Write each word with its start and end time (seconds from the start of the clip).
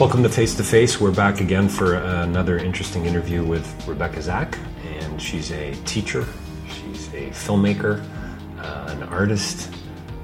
Welcome 0.00 0.22
to 0.22 0.30
Face 0.30 0.54
to 0.54 0.64
Face. 0.64 0.98
We're 0.98 1.12
back 1.12 1.42
again 1.42 1.68
for 1.68 1.96
another 1.96 2.56
interesting 2.56 3.04
interview 3.04 3.44
with 3.44 3.86
Rebecca 3.86 4.22
Zach, 4.22 4.58
and 4.82 5.20
she's 5.20 5.52
a 5.52 5.74
teacher, 5.84 6.26
she's 6.66 7.08
a 7.08 7.28
filmmaker, 7.28 8.02
uh, 8.60 8.86
an 8.88 9.02
artist, 9.02 9.70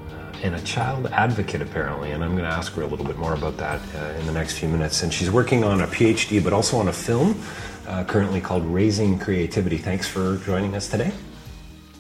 uh, 0.08 0.32
and 0.42 0.54
a 0.54 0.62
child 0.62 1.08
advocate, 1.08 1.60
apparently. 1.60 2.12
And 2.12 2.24
I'm 2.24 2.30
going 2.30 2.44
to 2.44 2.56
ask 2.56 2.72
her 2.72 2.84
a 2.84 2.86
little 2.86 3.04
bit 3.04 3.18
more 3.18 3.34
about 3.34 3.58
that 3.58 3.82
uh, 3.94 4.18
in 4.18 4.24
the 4.24 4.32
next 4.32 4.56
few 4.56 4.70
minutes. 4.70 5.02
And 5.02 5.12
she's 5.12 5.30
working 5.30 5.62
on 5.62 5.82
a 5.82 5.86
PhD, 5.86 6.42
but 6.42 6.54
also 6.54 6.78
on 6.78 6.88
a 6.88 6.92
film 6.94 7.38
uh, 7.86 8.02
currently 8.04 8.40
called 8.40 8.64
Raising 8.64 9.18
Creativity. 9.18 9.76
Thanks 9.76 10.08
for 10.08 10.38
joining 10.38 10.74
us 10.74 10.88
today. 10.88 11.12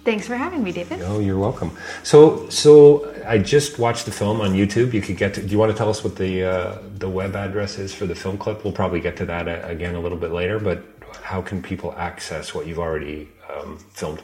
Thanks 0.06 0.28
for 0.28 0.36
having 0.36 0.62
me, 0.62 0.70
David. 0.70 1.02
Oh, 1.02 1.18
you're 1.18 1.36
welcome. 1.36 1.76
So, 2.04 2.48
so 2.48 3.12
I 3.26 3.38
just 3.38 3.80
watched 3.80 4.04
the 4.04 4.12
film 4.12 4.40
on 4.40 4.52
YouTube. 4.52 4.92
You 4.92 5.02
could 5.02 5.16
get. 5.16 5.34
To, 5.34 5.42
do 5.42 5.48
you 5.48 5.58
want 5.58 5.72
to 5.72 5.76
tell 5.76 5.90
us 5.90 6.04
what 6.04 6.14
the 6.14 6.44
uh, 6.44 6.78
the 6.94 7.08
web 7.08 7.34
address 7.34 7.76
is 7.76 7.92
for 7.92 8.06
the 8.06 8.14
film 8.14 8.38
clip? 8.38 8.62
We'll 8.62 8.72
probably 8.72 9.00
get 9.00 9.16
to 9.16 9.26
that 9.26 9.48
uh, 9.48 9.66
again 9.66 9.96
a 9.96 10.00
little 10.00 10.16
bit 10.16 10.30
later. 10.30 10.60
But 10.60 10.84
how 11.22 11.42
can 11.42 11.60
people 11.60 11.92
access 11.96 12.54
what 12.54 12.68
you've 12.68 12.78
already 12.78 13.28
um, 13.52 13.78
filmed? 13.78 14.22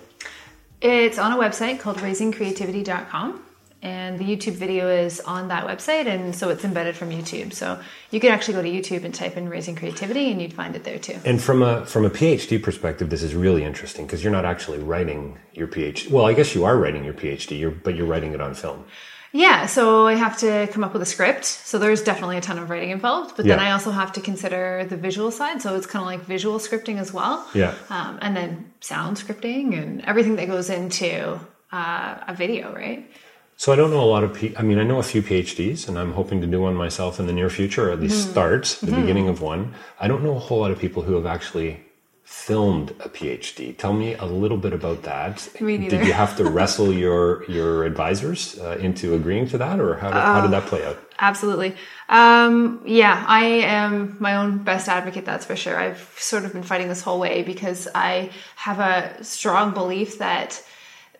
It's 0.80 1.18
on 1.18 1.32
a 1.32 1.36
website 1.36 1.80
called 1.80 1.96
raisingcreativity.com. 1.96 3.42
And 3.82 4.16
the 4.16 4.24
YouTube 4.24 4.52
video 4.52 4.88
is 4.88 5.18
on 5.20 5.48
that 5.48 5.66
website, 5.66 6.06
and 6.06 6.36
so 6.36 6.50
it's 6.50 6.64
embedded 6.64 6.94
from 6.94 7.10
YouTube. 7.10 7.52
So 7.52 7.80
you 8.12 8.20
can 8.20 8.30
actually 8.30 8.54
go 8.54 8.62
to 8.62 8.68
YouTube 8.70 9.04
and 9.04 9.12
type 9.12 9.36
in 9.36 9.48
"raising 9.48 9.74
creativity," 9.74 10.30
and 10.30 10.40
you'd 10.40 10.54
find 10.54 10.76
it 10.76 10.84
there 10.84 11.00
too. 11.00 11.18
And 11.24 11.42
from 11.42 11.62
a 11.62 11.84
from 11.84 12.04
a 12.04 12.10
PhD 12.10 12.62
perspective, 12.62 13.10
this 13.10 13.24
is 13.24 13.34
really 13.34 13.64
interesting 13.64 14.06
because 14.06 14.22
you're 14.22 14.32
not 14.32 14.44
actually 14.44 14.78
writing 14.78 15.36
your 15.52 15.66
PhD. 15.66 16.10
Well, 16.10 16.26
I 16.26 16.32
guess 16.32 16.54
you 16.54 16.64
are 16.64 16.76
writing 16.76 17.04
your 17.04 17.14
PhD, 17.14 17.58
you're, 17.58 17.72
but 17.72 17.96
you're 17.96 18.06
writing 18.06 18.32
it 18.32 18.40
on 18.40 18.54
film. 18.54 18.84
Yeah, 19.32 19.64
so 19.64 20.06
I 20.06 20.14
have 20.14 20.36
to 20.38 20.68
come 20.70 20.84
up 20.84 20.92
with 20.92 21.00
a 21.00 21.06
script. 21.06 21.46
So 21.46 21.78
there's 21.78 22.02
definitely 22.02 22.36
a 22.36 22.42
ton 22.42 22.58
of 22.58 22.68
writing 22.68 22.90
involved, 22.90 23.34
but 23.34 23.46
then 23.46 23.58
I 23.58 23.70
also 23.72 23.90
have 23.90 24.12
to 24.12 24.20
consider 24.20 24.84
the 24.84 24.98
visual 24.98 25.30
side. 25.30 25.62
So 25.62 25.74
it's 25.74 25.86
kind 25.86 26.02
of 26.02 26.06
like 26.06 26.20
visual 26.26 26.58
scripting 26.58 26.98
as 26.98 27.14
well. 27.14 27.48
Yeah. 27.54 27.74
Um, 27.88 28.18
and 28.20 28.36
then 28.36 28.72
sound 28.80 29.16
scripting 29.16 29.82
and 29.82 30.04
everything 30.04 30.36
that 30.36 30.48
goes 30.48 30.68
into 30.68 31.40
uh, 31.72 32.18
a 32.28 32.34
video, 32.34 32.74
right? 32.74 33.10
So 33.56 33.72
I 33.72 33.76
don't 33.76 33.90
know 33.90 34.02
a 34.02 34.10
lot 34.10 34.24
of. 34.24 34.34
P- 34.34 34.54
I 34.56 34.62
mean, 34.62 34.78
I 34.78 34.82
know 34.82 34.98
a 34.98 35.02
few 35.04 35.22
PhDs, 35.22 35.86
and 35.88 35.98
I'm 35.98 36.12
hoping 36.14 36.40
to 36.40 36.46
do 36.46 36.60
one 36.60 36.74
myself 36.74 37.20
in 37.20 37.26
the 37.26 37.32
near 37.32 37.48
future, 37.50 37.88
or 37.88 37.92
at 37.92 38.00
least 38.00 38.26
Mhm. 38.26 38.30
start 38.32 38.78
the 38.82 38.90
Mhm. 38.92 39.00
beginning 39.00 39.28
of 39.28 39.40
one. 39.40 39.74
I 40.00 40.08
don't 40.08 40.24
know 40.24 40.34
a 40.36 40.40
whole 40.40 40.60
lot 40.60 40.70
of 40.72 40.78
people 40.80 41.02
who 41.02 41.14
have 41.14 41.26
actually 41.26 41.80
filmed 42.24 42.92
a 43.00 43.08
PhD. 43.08 43.76
Tell 43.76 43.92
me 43.92 44.14
a 44.14 44.24
little 44.24 44.56
bit 44.56 44.72
about 44.72 45.02
that. 45.02 45.48
Me 45.60 45.76
neither. 45.76 45.98
Did 45.98 46.06
you 46.06 46.14
have 46.14 46.36
to 46.38 46.44
wrestle 46.44 46.92
your 47.04 47.44
your 47.48 47.84
advisors 47.84 48.58
uh, 48.58 48.78
into 48.80 49.14
agreeing 49.14 49.46
to 49.48 49.58
that, 49.58 49.78
or 49.78 49.96
how 49.96 50.08
did, 50.10 50.18
how 50.34 50.40
did 50.40 50.50
that 50.50 50.66
play 50.66 50.84
out? 50.84 50.98
Absolutely. 51.20 51.76
Um, 52.08 52.80
yeah, 52.84 53.22
I 53.28 53.44
am 53.44 54.16
my 54.18 54.34
own 54.36 54.58
best 54.58 54.88
advocate, 54.88 55.24
that's 55.24 55.46
for 55.46 55.54
sure. 55.56 55.78
I've 55.78 56.02
sort 56.18 56.44
of 56.44 56.52
been 56.52 56.64
fighting 56.64 56.88
this 56.88 57.02
whole 57.02 57.20
way 57.20 57.42
because 57.42 57.86
I 57.94 58.30
have 58.56 58.80
a 58.80 59.22
strong 59.22 59.72
belief 59.72 60.18
that 60.18 60.60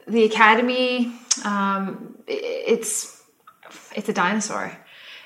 the 0.07 0.25
academy, 0.25 1.13
um, 1.45 2.17
it's 2.27 3.23
it's 3.95 4.09
a 4.09 4.13
dinosaur. 4.13 4.77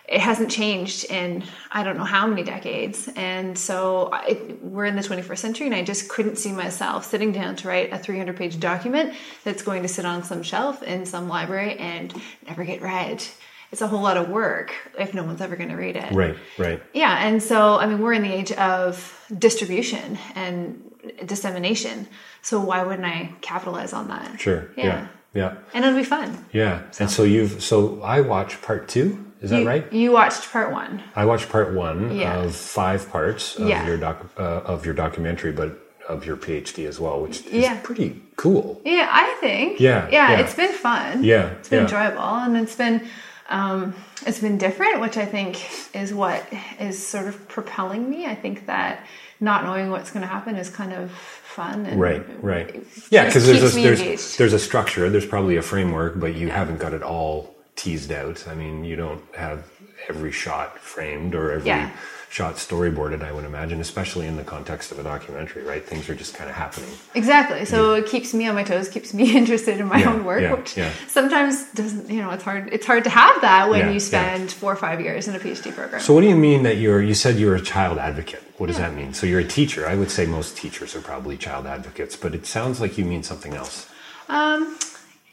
It 0.08 0.20
hasn't 0.20 0.52
changed 0.52 1.06
in 1.06 1.42
I 1.72 1.82
don't 1.82 1.96
know 1.96 2.04
how 2.04 2.26
many 2.28 2.44
decades, 2.44 3.08
and 3.16 3.58
so 3.58 4.10
I, 4.12 4.40
we're 4.60 4.84
in 4.84 4.94
the 4.94 5.02
21st 5.02 5.38
century, 5.38 5.66
and 5.66 5.74
I 5.74 5.82
just 5.82 6.08
couldn't 6.08 6.36
see 6.36 6.52
myself 6.52 7.04
sitting 7.04 7.32
down 7.32 7.56
to 7.56 7.68
write 7.68 7.92
a 7.92 7.96
300-page 7.96 8.60
document 8.60 9.14
that's 9.42 9.62
going 9.62 9.82
to 9.82 9.88
sit 9.88 10.04
on 10.04 10.22
some 10.22 10.44
shelf 10.44 10.82
in 10.84 11.06
some 11.06 11.28
library 11.28 11.76
and 11.78 12.14
never 12.46 12.64
get 12.64 12.82
read. 12.82 13.24
It's 13.72 13.82
a 13.82 13.88
whole 13.88 14.00
lot 14.00 14.16
of 14.16 14.28
work 14.28 14.72
if 14.96 15.12
no 15.12 15.24
one's 15.24 15.40
ever 15.40 15.56
going 15.56 15.70
to 15.70 15.76
read 15.76 15.96
it. 15.96 16.12
Right, 16.12 16.36
right. 16.56 16.80
Yeah, 16.94 17.26
and 17.26 17.42
so 17.42 17.76
I 17.76 17.86
mean, 17.86 17.98
we're 17.98 18.12
in 18.12 18.22
the 18.22 18.32
age 18.32 18.52
of 18.52 19.26
distribution 19.36 20.18
and 20.36 20.92
dissemination. 21.24 22.06
So 22.46 22.60
why 22.60 22.84
wouldn't 22.84 23.04
I 23.04 23.32
capitalize 23.40 23.92
on 23.92 24.06
that? 24.06 24.38
Sure. 24.40 24.68
Yeah. 24.76 24.84
Yeah. 24.84 25.06
Yeah. 25.34 25.54
And 25.74 25.84
it'll 25.84 25.98
be 25.98 26.04
fun. 26.04 26.44
Yeah. 26.52 26.82
And 27.00 27.10
so 27.10 27.24
you've 27.24 27.60
so 27.60 28.00
I 28.02 28.20
watched 28.20 28.62
part 28.62 28.86
two. 28.88 29.08
Is 29.42 29.50
that 29.50 29.62
you, 29.62 29.66
right? 29.66 29.92
You 29.92 30.12
watched 30.12 30.52
part 30.52 30.70
one. 30.70 31.02
I 31.16 31.24
watched 31.24 31.48
part 31.48 31.74
one 31.74 32.16
Yeah. 32.16 32.36
of 32.44 32.54
five 32.54 33.10
parts 33.10 33.56
of 33.56 33.66
Yeah. 33.68 33.84
your 33.84 33.96
doc 33.96 34.16
uh, 34.38 34.72
of 34.72 34.86
your 34.86 34.94
documentary, 34.94 35.50
but 35.50 35.70
of 36.08 36.24
your 36.24 36.36
PhD 36.36 36.86
as 36.86 37.00
well, 37.00 37.20
which 37.20 37.38
is 37.46 37.64
Yeah. 37.64 37.80
pretty 37.82 38.22
cool. 38.36 38.80
Yeah, 38.84 39.08
I 39.10 39.26
think. 39.40 39.80
Yeah, 39.80 40.06
yeah, 40.08 40.30
yeah. 40.30 40.40
it's 40.40 40.54
been 40.54 40.72
fun. 40.72 41.24
Yeah, 41.24 41.46
it's 41.58 41.68
been 41.68 41.82
enjoyable, 41.82 42.22
and 42.44 42.56
it's 42.56 42.76
been 42.76 43.00
um, 43.48 43.94
it's 44.26 44.40
been 44.40 44.58
different, 44.58 45.00
which 45.00 45.16
I 45.16 45.24
think 45.24 45.94
is 45.94 46.12
what 46.12 46.44
is 46.80 47.04
sort 47.04 47.26
of 47.26 47.48
propelling 47.48 48.10
me. 48.10 48.26
I 48.26 48.34
think 48.34 48.66
that 48.66 49.06
not 49.40 49.64
knowing 49.64 49.90
what's 49.90 50.10
going 50.10 50.22
to 50.22 50.26
happen 50.26 50.56
is 50.56 50.70
kind 50.70 50.92
of 50.92 51.10
fun. 51.10 51.86
And 51.86 52.00
Right, 52.00 52.24
right. 52.42 52.84
Yeah, 53.10 53.26
because 53.26 53.46
there's 53.46 53.62
a, 53.62 53.80
there's 53.80 54.00
engaged. 54.00 54.38
there's 54.38 54.52
a 54.52 54.58
structure, 54.58 55.08
there's 55.10 55.26
probably 55.26 55.56
a 55.56 55.62
framework, 55.62 56.18
but 56.18 56.34
you 56.34 56.48
haven't 56.48 56.78
got 56.78 56.92
it 56.92 57.02
all 57.02 57.54
teased 57.76 58.12
out. 58.12 58.46
I 58.48 58.54
mean, 58.54 58.84
you 58.84 58.96
don't 58.96 59.22
have 59.34 59.70
every 60.08 60.32
shot 60.32 60.78
framed 60.78 61.34
or 61.34 61.50
every 61.52 61.68
Yeah. 61.68 61.90
Shot 62.28 62.56
storyboarded. 62.56 63.22
I 63.22 63.32
would 63.32 63.44
imagine, 63.44 63.80
especially 63.80 64.26
in 64.26 64.36
the 64.36 64.44
context 64.44 64.92
of 64.92 64.98
a 64.98 65.02
documentary, 65.02 65.62
right? 65.62 65.82
Things 65.84 66.08
are 66.08 66.14
just 66.14 66.34
kind 66.34 66.50
of 66.50 66.56
happening. 66.56 66.90
Exactly. 67.14 67.64
So 67.64 67.94
it 67.94 68.06
keeps 68.06 68.34
me 68.34 68.46
on 68.46 68.54
my 68.54 68.64
toes, 68.64 68.88
keeps 68.88 69.14
me 69.14 69.36
interested 69.40 69.80
in 69.80 69.86
my 69.86 70.00
Yeah, 70.00 70.12
own 70.12 70.24
work, 70.24 70.42
yeah, 70.42 70.54
which 70.54 70.76
yeah. 70.76 70.92
sometimes 71.08 71.64
doesn't. 71.72 72.10
You 72.10 72.20
know, 72.22 72.30
it's 72.30 72.42
hard. 72.44 72.68
It's 72.72 72.84
hard 72.86 73.04
to 73.04 73.10
have 73.10 73.40
that 73.40 73.70
when 73.70 73.80
Yeah, 73.80 73.86
you 73.88 73.92
yeah. 73.94 73.98
spend 73.98 74.52
four 74.52 74.72
or 74.72 74.76
five 74.76 75.00
years 75.00 75.28
in 75.28 75.34
a 75.34 75.38
PhD 75.38 75.72
program. 75.72 76.00
So, 76.00 76.12
what 76.14 76.20
do 76.22 76.28
you 76.28 76.36
mean 76.36 76.62
that 76.64 76.76
you're? 76.76 77.02
You 77.02 77.14
said 77.14 77.36
you're 77.36 77.54
a 77.56 77.60
child 77.60 77.98
advocate. 77.98 78.42
What 78.58 78.66
does 78.68 78.78
that 78.78 78.94
mean? 78.94 79.14
So, 79.14 79.26
you're 79.26 79.40
a 79.40 79.44
teacher. 79.44 79.86
I 79.86 79.94
would 79.94 80.10
say 80.10 80.26
most 80.26 80.56
teachers 80.56 80.94
are 80.96 81.00
probably 81.00 81.36
child 81.36 81.66
advocates, 81.66 82.16
but 82.16 82.34
it 82.34 82.44
sounds 82.46 82.80
like 82.80 82.98
you 82.98 83.04
mean 83.04 83.22
something 83.22 83.54
else. 83.54 83.88
Um, 84.28 84.76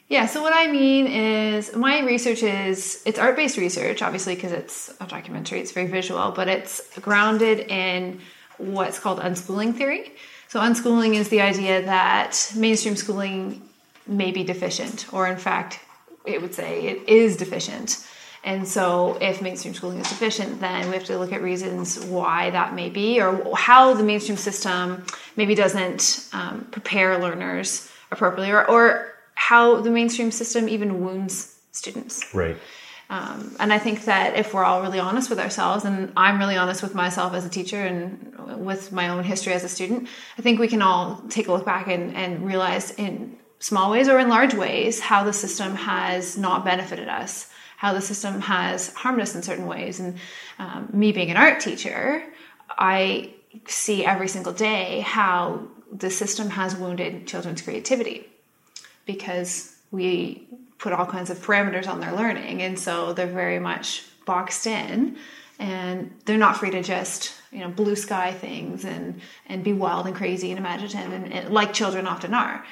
yeah. 0.08 0.26
So 0.26 0.42
what 0.42 0.52
I 0.54 0.70
mean 0.70 1.06
is 1.06 1.74
my 1.74 2.00
research 2.00 2.42
is 2.42 3.02
it's 3.06 3.18
art 3.18 3.36
based 3.36 3.56
research, 3.56 4.02
obviously 4.02 4.34
because 4.34 4.52
it's 4.52 4.94
a 5.00 5.06
documentary. 5.06 5.60
It's 5.60 5.72
very 5.72 5.86
visual, 5.86 6.30
but 6.30 6.48
it's 6.48 6.98
grounded 7.00 7.60
in 7.70 8.20
what's 8.58 8.98
called 8.98 9.20
unschooling 9.20 9.74
theory. 9.74 10.12
So 10.48 10.60
unschooling 10.60 11.14
is 11.14 11.28
the 11.30 11.40
idea 11.40 11.82
that 11.82 12.52
mainstream 12.54 12.96
schooling 12.96 13.62
may 14.06 14.30
be 14.30 14.44
deficient, 14.44 15.12
or 15.12 15.26
in 15.26 15.36
fact, 15.36 15.80
it 16.24 16.40
would 16.40 16.54
say 16.54 16.86
it 16.86 17.08
is 17.08 17.36
deficient. 17.36 18.06
And 18.44 18.68
so, 18.68 19.16
if 19.22 19.40
mainstream 19.40 19.72
schooling 19.72 20.00
is 20.00 20.08
deficient, 20.08 20.60
then 20.60 20.88
we 20.88 20.94
have 20.94 21.04
to 21.06 21.18
look 21.18 21.32
at 21.32 21.40
reasons 21.40 21.98
why 22.04 22.50
that 22.50 22.74
may 22.74 22.90
be, 22.90 23.20
or 23.20 23.56
how 23.56 23.94
the 23.94 24.04
mainstream 24.04 24.36
system 24.36 25.06
maybe 25.34 25.54
doesn't 25.54 26.28
um, 26.34 26.66
prepare 26.70 27.18
learners 27.18 27.90
appropriately, 28.10 28.52
or, 28.52 28.68
or 28.68 29.13
how 29.34 29.80
the 29.80 29.90
mainstream 29.90 30.30
system 30.30 30.68
even 30.68 31.04
wounds 31.04 31.58
students. 31.72 32.34
Right. 32.34 32.56
Um, 33.10 33.54
and 33.60 33.72
I 33.72 33.78
think 33.78 34.06
that 34.06 34.36
if 34.36 34.54
we're 34.54 34.64
all 34.64 34.80
really 34.80 34.98
honest 34.98 35.28
with 35.28 35.38
ourselves, 35.38 35.84
and 35.84 36.12
I'm 36.16 36.38
really 36.38 36.56
honest 36.56 36.82
with 36.82 36.94
myself 36.94 37.34
as 37.34 37.44
a 37.44 37.50
teacher 37.50 37.82
and 37.82 38.64
with 38.64 38.92
my 38.92 39.08
own 39.08 39.24
history 39.24 39.52
as 39.52 39.62
a 39.62 39.68
student, 39.68 40.08
I 40.38 40.42
think 40.42 40.58
we 40.58 40.68
can 40.68 40.80
all 40.80 41.22
take 41.28 41.48
a 41.48 41.52
look 41.52 41.66
back 41.66 41.86
and, 41.88 42.14
and 42.16 42.46
realize 42.46 42.92
in 42.92 43.36
small 43.58 43.90
ways 43.90 44.08
or 44.08 44.18
in 44.18 44.28
large 44.28 44.54
ways 44.54 45.00
how 45.00 45.22
the 45.24 45.32
system 45.32 45.74
has 45.74 46.38
not 46.38 46.64
benefited 46.64 47.08
us, 47.08 47.50
how 47.76 47.92
the 47.92 48.00
system 48.00 48.40
has 48.40 48.92
harmed 48.94 49.20
us 49.20 49.34
in 49.34 49.42
certain 49.42 49.66
ways. 49.66 50.00
And 50.00 50.16
um, 50.58 50.88
me 50.92 51.12
being 51.12 51.30
an 51.30 51.36
art 51.36 51.60
teacher, 51.60 52.24
I 52.70 53.34
see 53.66 54.04
every 54.04 54.28
single 54.28 54.52
day 54.52 55.00
how 55.00 55.68
the 55.92 56.10
system 56.10 56.50
has 56.50 56.74
wounded 56.74 57.26
children's 57.26 57.62
creativity 57.62 58.26
because 59.06 59.74
we 59.90 60.46
put 60.78 60.92
all 60.92 61.06
kinds 61.06 61.30
of 61.30 61.38
parameters 61.38 61.88
on 61.88 62.00
their 62.00 62.12
learning 62.12 62.62
and 62.62 62.78
so 62.78 63.12
they're 63.12 63.26
very 63.26 63.58
much 63.58 64.04
boxed 64.26 64.66
in 64.66 65.16
and 65.58 66.10
they're 66.24 66.38
not 66.38 66.56
free 66.56 66.70
to 66.70 66.82
just 66.82 67.32
you 67.52 67.60
know 67.60 67.68
blue 67.68 67.96
sky 67.96 68.32
things 68.32 68.84
and 68.84 69.20
and 69.46 69.62
be 69.62 69.72
wild 69.72 70.06
and 70.06 70.16
crazy 70.16 70.50
and 70.50 70.58
imaginative 70.58 71.12
and, 71.12 71.32
and 71.32 71.54
like 71.54 71.72
children 71.72 72.06
often 72.06 72.34
are 72.34 72.64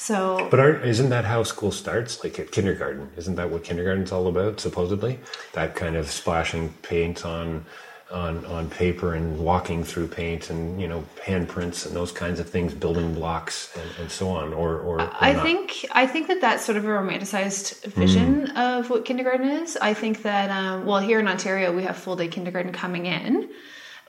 so 0.00 0.46
But 0.48 0.60
aren't, 0.60 0.84
isn't 0.84 1.10
that 1.10 1.24
how 1.24 1.42
school 1.42 1.72
starts? 1.72 2.22
Like 2.22 2.38
at 2.38 2.52
kindergarten, 2.52 3.10
isn't 3.16 3.34
that 3.34 3.50
what 3.50 3.64
kindergarten's 3.64 4.12
all 4.12 4.28
about? 4.28 4.60
Supposedly, 4.60 5.18
that 5.54 5.74
kind 5.74 5.96
of 5.96 6.08
splashing 6.08 6.72
paint 6.82 7.26
on 7.26 7.66
on 8.10 8.44
on 8.46 8.70
paper 8.70 9.14
and 9.14 9.38
walking 9.38 9.84
through 9.84 10.08
paint 10.08 10.50
and 10.50 10.80
you 10.80 10.88
know 10.88 11.04
handprints 11.24 11.86
and 11.86 11.94
those 11.94 12.10
kinds 12.12 12.40
of 12.40 12.48
things, 12.48 12.72
building 12.74 13.12
blocks 13.14 13.70
and, 13.76 13.90
and 14.00 14.10
so 14.10 14.28
on. 14.30 14.52
Or 14.54 14.76
or, 14.78 15.00
or 15.00 15.10
I 15.20 15.32
not. 15.32 15.42
think 15.44 15.86
I 15.92 16.06
think 16.06 16.26
that 16.28 16.40
that's 16.40 16.64
sort 16.64 16.78
of 16.78 16.84
a 16.84 16.88
romanticized 16.88 17.84
vision 17.92 18.46
Mm. 18.48 18.78
of 18.78 18.90
what 18.90 19.04
kindergarten 19.04 19.48
is. 19.48 19.76
I 19.76 19.94
think 19.94 20.22
that 20.22 20.50
um, 20.50 20.86
well, 20.86 21.00
here 21.00 21.18
in 21.20 21.28
Ontario, 21.28 21.74
we 21.74 21.82
have 21.82 21.96
full 21.96 22.16
day 22.16 22.28
kindergarten 22.28 22.72
coming 22.72 23.06
in, 23.06 23.50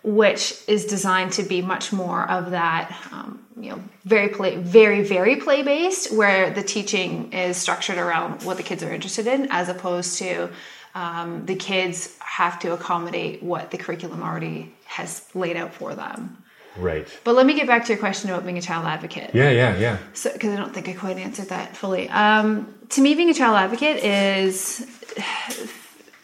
which 0.03 0.55
is 0.67 0.85
designed 0.85 1.33
to 1.33 1.43
be 1.43 1.61
much 1.61 1.91
more 1.91 2.29
of 2.29 2.51
that, 2.51 2.95
um, 3.11 3.43
you 3.59 3.69
know, 3.71 3.83
very 4.05 4.29
play, 4.29 4.55
very 4.57 5.03
very 5.03 5.35
play 5.35 5.61
based, 5.63 6.13
where 6.15 6.51
the 6.51 6.63
teaching 6.63 7.33
is 7.33 7.57
structured 7.57 7.97
around 7.97 8.43
what 8.43 8.55
the 8.57 8.63
kids 8.63 8.81
are 8.83 8.93
interested 8.93 9.27
in, 9.27 9.47
as 9.51 9.67
opposed 9.67 10.17
to 10.19 10.49
um, 10.95 11.45
the 11.45 11.55
kids 11.55 12.17
have 12.19 12.59
to 12.59 12.73
accommodate 12.73 13.41
what 13.43 13.71
the 13.71 13.77
curriculum 13.77 14.21
already 14.23 14.73
has 14.85 15.27
laid 15.35 15.55
out 15.55 15.73
for 15.73 15.93
them. 15.95 16.37
right. 16.77 17.07
But 17.23 17.35
let 17.35 17.45
me 17.45 17.53
get 17.53 17.67
back 17.67 17.85
to 17.85 17.89
your 17.93 17.99
question 17.99 18.29
about 18.29 18.43
being 18.43 18.57
a 18.57 18.61
child 18.61 18.85
advocate 18.85 19.31
Yeah, 19.33 19.51
yeah, 19.51 19.77
yeah. 19.77 19.97
so 20.13 20.31
because 20.33 20.51
I 20.53 20.55
don't 20.55 20.73
think 20.73 20.87
I 20.89 20.93
quite 20.93 21.17
answered 21.17 21.49
that 21.49 21.75
fully. 21.77 22.09
Um, 22.09 22.73
to 22.89 23.01
me, 23.01 23.13
being 23.15 23.29
a 23.29 23.33
child 23.33 23.55
advocate 23.55 24.03
is 24.03 24.85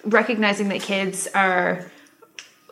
recognizing 0.04 0.70
that 0.70 0.82
kids 0.82 1.28
are 1.34 1.92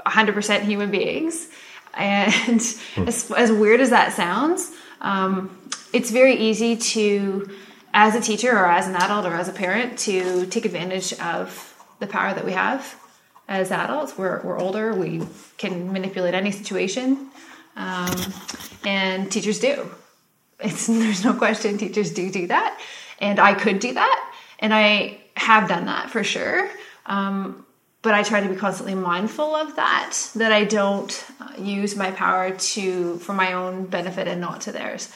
100% 0.06 0.62
human 0.62 0.92
beings, 0.92 1.48
and 1.94 2.62
as, 2.98 3.32
as 3.36 3.52
weird 3.52 3.80
as 3.82 3.90
that 3.92 4.14
sounds, 4.14 4.72
um, 5.02 5.56
it's 5.94 6.10
very 6.12 6.36
easy 6.36 6.76
to, 6.76 7.50
as 7.94 8.16
a 8.16 8.22
teacher 8.22 8.52
or 8.52 8.66
as 8.66 8.88
an 8.88 8.96
adult 8.96 9.26
or 9.26 9.34
as 9.36 9.48
a 9.48 9.54
parent, 9.54 9.98
to 10.00 10.46
take 10.48 10.66
advantage 10.66 11.14
of 11.20 11.70
the 12.04 12.12
power 12.12 12.34
that 12.34 12.46
we 12.46 12.52
have 12.52 12.96
as 13.48 13.72
adults. 13.72 14.18
We're, 14.18 14.42
we're 14.44 14.60
older, 14.60 14.94
we 14.94 15.22
can 15.58 15.92
manipulate 15.92 16.34
any 16.34 16.52
situation, 16.52 17.30
um, 17.76 18.16
and 18.86 19.32
teachers 19.32 19.60
do. 19.60 19.90
It's, 20.60 20.88
there's 21.04 21.24
no 21.24 21.34
question 21.34 21.78
teachers 21.78 22.12
do 22.12 22.30
do 22.30 22.48
that. 22.48 22.80
And 23.20 23.40
I 23.40 23.54
could 23.54 23.80
do 23.80 23.94
that. 23.94 24.34
And 24.60 24.74
I 24.74 25.20
have 25.36 25.68
done 25.70 25.86
that 25.86 26.10
for 26.10 26.24
sure. 26.24 26.70
Um, 27.06 27.66
but 28.02 28.14
I 28.14 28.24
try 28.24 28.42
to 28.42 28.50
be 28.50 28.56
constantly 28.56 28.96
mindful 28.96 29.56
of 29.56 29.78
that, 29.78 30.14
that 30.36 30.52
I 30.52 30.66
don't 30.66 31.26
uh, 31.40 31.54
use 31.58 31.96
my 31.96 32.12
power 32.12 32.52
to 32.52 33.18
for 33.20 33.34
my 33.34 33.54
own 33.54 33.86
benefit 33.86 34.28
and 34.28 34.42
not 34.42 34.62
to 34.62 34.74
theirs. 34.74 35.12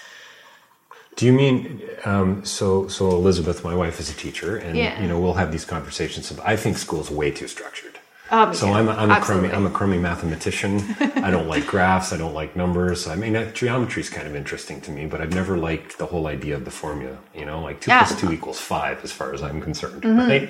Do 1.17 1.25
you 1.25 1.33
mean 1.33 1.81
um, 2.05 2.45
so? 2.45 2.87
So 2.87 3.09
Elizabeth, 3.09 3.63
my 3.63 3.75
wife, 3.75 3.99
is 3.99 4.09
a 4.09 4.13
teacher, 4.13 4.55
and 4.57 4.77
Yeah. 4.77 5.01
you 5.01 5.07
know 5.09 5.19
we'll 5.19 5.33
have 5.43 5.51
these 5.51 5.65
conversations. 5.65 6.31
I 6.45 6.55
think 6.55 6.77
school's 6.77 7.09
way 7.11 7.31
too 7.31 7.47
structured. 7.47 7.95
Um, 8.29 8.53
So 8.53 8.67
yeah, 8.67 8.73
I'm 8.77 8.87
a, 8.87 8.91
I'm 8.91 9.11
a 9.11 9.19
crummy. 9.19 9.49
I'm 9.51 9.65
a 9.65 9.69
crummy 9.79 9.97
mathematician. 9.97 10.73
I 11.27 11.29
don't 11.31 11.47
like 11.47 11.65
graphs. 11.65 12.13
I 12.13 12.17
don't 12.17 12.35
like 12.41 12.55
numbers. 12.55 13.07
I 13.07 13.15
mean, 13.15 13.35
uh, 13.35 13.51
geometry 13.51 14.01
is 14.05 14.09
kind 14.09 14.27
of 14.27 14.35
interesting 14.35 14.79
to 14.81 14.91
me, 14.91 15.05
but 15.07 15.19
I've 15.21 15.33
never 15.33 15.57
liked 15.57 15.97
the 15.97 16.05
whole 16.05 16.27
idea 16.27 16.55
of 16.55 16.63
the 16.65 16.71
formula. 16.83 17.17
You 17.33 17.45
know, 17.45 17.61
like 17.61 17.81
two 17.81 17.89
Yeah. 17.91 17.99
Mm-hmm. 18.03 18.07
plus 18.09 18.21
two 18.21 18.31
equals 18.31 18.59
five, 18.59 19.03
as 19.03 19.11
far 19.11 19.33
as 19.33 19.41
I'm 19.41 19.59
concerned, 19.59 20.05
right? 20.05 20.49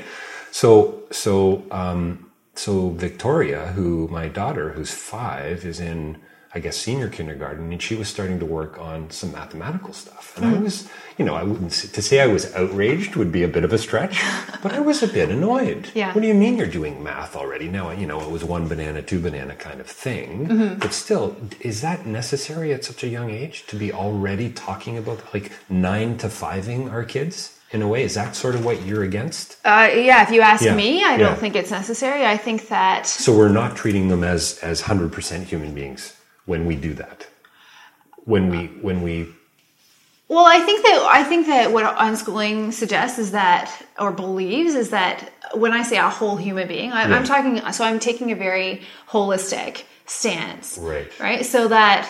So 0.52 1.04
so 1.12 1.64
um, 1.72 2.30
so 2.56 2.90
Victoria, 2.90 3.68
who 3.76 4.08
my 4.20 4.28
daughter, 4.28 4.66
who's 4.76 4.92
five, 4.92 5.64
is 5.72 5.80
in 5.80 6.18
I 6.58 6.60
guess, 6.60 6.76
senior 6.76 7.08
kindergarten, 7.08 7.72
and 7.72 7.80
she 7.80 7.94
was 7.94 8.08
starting 8.08 8.40
to 8.40 8.46
work 8.46 8.80
on 8.80 9.12
some 9.12 9.32
mathematical 9.32 9.94
stuff. 9.94 10.36
And 10.38 10.44
I 10.48 10.54
was, 10.60 10.90
you 11.20 11.24
know, 11.24 11.36
I 11.36 11.44
wouldn't 11.44 11.72
say, 11.72 11.88
to 11.90 12.02
say 12.02 12.20
I 12.20 12.26
was 12.26 12.52
outraged 12.56 13.16
would 13.16 13.32
be 13.32 13.44
a 13.44 13.48
bit 13.48 13.64
of 13.64 13.72
a 13.74 13.78
stretch, 13.78 14.20
but 14.64 14.74
I 14.74 14.80
was 14.80 15.04
a 15.04 15.08
bit 15.08 15.30
annoyed. 15.30 15.92
Yeah. 15.94 16.12
What 16.14 16.22
do 16.22 16.28
you 16.28 16.34
mean 16.34 16.58
you're 16.58 16.66
doing 16.66 17.04
math 17.04 17.36
already? 17.36 17.68
Now, 17.70 17.92
you 17.92 18.08
know, 18.08 18.20
it 18.22 18.32
was 18.32 18.44
one 18.44 18.68
banana, 18.68 19.04
two 19.04 19.20
banana 19.20 19.54
kind 19.56 19.80
of 19.80 19.86
thing, 19.86 20.78
but 20.80 20.94
still, 20.94 21.36
is 21.60 21.82
that 21.82 22.08
necessary 22.08 22.74
at 22.74 22.84
such 22.84 23.04
a 23.04 23.08
young 23.08 23.30
age 23.30 23.68
to 23.68 23.76
be 23.76 23.94
already 23.94 24.50
talking 24.52 24.98
about 24.98 25.32
like 25.36 25.52
nine 25.70 26.18
to 26.18 26.28
fiving 26.28 26.92
our 26.92 27.04
kids? 27.04 27.54
In 27.72 27.82
a 27.82 27.88
way, 27.88 28.02
is 28.04 28.14
that 28.16 28.34
sort 28.34 28.56
of 28.56 28.64
what 28.64 28.84
you're 28.84 29.04
against? 29.04 29.58
Uh, 29.66 29.90
yeah, 29.94 30.24
if 30.24 30.32
you 30.32 30.40
ask 30.42 30.64
Yeah, 30.64 30.74
me, 30.74 31.04
I 31.04 31.12
yeah. 31.12 31.18
don't 31.18 31.38
think 31.38 31.54
it's 31.54 31.70
necessary. 31.70 32.26
I 32.26 32.38
think 32.38 32.70
that 32.70 33.06
So 33.06 33.38
we're 33.38 33.50
not 33.62 33.76
treating 33.76 34.08
them 34.08 34.24
as 34.24 34.58
as 34.64 34.82
hundred 34.82 35.12
percent 35.12 35.48
human 35.48 35.76
beings 35.76 36.17
when 36.48 36.66
we 36.66 36.76
do 36.76 36.96
that. 36.96 37.28
When 38.26 38.50
we 38.50 38.66
when 38.82 39.04
we 39.04 39.28
Well, 40.28 40.46
I 40.46 40.60
think 40.60 40.84
that 40.86 41.08
I 41.20 41.24
think 41.24 41.48
that 41.48 41.72
what 41.72 41.86
unschooling 41.98 42.74
suggests 42.74 43.20
is 43.20 43.32
that, 43.32 43.72
or 44.00 44.12
believes, 44.12 44.74
is 44.74 44.90
that 44.90 45.32
when 45.54 45.72
I 45.72 45.84
say 45.84 45.98
a 45.98 46.10
whole 46.10 46.36
human 46.36 46.68
being, 46.68 46.92
I, 46.92 47.08
Yeah. 47.08 47.16
I'm 47.16 47.24
talking. 47.24 47.62
So 47.72 47.86
I'm 47.86 48.00
taking 48.00 48.32
a 48.32 48.36
very 48.36 48.82
holistic 49.08 49.84
stance, 50.08 50.78
Right. 50.78 51.08
Right. 51.20 51.46
So 51.46 51.68
that, 51.68 52.02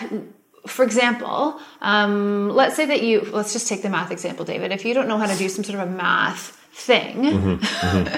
for 0.66 0.84
example, 0.84 1.60
um, 1.80 2.48
let's 2.50 2.74
say 2.76 2.86
that 2.86 3.02
you. 3.02 3.20
Let's 3.20 3.52
just 3.52 3.68
take 3.68 3.82
the 3.82 3.90
math 3.90 4.10
example, 4.10 4.44
David. 4.44 4.72
If 4.72 4.84
you 4.84 4.94
don't 4.94 5.08
know 5.08 5.18
how 5.18 5.26
to 5.26 5.36
do 5.36 5.48
some 5.48 5.64
sort 5.64 5.78
of 5.78 5.88
a 5.88 5.90
math 5.90 6.56
thing, 6.78 7.60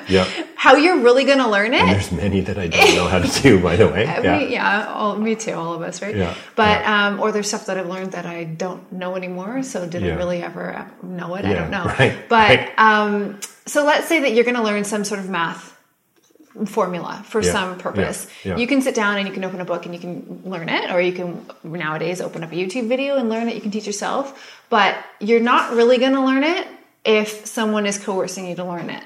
yeah, 0.08 0.28
how 0.54 0.76
you're 0.76 0.98
really 1.00 1.24
going 1.24 1.38
to 1.38 1.48
learn 1.48 1.72
it? 1.74 1.86
there's 1.86 2.12
many 2.12 2.40
that 2.42 2.58
I 2.58 2.66
don't 2.68 2.94
know 2.94 3.08
how 3.08 3.18
to 3.18 3.42
do. 3.42 3.58
By 3.60 3.76
the 3.76 3.88
way, 3.88 4.04
yeah, 4.22 4.38
Me, 4.38 4.52
yeah, 4.52 4.86
all, 4.92 5.16
me 5.16 5.34
too, 5.34 5.54
all 5.54 5.72
of 5.74 5.82
us, 5.82 6.02
right? 6.02 6.14
Yeah, 6.14 6.34
But 6.56 6.80
yeah. 6.82 7.06
um, 7.08 7.20
or 7.20 7.32
there's 7.32 7.48
stuff 7.48 7.66
that 7.66 7.78
I've 7.78 7.88
learned 7.88 8.12
that 8.12 8.26
I 8.26 8.44
don't 8.44 8.92
know 8.92 9.16
anymore, 9.16 9.62
so 9.62 9.86
didn't 9.86 10.08
Yeah. 10.08 10.16
really 10.16 10.42
ever 10.42 10.90
know 11.02 11.34
it. 11.36 11.44
I 11.46 11.54
don't 11.54 11.70
know. 11.70 11.84
right, 11.84 12.16
but 12.28 12.48
right. 12.50 12.78
Um, 12.78 13.40
so 13.66 13.84
let's 13.84 14.08
say 14.08 14.20
that 14.20 14.32
you're 14.34 14.44
going 14.44 14.56
to 14.56 14.62
learn 14.62 14.84
some 14.84 15.04
sort 15.04 15.20
of 15.20 15.28
math 15.30 15.76
formula 16.66 17.22
for 17.26 17.40
Yeah, 17.42 17.52
some 17.52 17.78
purpose. 17.78 18.26
yeah, 18.44 18.52
yeah. 18.52 18.58
You 18.58 18.66
can 18.66 18.82
sit 18.82 18.94
down 18.94 19.16
and 19.18 19.26
you 19.26 19.32
can 19.32 19.44
open 19.44 19.60
a 19.60 19.64
book 19.64 19.86
and 19.86 19.94
you 19.94 20.00
can 20.00 20.42
learn 20.44 20.68
it, 20.68 20.90
or 20.90 21.00
you 21.00 21.12
can 21.12 21.46
nowadays 21.62 22.20
open 22.20 22.42
up 22.44 22.52
a 22.52 22.54
YouTube 22.54 22.88
video 22.88 23.16
and 23.16 23.28
learn 23.28 23.48
it. 23.48 23.54
You 23.54 23.60
can 23.60 23.70
teach 23.70 23.86
yourself, 23.86 24.58
but 24.68 24.96
you're 25.20 25.40
not 25.40 25.72
really 25.74 25.98
going 25.98 26.12
to 26.12 26.20
learn 26.24 26.42
it 26.44 26.66
if 27.04 27.46
someone 27.46 27.86
is 27.86 27.98
coercing 27.98 28.46
you 28.46 28.54
to 28.56 28.64
learn 28.64 28.90
it. 28.90 29.04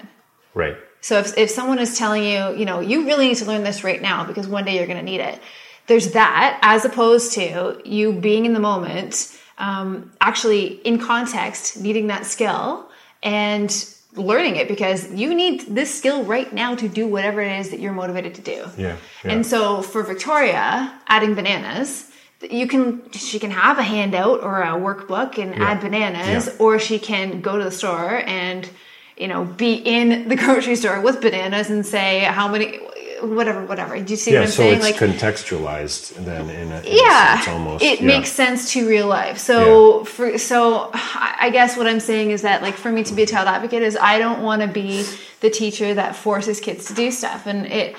right. 0.55 0.77
So 1.01 1.19
if, 1.19 1.37
if 1.37 1.51
someone 1.51 1.79
is 1.79 1.99
telling 1.99 2.23
you, 2.25 2.57
you 2.57 2.65
know, 2.65 2.81
you 2.81 3.05
really 3.05 3.29
need 3.29 3.37
to 3.37 3.45
learn 3.45 3.63
this 3.63 3.85
right 3.85 4.01
now 4.01 4.25
because 4.25 4.49
one 4.49 4.65
day 4.65 4.79
you're 4.79 4.87
going 4.87 4.99
to 4.99 5.05
need 5.05 5.21
it, 5.21 5.39
there's 5.87 6.13
that 6.13 6.59
as 6.63 6.87
opposed 6.87 7.33
to 7.35 7.79
you 7.85 8.15
being 8.15 8.47
in 8.47 8.55
the 8.55 8.61
moment, 8.61 9.39
um, 9.59 10.13
actually 10.23 10.67
in 10.87 10.99
context, 10.99 11.79
needing 11.79 12.07
that 12.07 12.25
skill 12.25 12.89
and 13.23 13.87
learning 14.15 14.57
it 14.57 14.67
because 14.67 15.13
you 15.13 15.35
need 15.35 15.61
this 15.75 15.95
skill 15.95 16.25
right 16.25 16.53
now 16.55 16.75
to 16.75 16.89
do 16.89 17.07
whatever 17.07 17.43
it 17.43 17.59
is 17.61 17.69
that 17.69 17.81
you're 17.81 17.93
motivated 17.93 18.35
to 18.37 18.41
do. 18.41 18.65
Yeah, 18.79 18.97
yeah. 19.25 19.33
And 19.33 19.45
so 19.45 19.83
for 19.83 20.03
Victoria, 20.03 20.99
adding 21.07 21.35
bananas, 21.35 22.11
you 22.43 22.67
can 22.67 23.11
she 23.13 23.39
can 23.39 23.51
have 23.51 23.79
a 23.79 23.83
handout 23.83 24.43
or 24.43 24.63
a 24.63 24.69
workbook 24.77 25.39
and 25.39 25.55
add 25.55 25.81
bananas, 25.81 26.47
Yeah. 26.47 26.53
or 26.59 26.79
she 26.79 26.99
can 26.99 27.41
go 27.41 27.57
to 27.59 27.65
the 27.65 27.71
store 27.71 28.23
and 28.27 28.69
you 29.17 29.29
know 29.29 29.45
be 29.45 29.75
in 29.75 30.29
the 30.29 30.37
grocery 30.43 30.77
store 30.77 31.01
with 31.01 31.21
bananas 31.21 31.71
and 31.71 31.87
say 31.87 32.21
how 32.21 32.49
many 32.49 32.81
whatever 33.23 33.65
whatever. 33.65 33.99
Do 33.99 34.11
you 34.13 34.17
see 34.17 34.33
Yeah, 34.33 34.41
what 34.41 34.47
I'm 34.47 34.51
so 34.53 34.57
saying? 34.63 34.75
it's 34.75 34.83
Like 34.85 34.97
contextualized 34.97 36.15
then 36.25 36.51
in 36.51 36.71
a, 36.73 36.81
in 36.81 36.87
a 36.87 36.97
yeah, 36.97 37.37
sense 37.41 37.49
almost. 37.49 37.85
it 37.85 38.01
yeah. 38.01 38.07
makes 38.07 38.31
sense 38.31 38.73
to 38.73 38.87
real 38.87 39.07
life. 39.07 39.39
So 39.39 40.05
for 40.05 40.37
so 40.37 40.91
I 40.95 41.37
I 41.43 41.51
guess 41.51 41.77
what 41.77 41.87
I'm 41.87 42.01
saying 42.01 42.31
is 42.31 42.43
that 42.43 42.61
like 42.63 42.75
for 42.75 42.91
me 42.93 43.05
to 43.05 43.15
be 43.15 43.23
a 43.23 43.27
child 43.27 43.49
advocate 43.49 43.83
is 43.83 43.97
I 44.01 44.19
don't 44.19 44.43
want 44.43 44.61
to 44.63 44.69
be 44.69 45.05
the 45.41 45.51
teacher 45.51 45.95
that 45.95 46.17
forces 46.17 46.61
kids 46.61 46.87
to 46.87 46.95
do 46.95 47.11
stuff, 47.11 47.47
and 47.47 47.67
it 47.67 47.97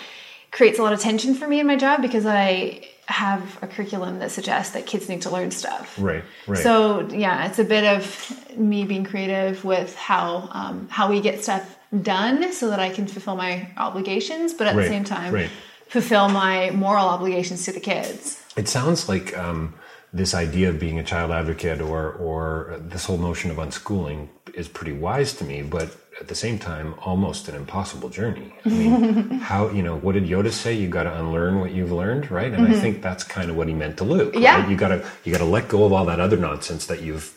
creates 0.51 0.77
a 0.79 0.83
lot 0.83 0.93
of 0.93 0.99
tension 0.99 1.33
for 1.35 1.47
me 1.47 1.59
in 1.59 1.67
my 1.67 1.75
job 1.75 2.01
because 2.01 2.25
I 2.25 2.81
have 3.07 3.59
a 3.61 3.67
curriculum 3.67 4.19
that 4.19 4.31
suggests 4.31 4.73
that 4.73 4.85
kids 4.85 5.07
need 5.09 5.21
to 5.21 5.29
learn 5.29 5.51
stuff. 5.51 5.95
Right, 5.99 6.23
right. 6.47 6.63
So 6.63 7.07
yeah, 7.09 7.47
it's 7.47 7.59
a 7.59 7.63
bit 7.63 7.83
of 7.83 8.57
me 8.57 8.83
being 8.85 9.03
creative 9.03 9.63
with 9.63 9.95
how 9.95 10.49
um, 10.51 10.87
how 10.89 11.09
we 11.09 11.21
get 11.21 11.43
stuff 11.43 11.77
done 12.01 12.51
so 12.51 12.69
that 12.69 12.79
I 12.79 12.89
can 12.89 13.07
fulfill 13.07 13.35
my 13.35 13.67
obligations, 13.77 14.53
but 14.53 14.67
at 14.67 14.75
Right, 14.75 14.83
the 14.83 14.89
same 14.89 15.03
time 15.03 15.33
right. 15.33 15.49
fulfill 15.87 16.29
my 16.29 16.71
moral 16.71 17.05
obligations 17.05 17.65
to 17.65 17.71
the 17.71 17.79
kids. 17.79 18.41
It 18.57 18.67
sounds 18.67 19.07
like 19.07 19.37
um, 19.37 19.73
this 20.11 20.33
idea 20.33 20.69
of 20.69 20.79
being 20.79 20.97
a 20.97 21.03
child 21.03 21.31
advocate 21.31 21.81
or 21.81 22.13
or 22.13 22.77
this 22.79 23.05
whole 23.05 23.17
notion 23.17 23.51
of 23.51 23.57
unschooling 23.57 24.29
is 24.53 24.67
pretty 24.67 24.93
wise 24.93 25.33
to 25.33 25.43
me, 25.43 25.61
but 25.61 25.95
at 26.19 26.27
the 26.27 26.35
same 26.35 26.57
time, 26.57 26.95
almost 27.01 27.49
an 27.49 27.55
impossible 27.55 28.09
journey. 28.09 28.53
I 28.65 28.69
mean, 28.69 29.29
how 29.39 29.69
you 29.69 29.83
know 29.83 29.97
what 29.97 30.13
did 30.13 30.25
Yoda 30.25 30.51
say? 30.51 30.73
You 30.73 30.87
got 30.87 31.03
to 31.03 31.19
unlearn 31.19 31.59
what 31.59 31.71
you've 31.71 31.91
learned, 31.91 32.31
right? 32.31 32.53
And 32.53 32.67
I 32.67 32.79
think 32.79 33.01
that's 33.01 33.23
kind 33.23 33.49
of 33.49 33.57
what 33.57 33.67
he 33.67 33.73
meant 33.73 33.97
to 33.97 34.03
Luke. 34.03 34.33
Mm-hmm. 34.33 34.41
Yeah. 34.43 34.61
right? 34.61 34.69
you 34.69 34.77
got 34.77 34.89
to 34.89 35.05
you 35.23 35.31
got 35.31 35.39
to 35.39 35.45
let 35.45 35.67
go 35.67 35.83
of 35.85 35.91
all 35.93 36.05
that 36.05 36.19
other 36.19 36.37
nonsense 36.37 36.85
that 36.87 37.01
you've 37.01 37.33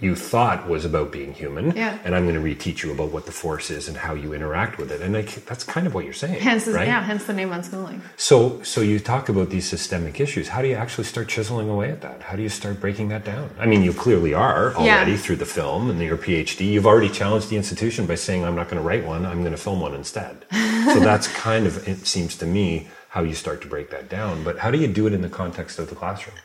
you 0.00 0.14
thought 0.14 0.68
was 0.68 0.84
about 0.84 1.10
being 1.10 1.32
human, 1.32 1.74
Yeah. 1.74 1.98
and 2.04 2.14
I'm 2.14 2.28
going 2.28 2.40
to 2.40 2.40
reteach 2.40 2.82
you 2.84 2.92
about 2.92 3.10
what 3.10 3.26
the 3.26 3.32
force 3.32 3.70
is 3.70 3.88
and 3.88 3.96
how 3.96 4.14
you 4.14 4.32
interact 4.32 4.78
with 4.78 4.92
it. 4.92 5.00
And 5.00 5.16
I, 5.16 5.22
that's 5.22 5.64
kind 5.64 5.86
of 5.86 5.94
what 5.94 6.04
you're 6.04 6.12
saying, 6.12 6.40
Hence, 6.40 6.66
right? 6.68 6.86
yeah, 6.86 7.02
hence 7.02 7.24
the 7.24 7.32
name 7.32 7.50
unschooling. 7.50 8.00
So, 8.16 8.62
so 8.62 8.82
you 8.82 9.00
talk 9.00 9.28
about 9.28 9.50
these 9.50 9.68
systemic 9.68 10.20
issues. 10.20 10.48
How 10.48 10.62
do 10.62 10.68
you 10.68 10.74
actually 10.76 11.04
start 11.04 11.28
chiseling 11.28 11.68
away 11.68 11.90
at 11.90 12.02
that? 12.02 12.22
How 12.22 12.36
do 12.36 12.42
you 12.42 12.48
start 12.48 12.80
breaking 12.80 13.08
that 13.08 13.24
down? 13.24 13.50
I 13.58 13.66
mean, 13.66 13.82
you 13.82 13.92
clearly 13.92 14.32
are 14.34 14.74
already 14.74 15.12
Yeah. 15.12 15.16
through 15.16 15.36
the 15.36 15.46
film 15.46 15.90
and 15.90 16.00
your 16.00 16.18
PhD. 16.18 16.66
You've 16.70 16.86
already 16.86 17.08
challenged 17.08 17.48
the 17.48 17.56
institution 17.56 18.06
by 18.06 18.14
saying, 18.16 18.44
"I'm 18.44 18.54
not 18.54 18.68
going 18.68 18.80
to 18.80 18.86
write 18.86 19.04
one. 19.04 19.26
I'm 19.26 19.40
going 19.40 19.52
to 19.52 19.58
film 19.58 19.80
one 19.80 19.94
instead." 19.94 20.44
so 20.92 21.00
that's 21.00 21.26
kind 21.28 21.66
of, 21.66 21.88
it 21.88 22.06
seems 22.06 22.36
to 22.36 22.46
me, 22.46 22.88
how 23.08 23.22
you 23.22 23.34
start 23.34 23.60
to 23.62 23.68
break 23.68 23.90
that 23.90 24.08
down. 24.08 24.44
But 24.44 24.58
how 24.58 24.70
do 24.70 24.78
you 24.78 24.86
do 24.88 25.06
it 25.06 25.12
in 25.12 25.22
the 25.22 25.28
context 25.28 25.78
of 25.78 25.88
the 25.88 25.94
classroom 25.96 26.36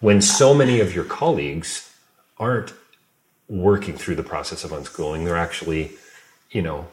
when 0.00 0.20
so 0.20 0.52
many 0.54 0.80
of 0.80 0.94
your 0.94 1.04
colleagues 1.04 1.90
aren't 2.38 2.74
working 3.48 3.96
through 3.96 4.16
the 4.16 4.22
process 4.24 4.64
of 4.64 4.70
unschooling? 4.72 5.24
They're 5.24 5.36
actually, 5.36 5.92
you 6.50 6.62
know, 6.62 6.88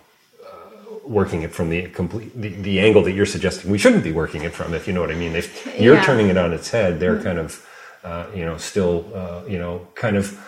working 1.05 1.41
it 1.43 1.51
from 1.53 1.69
the 1.69 1.89
complete 1.89 2.31
the, 2.39 2.49
the 2.49 2.79
angle 2.79 3.03
that 3.03 3.13
you're 3.13 3.25
suggesting 3.25 3.71
we 3.71 3.77
shouldn't 3.77 4.03
be 4.03 4.11
working 4.11 4.43
it 4.43 4.53
from 4.53 4.73
if 4.73 4.87
you 4.87 4.93
know 4.93 5.01
what 5.01 5.11
i 5.11 5.15
mean 5.15 5.35
if 5.35 5.65
you're 5.79 5.95
Yeah. 5.95 6.03
turning 6.05 6.29
it 6.29 6.37
on 6.37 6.53
its 6.53 6.69
head 6.69 6.99
they're 6.99 7.21
kind 7.21 7.39
of 7.39 7.67
uh, 8.03 8.27
you 8.35 8.45
know 8.45 8.57
still 8.57 9.05
uh, 9.15 9.43
you 9.47 9.59
know 9.59 9.87
kind 9.95 10.17
of 10.17 10.39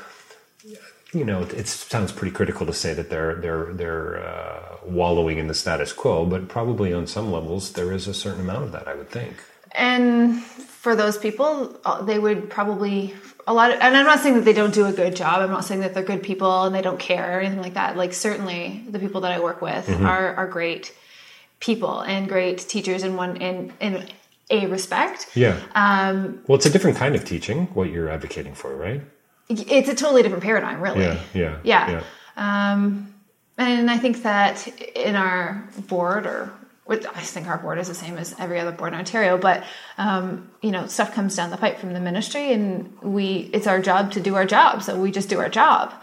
you 1.14 1.26
know 1.26 1.44
it 1.44 1.68
sounds 1.68 2.12
pretty 2.12 2.34
critical 2.34 2.66
to 2.66 2.74
say 2.74 2.94
that 2.94 3.10
they're 3.10 3.36
they're 3.36 3.74
they're 3.74 4.26
uh, 4.26 4.78
wallowing 4.86 5.38
in 5.40 5.48
the 5.48 5.54
status 5.54 5.94
quo 5.94 6.26
but 6.26 6.48
probably 6.50 6.94
on 6.94 7.08
some 7.08 7.32
levels 7.32 7.74
there 7.74 7.92
is 7.92 8.08
a 8.08 8.14
certain 8.14 8.42
amount 8.42 8.64
of 8.66 8.72
that 8.72 8.88
i 8.88 8.96
would 8.96 9.10
think 9.10 9.36
And 9.76 10.42
for 10.44 10.96
those 10.96 11.18
people, 11.18 11.80
uh, 11.86 12.02
they 12.04 12.20
would 12.20 12.50
probably 12.50 13.16
a 13.48 13.54
lot. 13.54 13.72
Of, 13.72 13.80
and 13.82 13.96
I'm 13.98 14.06
not 14.06 14.20
saying 14.20 14.36
that 14.36 14.46
they 14.46 14.54
don't 14.54 14.74
do 14.74 14.86
a 14.86 14.92
good 14.94 15.16
job. 15.16 15.42
I'm 15.42 15.52
not 15.52 15.66
saying 15.66 15.82
that 15.82 15.94
they're 15.94 16.04
good 16.04 16.24
people 16.24 16.64
and 16.64 16.74
they 16.74 16.82
don't 16.82 17.00
care 17.00 17.38
or 17.38 17.42
anything 17.42 17.62
like 17.62 17.74
that. 17.76 17.98
Like 17.98 18.14
certainly, 18.14 18.84
the 18.90 19.00
people 19.00 19.22
that 19.22 19.32
I 19.32 19.40
work 19.40 19.62
with 19.62 19.90
are 20.02 20.36
are 20.36 20.48
great 20.48 20.94
people 21.60 22.02
and 22.02 22.28
great 22.28 22.58
teachers 22.60 23.04
in 23.04 23.16
one 23.16 23.38
in 23.38 23.72
in 23.80 24.08
a 24.50 24.68
respect. 24.68 25.28
yeah 25.36 25.58
Um, 25.76 26.42
well 26.48 26.58
it's 26.58 26.66
a 26.66 26.70
different 26.70 26.98
kind 26.98 27.16
of 27.16 27.24
teaching 27.26 27.68
what 27.74 27.90
you're 27.90 28.10
advocating 28.10 28.54
for 28.54 28.76
right 28.76 29.02
it's 29.50 29.90
a 29.90 29.96
totally 29.96 30.22
different 30.24 30.44
paradigm, 30.44 30.82
really. 30.82 31.04
yeah 31.04 31.20
yeah 31.64 31.90
Yeah. 31.92 32.04
Um, 32.74 33.14
and 33.58 33.90
I 33.92 33.98
think 33.98 34.24
that 34.24 34.68
in 34.96 35.16
our 35.16 35.64
board, 35.88 36.26
or 36.26 36.52
with- 36.86 37.06
I 37.08 37.22
think 37.22 37.48
our 37.48 37.58
board 37.58 37.78
is 37.80 37.88
the 37.88 37.96
same 37.96 38.18
as 38.18 38.36
every 38.40 38.60
other 38.60 38.72
board 38.72 38.94
in 38.94 39.00
Ontario, 39.00 39.38
but 39.38 39.64
um, 39.98 40.50
you 40.62 40.72
know, 40.72 40.86
stuff 40.88 41.14
comes 41.14 41.36
down 41.36 41.50
the 41.50 41.58
pipe 41.58 41.80
from 41.80 41.94
the 41.94 42.00
ministry, 42.00 42.52
and 42.54 42.96
we 43.02 43.50
it's 43.54 43.68
our 43.68 43.80
job 43.82 44.12
to 44.14 44.20
do 44.20 44.36
our 44.36 44.46
job, 44.46 44.84
so 44.84 45.00
we 45.00 45.12
just 45.12 45.30
do 45.30 45.40
our 45.40 45.50
job. 45.50 45.94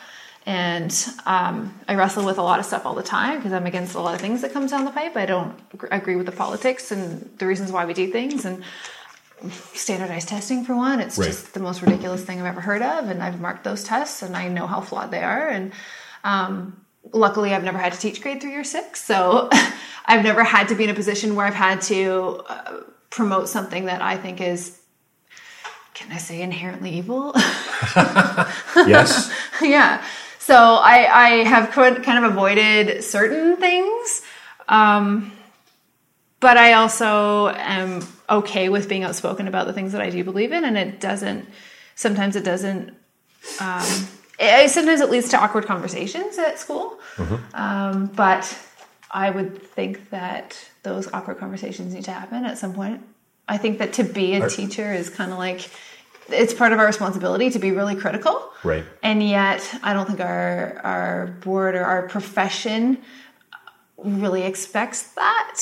And 0.46 0.90
um, 1.26 1.78
I 1.86 1.94
wrestle 1.96 2.24
with 2.24 2.38
a 2.38 2.42
lot 2.42 2.58
of 2.60 2.64
stuff 2.64 2.86
all 2.86 2.94
the 2.94 3.02
time 3.02 3.36
because 3.36 3.52
I'm 3.52 3.66
against 3.66 3.94
a 3.94 4.00
lot 4.00 4.14
of 4.14 4.22
things 4.22 4.40
that 4.40 4.54
comes 4.54 4.70
down 4.70 4.86
the 4.86 4.90
pipe. 4.90 5.14
I 5.14 5.26
don't 5.26 5.52
gr- 5.76 5.86
agree 5.90 6.16
with 6.16 6.24
the 6.26 6.32
politics 6.32 6.90
and 6.90 7.30
the 7.38 7.46
reasons 7.46 7.70
why 7.70 7.84
we 7.84 7.92
do 7.92 8.10
things, 8.10 8.46
and 8.46 8.64
standardized 9.74 10.28
testing 10.28 10.64
for 10.64 10.74
one. 10.76 11.00
It's 11.00 11.18
Right. 11.18 11.26
just 11.26 11.54
the 11.54 11.60
most 11.60 11.82
ridiculous 11.82 12.22
thing 12.24 12.40
I've 12.40 12.46
ever 12.46 12.60
heard 12.60 12.82
of, 12.82 13.08
and 13.10 13.22
I've 13.22 13.40
marked 13.40 13.64
those 13.64 13.84
tests, 13.84 14.22
and 14.22 14.36
I 14.36 14.48
know 14.48 14.66
how 14.66 14.80
flawed 14.80 15.10
they 15.10 15.22
are. 15.22 15.48
And 15.48 15.72
um, 16.24 16.80
luckily, 17.12 17.54
I've 17.54 17.64
never 17.64 17.78
had 17.78 17.92
to 17.92 17.98
teach 17.98 18.20
grade 18.20 18.40
three 18.40 18.54
or 18.54 18.64
six, 18.64 19.04
so 19.04 19.48
I've 20.06 20.24
never 20.24 20.44
had 20.44 20.68
to 20.68 20.74
be 20.74 20.84
in 20.84 20.90
a 20.90 20.94
position 20.94 21.34
where 21.34 21.46
I've 21.46 21.54
had 21.54 21.80
to 21.82 22.42
uh, 22.48 22.80
promote 23.10 23.48
something 23.48 23.86
that 23.86 24.02
I 24.02 24.16
think 24.16 24.40
is, 24.40 24.78
can 25.94 26.10
I 26.12 26.18
say, 26.18 26.42
inherently 26.42 26.90
evil? 26.90 27.32
yes 28.76 29.32
yeah. 29.62 30.04
So 30.38 30.56
I, 30.56 31.06
I 31.12 31.28
have 31.44 31.70
kind 31.70 32.24
of 32.24 32.32
avoided 32.32 33.04
certain 33.04 33.56
things. 33.56 34.22
Um, 34.68 35.32
but 36.40 36.56
I 36.56 36.72
also 36.72 37.48
am 37.48 38.06
okay 38.28 38.70
with 38.70 38.88
being 38.88 39.04
outspoken 39.04 39.46
about 39.46 39.66
the 39.66 39.72
things 39.74 39.92
that 39.92 40.00
I 40.00 40.08
do 40.08 40.24
believe 40.24 40.52
in, 40.52 40.64
and 40.64 40.76
it 40.78 40.98
doesn't. 41.00 41.46
Sometimes 41.94 42.34
it 42.34 42.44
doesn't. 42.44 42.94
Um, 43.60 44.08
it, 44.40 44.70
sometimes 44.70 45.00
it 45.00 45.10
leads 45.10 45.28
to 45.30 45.38
awkward 45.38 45.66
conversations 45.66 46.38
at 46.38 46.58
school, 46.58 46.98
um, 47.54 48.06
but 48.06 48.58
I 49.10 49.30
would 49.30 49.62
think 49.62 50.10
that 50.10 50.58
those 50.82 51.12
awkward 51.12 51.38
conversations 51.38 51.94
need 51.94 52.04
to 52.04 52.12
happen 52.12 52.44
at 52.44 52.58
some 52.58 52.72
point. 52.72 53.02
I 53.48 53.58
think 53.58 53.78
that 53.78 53.92
to 53.94 54.04
be 54.04 54.34
a 54.34 54.48
teacher 54.48 54.92
is 54.92 55.10
kind 55.10 55.32
of 55.32 55.38
like 55.38 55.68
it's 56.28 56.54
part 56.54 56.72
of 56.72 56.78
our 56.78 56.86
responsibility 56.86 57.50
to 57.50 57.58
be 57.58 57.72
really 57.72 57.96
critical. 57.96 58.50
Right. 58.62 58.84
And 59.02 59.22
yet, 59.22 59.68
I 59.82 59.92
don't 59.92 60.06
think 60.06 60.20
our 60.20 60.80
our 60.84 61.26
board 61.42 61.74
or 61.74 61.84
our 61.84 62.08
profession 62.08 62.98
really 63.98 64.42
expects 64.42 65.02
that. 65.14 65.60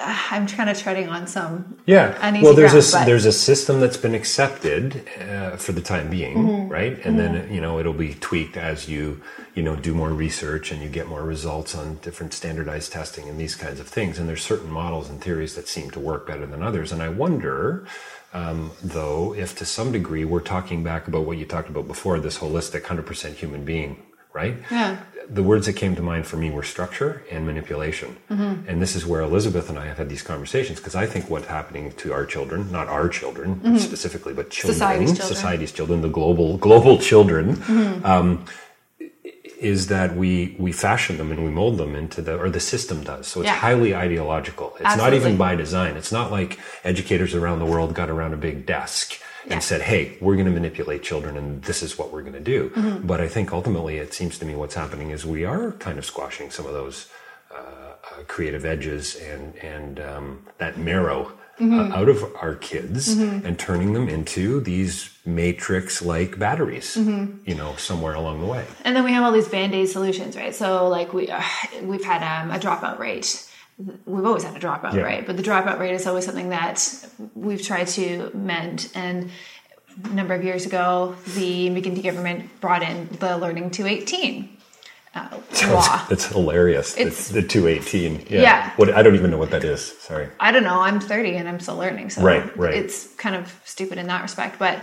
I'm 0.30 0.46
kind 0.46 0.70
of 0.70 0.78
treading 0.78 1.08
on 1.08 1.26
some 1.26 1.76
Yeah. 1.86 2.16
well, 2.42 2.54
there's 2.54 2.72
ground, 2.72 2.86
a 2.86 2.92
but- 2.92 3.04
there's 3.06 3.26
a 3.26 3.32
system 3.32 3.80
that's 3.80 3.96
been 3.96 4.14
accepted 4.14 5.06
uh, 5.20 5.56
for 5.56 5.72
the 5.72 5.80
time 5.80 6.10
being, 6.10 6.36
Mm-hmm. 6.36 6.68
right? 6.68 6.98
And 7.04 7.18
then 7.18 7.52
you 7.52 7.60
know 7.60 7.78
it'll 7.78 7.92
be 7.92 8.14
tweaked 8.14 8.56
as 8.56 8.88
you 8.88 9.20
you 9.54 9.62
know 9.62 9.76
do 9.76 9.94
more 9.94 10.10
research 10.10 10.72
and 10.72 10.82
you 10.82 10.88
get 10.88 11.06
more 11.08 11.22
results 11.22 11.74
on 11.74 11.96
different 12.02 12.32
standardized 12.32 12.92
testing 12.92 13.28
and 13.28 13.38
these 13.38 13.54
kinds 13.56 13.80
of 13.80 13.88
things. 13.88 14.18
And 14.18 14.28
there's 14.28 14.42
certain 14.42 14.70
models 14.70 15.08
and 15.10 15.20
theories 15.20 15.54
that 15.56 15.68
seem 15.68 15.90
to 15.92 16.00
work 16.00 16.26
better 16.26 16.46
than 16.46 16.62
others. 16.62 16.92
And 16.92 17.02
I 17.02 17.08
wonder. 17.08 17.86
Um, 18.32 18.70
though, 18.80 19.34
if 19.34 19.56
to 19.56 19.64
some 19.66 19.90
degree 19.90 20.24
we're 20.24 20.38
talking 20.40 20.84
back 20.84 21.08
about 21.08 21.24
what 21.24 21.36
you 21.36 21.44
talked 21.44 21.68
about 21.68 21.88
before, 21.88 22.20
this 22.20 22.38
holistic 22.38 22.82
100% 22.82 23.34
human 23.34 23.64
being, 23.64 24.00
right? 24.32 24.56
Yeah. 24.70 24.98
the 25.28 25.42
words 25.42 25.66
that 25.66 25.74
came 25.74 25.94
to 25.94 26.02
mind 26.02 26.26
for 26.26 26.36
me 26.36 26.50
were 26.50 26.62
structure 26.62 27.22
and 27.30 27.46
manipulation. 27.46 28.16
Mm-hmm. 28.30 28.68
And 28.68 28.82
this 28.82 28.96
is 28.96 29.06
where 29.06 29.20
Elizabeth 29.20 29.68
and 29.70 29.78
I 29.78 29.86
have 29.86 29.98
had 29.98 30.08
these 30.08 30.22
conversations 30.22 30.78
because 30.80 30.96
I 30.96 31.06
think 31.06 31.30
what's 31.30 31.46
happening 31.46 31.92
to 32.02 32.12
our 32.12 32.26
children, 32.26 32.70
not 32.72 32.88
our 32.88 33.08
children 33.08 33.78
specifically, 33.78 34.34
but 34.34 34.50
children, 34.50 34.70
Mm-hmm. 34.80 35.06
Society's 35.06 35.10
children. 35.18 35.36
society's 35.36 35.72
children, 35.72 36.00
the 36.02 36.08
global 36.20 36.56
global 36.58 36.98
children, 36.98 37.56
Mm-hmm. 37.56 38.04
um, 38.06 38.44
is 39.60 39.88
that 39.88 40.16
we 40.16 40.56
we 40.58 40.72
fashion 40.72 41.18
them 41.18 41.30
and 41.32 41.44
we 41.44 41.50
mold 41.50 41.76
them 41.76 41.94
into 41.94 42.22
the 42.22 42.34
or 42.38 42.48
the 42.50 42.60
system 42.60 43.02
does. 43.04 43.26
So 43.26 43.40
it's 43.40 43.46
Yeah. 43.48 43.56
highly 43.56 43.94
ideological. 43.94 44.68
It's 44.80 44.96
not 44.96 45.12
even 45.12 45.36
by 45.36 45.54
design. 45.54 45.96
It's 45.96 46.12
not 46.12 46.30
like 46.32 46.58
educators 46.82 47.34
around 47.34 47.58
the 47.58 47.66
world 47.66 47.94
got 47.94 48.08
around 48.08 48.32
a 48.32 48.38
big 48.38 48.64
desk 48.66 49.20
and 49.44 49.52
Yeah. 49.52 49.58
said, 49.60 49.80
"Hey, 49.82 50.16
we're 50.20 50.34
going 50.34 50.46
to 50.46 50.52
manipulate 50.52 51.02
children, 51.02 51.36
and 51.36 51.62
this 51.62 51.82
is 51.82 51.96
what 51.98 52.12
we're 52.12 52.22
going 52.22 52.34
to 52.34 52.40
do." 52.40 52.70
Mm-hmm. 52.70 53.06
But 53.06 53.20
I 53.20 53.28
think 53.28 53.52
ultimately, 53.52 53.96
it 53.96 54.12
seems 54.14 54.38
to 54.38 54.44
me 54.44 54.54
what's 54.54 54.74
happening 54.74 55.10
is 55.10 55.24
we 55.24 55.44
are 55.44 55.72
kind 55.72 55.98
of 55.98 56.04
squashing 56.04 56.50
some 56.50 56.66
of 56.66 56.72
those 56.72 57.08
uh, 57.50 57.56
uh, 57.58 58.22
creative 58.28 58.64
edges 58.64 59.16
and 59.16 59.56
and 59.56 60.00
um, 60.00 60.46
that 60.58 60.78
marrow 60.78 61.32
Mm-hmm. 61.60 61.92
uh, 61.92 61.94
out 61.98 62.08
of 62.08 62.24
our 62.40 62.54
kids 62.54 63.08
and 63.18 63.58
turning 63.58 63.92
them 63.92 64.08
into 64.08 64.62
these 64.62 65.10
matrix-like 65.26 66.38
batteries. 66.38 66.96
Mm-hmm. 66.96 67.36
You 67.44 67.54
know, 67.54 67.74
somewhere 67.76 68.14
along 68.14 68.40
the 68.40 68.46
way. 68.46 68.64
And 68.82 68.96
then 68.96 69.04
we 69.04 69.12
have 69.12 69.22
all 69.24 69.32
these 69.32 69.48
band-aid 69.48 69.88
solutions, 69.90 70.36
right? 70.36 70.54
So 70.54 70.88
like 70.88 71.12
we 71.12 71.28
uh, 71.28 71.42
we've 71.82 72.02
had 72.04 72.22
um, 72.22 72.50
a 72.50 72.58
dropout 72.58 72.98
rate. 72.98 73.46
We've 74.06 74.24
always 74.26 74.44
had 74.44 74.56
a 74.56 74.60
dropout 74.60 74.92
Yeah. 74.94 75.02
rate, 75.02 75.26
but 75.26 75.36
the 75.36 75.42
dropout 75.42 75.78
rate 75.78 75.94
is 75.94 76.06
always 76.06 76.24
something 76.26 76.50
that 76.50 76.86
we've 77.34 77.62
tried 77.62 77.86
to 77.88 78.30
mend. 78.34 78.88
And 78.94 79.30
a 80.04 80.08
number 80.08 80.34
of 80.34 80.44
years 80.44 80.66
ago, 80.66 81.14
the 81.34 81.70
McGuinty 81.70 82.02
government 82.02 82.60
brought 82.60 82.82
in 82.82 83.08
the 83.20 83.36
Learning 83.38 83.70
to 83.70 83.86
18 83.86 84.48
uh, 85.14 85.28
law. 85.68 86.06
It's 86.10 86.26
hilarious. 86.26 86.96
It's- 86.96 87.28
the, 87.28 87.40
the 87.40 87.48
218. 87.48 88.26
Yeah. 88.28 88.42
Yeah. 88.42 88.70
What 88.76 88.90
I 88.90 89.02
don't 89.02 89.14
even 89.14 89.30
know 89.30 89.38
what 89.38 89.50
that 89.50 89.64
is. 89.64 89.80
Sorry. 90.00 90.28
I 90.38 90.52
don't 90.52 90.62
know. 90.62 90.80
I'm 90.80 91.00
30 91.00 91.36
and 91.36 91.48
I'm 91.48 91.58
still 91.60 91.76
learning, 91.76 92.10
so 92.10 92.22
Right, 92.22 92.56
right. 92.56 92.74
it's 92.74 93.06
kind 93.14 93.34
of 93.34 93.60
stupid 93.64 93.96
in 93.98 94.06
that 94.08 94.22
respect. 94.22 94.58
But 94.58 94.78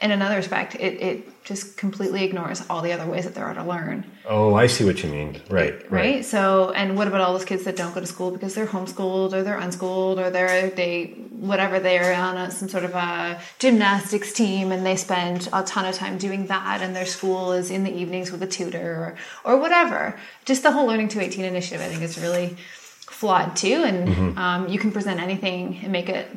in 0.00 0.10
another 0.12 0.36
respect, 0.36 0.76
it, 0.76 1.00
it 1.02 1.44
just 1.44 1.76
completely 1.76 2.22
ignores 2.22 2.62
all 2.70 2.82
the 2.82 2.92
other 2.92 3.06
ways 3.10 3.24
that 3.24 3.34
there 3.34 3.44
are 3.44 3.54
to 3.54 3.64
learn. 3.64 4.04
Oh, 4.26 4.54
I 4.54 4.66
see 4.68 4.84
what 4.84 5.02
you 5.02 5.10
mean. 5.10 5.40
Right. 5.50 5.90
right? 5.90 6.24
So, 6.24 6.70
and 6.72 6.96
what 6.96 7.08
about 7.08 7.20
all 7.20 7.32
those 7.32 7.44
kids 7.44 7.64
that 7.64 7.74
don't 7.74 7.92
go 7.94 8.00
to 8.00 8.06
school 8.06 8.30
because 8.30 8.54
they're 8.54 8.66
homeschooled 8.66 9.32
or 9.32 9.42
they're 9.42 9.58
unschooled 9.58 10.20
or 10.20 10.30
they're 10.30 10.70
they 10.70 11.06
whatever 11.30 11.80
they're 11.80 12.14
on 12.14 12.36
a, 12.36 12.50
some 12.50 12.68
sort 12.68 12.84
of 12.84 12.94
a 12.94 13.40
gymnastics 13.58 14.32
team 14.32 14.70
and 14.72 14.84
they 14.84 14.96
spend 14.96 15.48
a 15.52 15.62
ton 15.62 15.84
of 15.84 15.94
time 15.94 16.18
doing 16.18 16.46
that 16.46 16.82
and 16.82 16.94
their 16.94 17.06
school 17.06 17.52
is 17.52 17.70
in 17.70 17.82
the 17.84 17.92
evenings 17.92 18.30
with 18.30 18.42
a 18.42 18.46
tutor 18.46 19.16
or 19.44 19.52
or 19.54 19.56
whatever. 19.60 20.18
Just 20.44 20.62
the 20.62 20.70
whole 20.72 20.86
Learning 20.86 21.08
to 21.08 21.20
18 21.20 21.44
initiative, 21.44 21.80
I 21.80 21.88
think, 21.88 22.02
is 22.02 22.18
really 22.18 22.56
flawed 23.06 23.56
too. 23.56 23.82
And 23.84 24.08
Mm-hmm. 24.08 24.38
um, 24.38 24.68
you 24.68 24.78
can 24.78 24.92
present 24.92 25.20
anything 25.20 25.80
and 25.82 25.90
make 25.92 26.08
it 26.08 26.28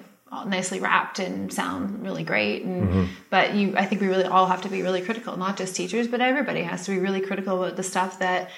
nicely 0.46 0.80
wrapped 0.80 1.20
and 1.20 1.52
sound 1.54 2.04
really 2.04 2.24
great. 2.24 2.64
And 2.64 2.82
Mm-hmm. 2.90 3.06
but 3.30 3.54
you, 3.56 3.76
I 3.78 3.86
think 3.86 4.02
we 4.02 4.08
really 4.08 4.24
all 4.26 4.48
have 4.48 4.62
to 4.64 4.70
be 4.70 4.82
really 4.82 5.02
critical, 5.02 5.38
not 5.38 5.58
just 5.58 5.76
teachers, 5.76 6.08
but 6.08 6.22
everybody 6.22 6.64
has 6.64 6.86
to 6.86 6.92
be 6.92 7.00
really 7.00 7.22
critical 7.22 7.64
about 7.64 7.76
the 7.76 7.84
stuff 7.84 8.20
that 8.20 8.50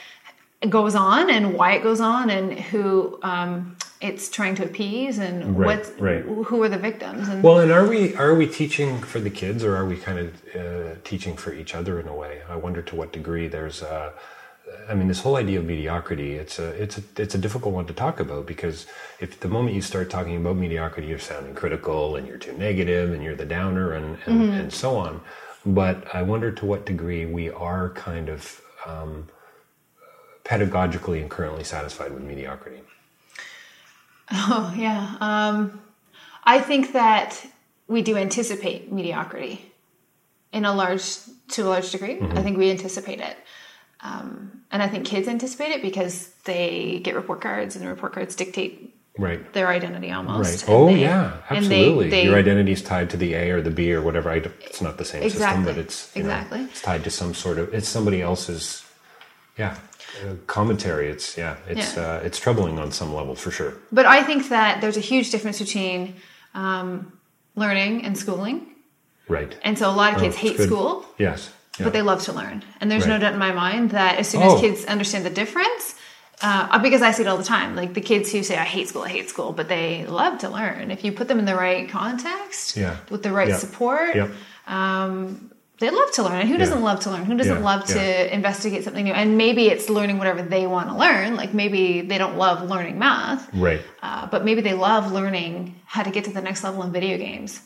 goes 0.70 0.96
on 0.96 1.30
and 1.30 1.54
why 1.56 1.74
it 1.74 1.84
goes 1.84 2.00
on 2.00 2.30
and 2.30 2.58
who 2.58 3.20
um, 3.22 3.76
it's 4.00 4.30
trying 4.30 4.56
to 4.56 4.64
appease 4.64 5.18
and 5.18 5.58
Right, 5.58 5.78
what 5.78 5.94
right. 6.00 6.24
who 6.24 6.62
are 6.64 6.70
the 6.70 6.78
victims. 6.78 7.28
And 7.28 7.44
Well, 7.44 7.60
and 7.60 7.72
are 7.72 7.86
we 7.86 8.16
are 8.16 8.34
we 8.36 8.48
teaching 8.48 9.02
for 9.02 9.20
the 9.20 9.30
kids, 9.30 9.64
or 9.64 9.76
are 9.76 9.86
we 9.86 9.98
kind 9.98 10.20
of 10.20 10.28
uh, 10.56 10.96
teaching 11.04 11.36
for 11.36 11.52
each 11.54 11.76
other 11.76 12.00
in 12.00 12.08
a 12.08 12.16
way? 12.16 12.42
I 12.50 12.56
wonder 12.56 12.82
to 12.82 12.96
what 12.96 13.12
degree 13.12 13.48
there's. 13.48 13.84
Uh, 13.84 14.12
I 14.90 14.96
mean, 14.96 15.08
this 15.08 15.20
whole 15.20 15.36
idea 15.36 15.60
of 15.60 15.66
mediocrity 15.66 16.34
it's 16.34 16.60
a 16.60 16.70
it's 16.70 16.98
a 16.98 17.04
it's 17.18 17.36
a 17.36 17.38
difficult 17.38 17.74
one 17.74 17.86
to 17.88 17.94
talk 17.94 18.20
about 18.20 18.46
because 18.46 18.86
if 19.20 19.40
the 19.40 19.48
moment 19.48 19.76
you 19.76 19.82
start 19.82 20.10
talking 20.10 20.36
about 20.36 20.56
mediocrity, 20.56 21.08
you're 21.08 21.20
sounding 21.20 21.54
critical 21.54 22.16
and 22.16 22.28
you're 22.28 22.38
too 22.38 22.54
negative 22.54 23.12
and 23.12 23.24
you're 23.24 23.36
the 23.36 23.46
downer 23.46 23.94
and 23.94 24.18
and, 24.26 24.54
and 24.54 24.74
so 24.74 24.96
on. 24.96 25.22
But 25.66 26.14
I 26.14 26.22
wonder 26.24 26.52
to 26.52 26.66
what 26.66 26.86
degree 26.86 27.26
we 27.26 27.50
are 27.50 27.90
kind 27.92 28.30
of 28.30 28.62
um, 28.86 29.28
pedagogically 30.44 31.22
and 31.22 31.30
currently 31.30 31.64
satisfied 31.64 32.14
with 32.14 32.24
mediocrity. 32.24 32.82
oh 34.32 34.74
yeah, 34.76 35.16
um, 35.20 35.82
I 36.44 36.60
think 36.60 36.94
that 36.94 37.46
we 37.88 38.02
do 38.02 38.18
anticipate 38.18 38.92
mediocrity 38.92 39.72
in 40.52 40.66
a 40.66 40.74
large 40.74 41.18
to 41.50 41.64
a 41.64 41.70
large 41.70 41.92
degree. 41.92 42.16
Mm-hmm. 42.16 42.38
I 42.38 42.42
think 42.42 42.58
we 42.58 42.72
anticipate 42.72 43.20
it. 43.20 43.38
Um, 44.04 44.62
and 44.72 44.82
I 44.84 44.88
think 44.88 45.06
kids 45.06 45.28
anticipate 45.28 45.72
it 45.72 45.82
because 45.82 46.30
they 46.46 47.00
get 47.04 47.16
report 47.16 47.42
cards, 47.42 47.76
and 47.76 47.84
the 47.86 47.90
report 47.90 48.14
cards 48.14 48.36
dictate 48.36 48.90
Right. 49.18 49.54
their 49.54 49.68
identity 49.68 50.12
almost. 50.12 50.68
Right. 50.68 50.74
Oh 50.76 50.88
they- 50.88 51.02
yeah, 51.02 51.38
and 51.50 51.66
they- 51.66 51.82
absolutely. 51.86 52.10
they- 52.10 52.24
Your 52.26 52.36
identity 52.36 52.72
is 52.72 52.82
tied 52.82 53.10
to 53.12 53.18
the 53.18 53.34
A 53.36 53.52
or 53.52 53.62
the 53.62 53.70
B 53.70 53.94
or 53.94 54.02
whatever. 54.02 54.30
I, 54.32 54.38
it's 54.38 54.82
not 54.82 54.98
the 54.98 55.06
same 55.06 55.30
system, 55.30 55.64
but 55.64 55.78
it's 55.78 56.12
you 56.16 56.24
know, 56.24 56.30
Exactly. 56.30 56.62
it's 56.64 56.82
tied 56.82 57.04
to 57.04 57.12
some 57.12 57.34
sort 57.34 57.60
of. 57.60 57.74
It's 57.74 57.88
somebody 57.88 58.22
else's. 58.22 58.84
Yeah, 59.58 59.76
uh, 60.26 60.34
commentary. 60.48 61.10
It's 61.10 61.38
yeah. 61.38 61.58
It's 61.70 61.96
Yeah. 61.96 62.04
Uh, 62.04 62.22
it's 62.26 62.40
troubling 62.40 62.80
on 62.80 62.92
some 62.92 63.14
level 63.14 63.36
for 63.36 63.52
sure. 63.52 63.74
But 63.92 64.08
I 64.08 64.24
think 64.24 64.50
that 64.50 64.82
there's 64.82 64.98
a 64.98 65.06
huge 65.12 65.30
difference 65.30 65.60
between 65.60 66.16
um, 66.56 67.14
learning 67.56 68.04
and 68.06 68.18
schooling. 68.18 68.66
Right. 69.30 69.56
And 69.64 69.78
so 69.78 69.90
a 69.90 69.96
lot 69.96 70.14
of 70.16 70.20
kids 70.22 70.36
Oh, 70.36 70.40
hate 70.40 70.58
good. 70.58 70.68
school, 70.68 71.06
Yes. 71.20 71.52
Yeah. 71.80 71.86
but 71.86 71.94
they 71.94 72.02
love 72.04 72.22
to 72.24 72.34
learn. 72.34 72.64
And 72.80 72.92
there's 72.92 73.08
no 73.08 73.18
doubt 73.18 73.34
in 73.34 73.40
my 73.40 73.52
mind 73.52 73.92
that 73.92 74.20
as 74.20 74.28
soon 74.30 74.44
Oh. 74.44 74.56
as 74.56 74.62
kids 74.62 74.86
understand 74.86 75.26
the 75.26 75.32
difference, 75.32 75.96
uh, 76.44 76.78
because 76.80 77.02
I 77.02 77.12
see 77.12 77.24
it 77.24 77.28
all 77.28 77.38
the 77.38 77.44
time, 77.44 77.76
like 77.76 77.94
the 77.96 78.02
kids 78.02 78.32
who 78.32 78.44
say, 78.44 78.58
I 78.58 78.64
hate 78.64 78.90
school, 78.90 79.02
I 79.04 79.10
hate 79.10 79.28
school, 79.30 79.54
but 79.54 79.70
they 79.70 80.06
love 80.06 80.38
to 80.40 80.50
learn. 80.50 80.92
If 80.92 81.04
you 81.04 81.12
put 81.12 81.28
them 81.28 81.40
in 81.40 81.46
the 81.46 81.56
right 81.56 81.90
context, 81.90 82.78
Yeah. 82.78 82.98
with 83.10 83.24
the 83.24 83.32
right 83.32 83.48
Yeah. 83.50 83.58
support, 83.58 84.16
Yep. 84.16 84.30
um, 84.68 85.50
they 85.80 85.90
love 85.90 86.12
to 86.12 86.24
learn. 86.24 86.40
And 86.42 86.48
who 86.50 86.58
doesn't 86.58 86.82
love 86.84 87.00
to 87.02 87.10
learn? 87.10 87.26
Who 87.26 87.36
doesn't 87.36 87.64
love 87.64 87.86
to 87.86 88.34
investigate 88.34 88.84
something 88.84 89.04
new? 89.06 89.14
And 89.14 89.36
maybe 89.38 89.68
it's 89.68 89.90
learning 89.90 90.18
whatever 90.20 90.42
they 90.44 90.68
want 90.68 90.90
to 90.90 90.96
learn. 90.96 91.36
Like 91.36 91.54
maybe 91.56 92.02
they 92.02 92.18
don't 92.20 92.38
love 92.38 92.70
learning 92.70 93.00
math, 93.00 93.48
Right. 93.54 93.82
uh, 94.04 94.28
but 94.28 94.46
maybe 94.46 94.62
they 94.62 94.74
love 94.74 95.12
learning 95.12 95.76
how 95.86 96.04
to 96.04 96.12
get 96.12 96.24
to 96.26 96.32
the 96.32 96.42
next 96.42 96.64
level 96.64 96.84
in 96.84 96.92
video 96.92 97.18
games. 97.18 97.62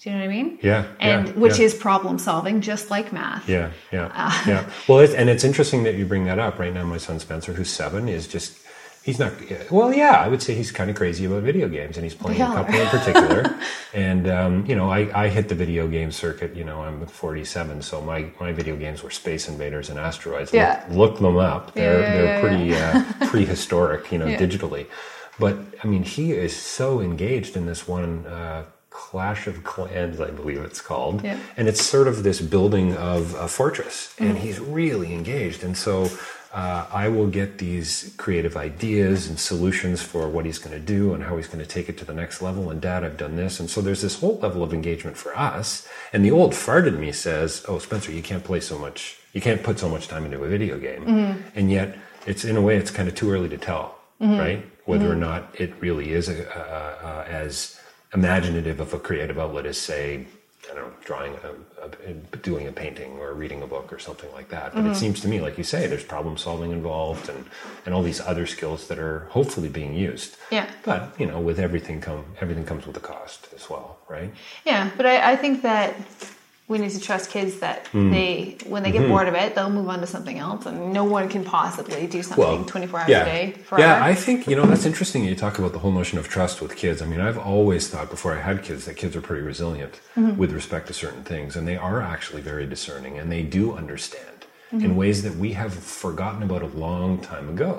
Do 0.00 0.10
you 0.10 0.16
know 0.16 0.22
what 0.22 0.30
I 0.30 0.36
mean? 0.36 0.58
Yeah, 0.62 0.84
And 1.00 1.28
yeah, 1.28 1.32
which 1.34 1.58
yeah. 1.58 1.64
is 1.66 1.74
problem 1.74 2.18
solving, 2.18 2.60
just 2.60 2.90
like 2.90 3.12
math. 3.12 3.48
Yeah, 3.48 3.70
yeah, 3.92 4.10
Uh. 4.14 4.42
yeah. 4.46 4.70
Well, 4.88 4.98
it's, 5.00 5.14
and 5.14 5.30
it's 5.30 5.44
interesting 5.44 5.84
that 5.84 5.94
you 5.94 6.04
bring 6.04 6.24
that 6.26 6.38
up. 6.38 6.58
Right 6.58 6.74
now, 6.74 6.84
my 6.84 6.98
son 6.98 7.18
Spencer, 7.20 7.52
who's 7.54 7.70
seven, 7.70 8.08
is 8.08 8.26
just. 8.28 8.58
He's 9.02 9.18
not. 9.18 9.32
Well, 9.70 9.92
yeah, 9.92 10.12
I 10.12 10.28
would 10.28 10.40
say 10.40 10.54
he's 10.54 10.72
kind 10.72 10.88
of 10.88 10.96
crazy 10.96 11.26
about 11.26 11.42
video 11.42 11.68
games, 11.68 11.98
and 11.98 12.04
he's 12.04 12.14
playing 12.14 12.40
a 12.40 12.46
couple 12.46 12.74
in 12.74 12.86
particular. 12.98 13.54
and 13.92 14.26
um, 14.30 14.64
you 14.66 14.74
know, 14.74 14.90
I, 14.90 15.24
I 15.24 15.28
hit 15.28 15.50
the 15.50 15.54
video 15.54 15.86
game 15.88 16.10
circuit. 16.10 16.56
You 16.56 16.64
know, 16.64 16.82
I'm 16.82 17.06
47, 17.06 17.82
so 17.82 18.00
my, 18.00 18.30
my 18.40 18.50
video 18.52 18.76
games 18.76 19.02
were 19.02 19.10
Space 19.10 19.46
Invaders 19.46 19.90
and 19.90 19.98
Asteroids. 19.98 20.54
Yeah. 20.54 20.82
Look, 20.88 21.20
look 21.20 21.34
them 21.34 21.36
up. 21.36 21.74
They're 21.74 22.00
Yeah, 22.00 22.12
they're 22.14 22.40
pretty 22.40 22.74
uh, 22.74 23.28
prehistoric. 23.28 24.10
You 24.10 24.18
know, 24.18 24.26
digitally. 24.44 24.86
But 25.38 25.58
I 25.82 25.86
mean, 25.86 26.02
he 26.02 26.32
is 26.32 26.56
so 26.56 27.00
engaged 27.02 27.56
in 27.58 27.66
this 27.66 27.86
one. 27.86 28.26
Uh, 28.26 28.64
Clash 28.94 29.48
of 29.48 29.64
Clans, 29.64 30.20
I 30.20 30.30
believe 30.30 30.58
it's 30.58 30.80
called, 30.80 31.24
Yeah. 31.24 31.38
and 31.56 31.66
it's 31.66 31.82
sort 31.82 32.06
of 32.06 32.22
this 32.22 32.40
building 32.40 32.96
of 32.96 33.34
a 33.34 33.48
fortress, 33.48 33.96
Mm-hmm. 34.14 34.24
and 34.24 34.38
he's 34.38 34.60
really 34.60 35.12
engaged. 35.12 35.64
And 35.64 35.76
so, 35.76 36.08
uh, 36.54 36.86
I 36.92 37.08
will 37.08 37.26
get 37.26 37.58
these 37.58 38.14
creative 38.16 38.56
ideas 38.56 39.26
and 39.28 39.36
solutions 39.40 40.00
for 40.00 40.28
what 40.28 40.44
he's 40.46 40.58
going 40.58 40.76
to 40.80 40.86
do 40.96 41.12
and 41.12 41.24
how 41.24 41.36
he's 41.36 41.48
going 41.48 41.64
to 41.68 41.72
take 41.76 41.88
it 41.88 41.98
to 41.98 42.04
the 42.04 42.14
next 42.14 42.40
level. 42.40 42.70
And 42.70 42.80
dad, 42.80 43.02
I've 43.02 43.16
done 43.16 43.34
this. 43.34 43.58
And 43.58 43.68
so 43.68 43.80
there's 43.80 44.02
this 44.02 44.20
whole 44.20 44.38
level 44.38 44.62
of 44.62 44.72
engagement 44.72 45.16
for 45.16 45.36
us. 45.36 45.88
And 46.12 46.24
the 46.24 46.30
old 46.30 46.54
fart 46.54 46.86
in 46.86 47.00
me 47.00 47.10
says, 47.10 47.64
oh, 47.66 47.80
Spencer, 47.80 48.12
you 48.12 48.22
can't 48.22 48.44
play 48.44 48.60
so 48.60 48.78
much, 48.78 49.18
you 49.32 49.40
can't 49.40 49.64
put 49.64 49.80
so 49.80 49.88
much 49.88 50.06
time 50.06 50.24
into 50.24 50.40
a 50.44 50.48
video 50.48 50.78
game. 50.78 51.02
Mm-hmm. 51.04 51.40
And 51.58 51.72
yet, 51.72 51.98
it's 52.26 52.44
in 52.44 52.56
a 52.56 52.62
way, 52.62 52.76
it's 52.76 52.92
kind 52.92 53.08
of 53.08 53.16
too 53.16 53.32
early 53.32 53.48
to 53.48 53.58
tell, 53.58 53.98
mm-hmm. 54.20 54.38
right? 54.38 54.60
Whether 54.84 55.10
or 55.10 55.16
not 55.16 55.40
it 55.58 55.74
really 55.80 56.12
is 56.12 56.28
a, 56.28 56.38
a, 56.44 57.08
a, 57.08 57.12
as 57.28 57.80
imaginative 58.14 58.80
of 58.80 58.94
a 58.94 58.98
creative 58.98 59.38
outlet 59.38 59.66
is 59.66 59.80
say, 59.80 60.26
I 60.70 60.74
don't 60.74 60.86
know, 60.86 60.92
drawing, 61.04 61.34
a, 61.34 62.10
a, 62.10 62.36
doing 62.38 62.66
a 62.66 62.72
painting 62.72 63.18
or 63.18 63.34
reading 63.34 63.62
a 63.62 63.66
book 63.66 63.92
or 63.92 63.98
something 63.98 64.32
like 64.32 64.48
that. 64.48 64.72
But 64.72 64.80
mm-hmm. 64.80 64.92
it 64.92 64.96
seems 64.96 65.20
to 65.20 65.28
me, 65.28 65.40
like 65.40 65.58
you 65.58 65.64
say, 65.64 65.86
there's 65.86 66.04
problem 66.04 66.36
solving 66.38 66.70
involved 66.70 67.28
and, 67.28 67.44
and 67.84 67.94
all 67.94 68.02
these 68.02 68.20
other 68.20 68.46
skills 68.46 68.88
that 68.88 68.98
are 68.98 69.20
hopefully 69.30 69.68
being 69.68 69.94
used. 69.94 70.36
Yeah. 70.50 70.70
But 70.84 71.14
you 71.18 71.26
know, 71.26 71.40
with 71.40 71.58
everything 71.58 72.00
come 72.00 72.24
everything 72.40 72.64
comes 72.64 72.86
with 72.86 72.96
a 72.96 73.00
cost 73.00 73.48
as 73.54 73.68
well, 73.68 73.98
right? 74.08 74.32
Yeah, 74.64 74.90
but 74.96 75.04
I, 75.06 75.32
I 75.32 75.36
think 75.36 75.62
that 75.62 75.94
we 76.66 76.78
need 76.78 76.90
to 76.90 77.00
trust 77.00 77.30
kids 77.30 77.58
that 77.60 77.84
mm. 77.92 78.10
they 78.10 78.56
when 78.68 78.82
they 78.82 78.90
get 78.90 79.02
mm-hmm. 79.02 79.10
bored 79.10 79.28
of 79.28 79.34
it 79.34 79.54
they'll 79.54 79.70
move 79.70 79.88
on 79.88 80.00
to 80.00 80.06
something 80.06 80.38
else 80.38 80.64
and 80.66 80.92
no 80.92 81.04
one 81.04 81.28
can 81.28 81.44
possibly 81.44 82.06
do 82.06 82.22
something 82.22 82.44
well, 82.44 82.64
24 82.64 83.00
hours 83.00 83.08
yeah. 83.08 83.22
a 83.22 83.24
day 83.24 83.52
forever. 83.52 83.86
yeah 83.86 84.04
i 84.04 84.14
think 84.14 84.46
you 84.46 84.56
know 84.56 84.64
that's 84.64 84.86
interesting 84.86 85.24
you 85.24 85.34
talk 85.34 85.58
about 85.58 85.72
the 85.72 85.78
whole 85.78 85.92
notion 85.92 86.18
of 86.18 86.28
trust 86.28 86.62
with 86.62 86.74
kids 86.76 87.02
i 87.02 87.06
mean 87.06 87.20
i've 87.20 87.38
always 87.38 87.88
thought 87.88 88.08
before 88.08 88.34
i 88.34 88.40
had 88.40 88.62
kids 88.62 88.86
that 88.86 88.96
kids 88.96 89.14
are 89.14 89.20
pretty 89.20 89.42
resilient 89.42 90.00
mm-hmm. 90.16 90.36
with 90.36 90.52
respect 90.52 90.86
to 90.86 90.94
certain 90.94 91.22
things 91.22 91.56
and 91.56 91.68
they 91.68 91.76
are 91.76 92.00
actually 92.00 92.40
very 92.40 92.66
discerning 92.66 93.18
and 93.18 93.30
they 93.30 93.42
do 93.42 93.74
understand 93.74 94.46
mm-hmm. 94.72 94.84
in 94.84 94.96
ways 94.96 95.22
that 95.22 95.34
we 95.36 95.52
have 95.52 95.74
forgotten 95.74 96.42
about 96.42 96.62
a 96.62 96.66
long 96.66 97.18
time 97.20 97.48
ago. 97.48 97.78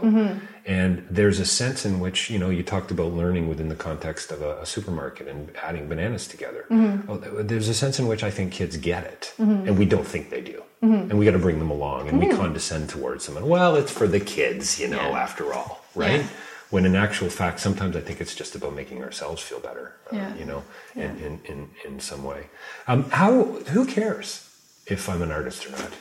And 0.66 1.06
there's 1.10 1.40
a 1.40 1.46
sense 1.46 1.86
in 1.86 2.00
which, 2.00 2.30
you 2.30 2.40
know, 2.40 2.50
you 2.50 2.64
talked 2.64 2.90
about 2.90 3.14
learning 3.14 3.48
within 3.48 3.70
the 3.70 3.76
context 3.76 4.32
of 4.32 4.42
a, 4.42 4.62
a 4.62 4.66
supermarket 4.66 5.28
and 5.28 5.56
adding 5.62 5.88
bananas 5.88 6.28
together. 6.28 6.66
Mm-hmm. 6.72 7.12
Oh, 7.12 7.18
there's 7.44 7.68
a 7.68 7.74
sense 7.74 8.00
in 8.00 8.08
which 8.08 8.24
I 8.24 8.32
think 8.32 8.52
kids 8.52 8.76
get 8.78 9.04
it, 9.04 9.34
mm-hmm. 9.38 9.68
and 9.68 9.78
we 9.78 9.86
don't 9.86 10.08
think 10.08 10.32
they 10.32 10.42
do. 10.42 10.64
Mm-hmm. 10.84 11.12
And 11.12 11.20
we 11.20 11.26
got 11.26 11.32
to 11.32 11.40
bring 11.40 11.60
them 11.60 11.72
along 11.72 12.10
and 12.10 12.20
we 12.20 12.28
mm-hmm. 12.28 12.38
condescend 12.38 12.90
towards 12.90 13.26
them. 13.26 13.38
And, 13.38 13.48
well, 13.48 13.76
it's 13.76 13.92
for 13.92 14.08
the 14.08 14.20
kids, 14.20 14.80
you 14.80 14.88
know, 14.88 15.10
yeah. 15.10 15.20
after 15.20 15.54
all, 15.54 15.84
right? 15.96 16.22
Yeah 16.22 16.28
when 16.72 16.84
in 16.84 16.96
actual 16.96 17.30
fact 17.30 17.60
sometimes 17.60 17.96
i 17.96 18.02
think 18.02 18.20
it's 18.20 18.34
just 18.34 18.56
about 18.56 18.74
making 18.74 19.04
ourselves 19.04 19.40
feel 19.40 19.60
better 19.60 19.96
uh, 20.12 20.16
yeah. 20.16 20.36
you 20.36 20.44
know 20.44 20.64
in, 20.96 21.16
in, 21.20 21.40
in, 21.46 21.70
in 21.86 22.00
some 22.00 22.24
way 22.24 22.48
um, 22.88 23.08
how 23.12 23.44
who 23.70 23.86
cares 23.86 24.50
if 24.88 25.08
i'm 25.08 25.22
an 25.22 25.32
artist 25.32 25.68
or 25.68 25.72
not 25.74 25.92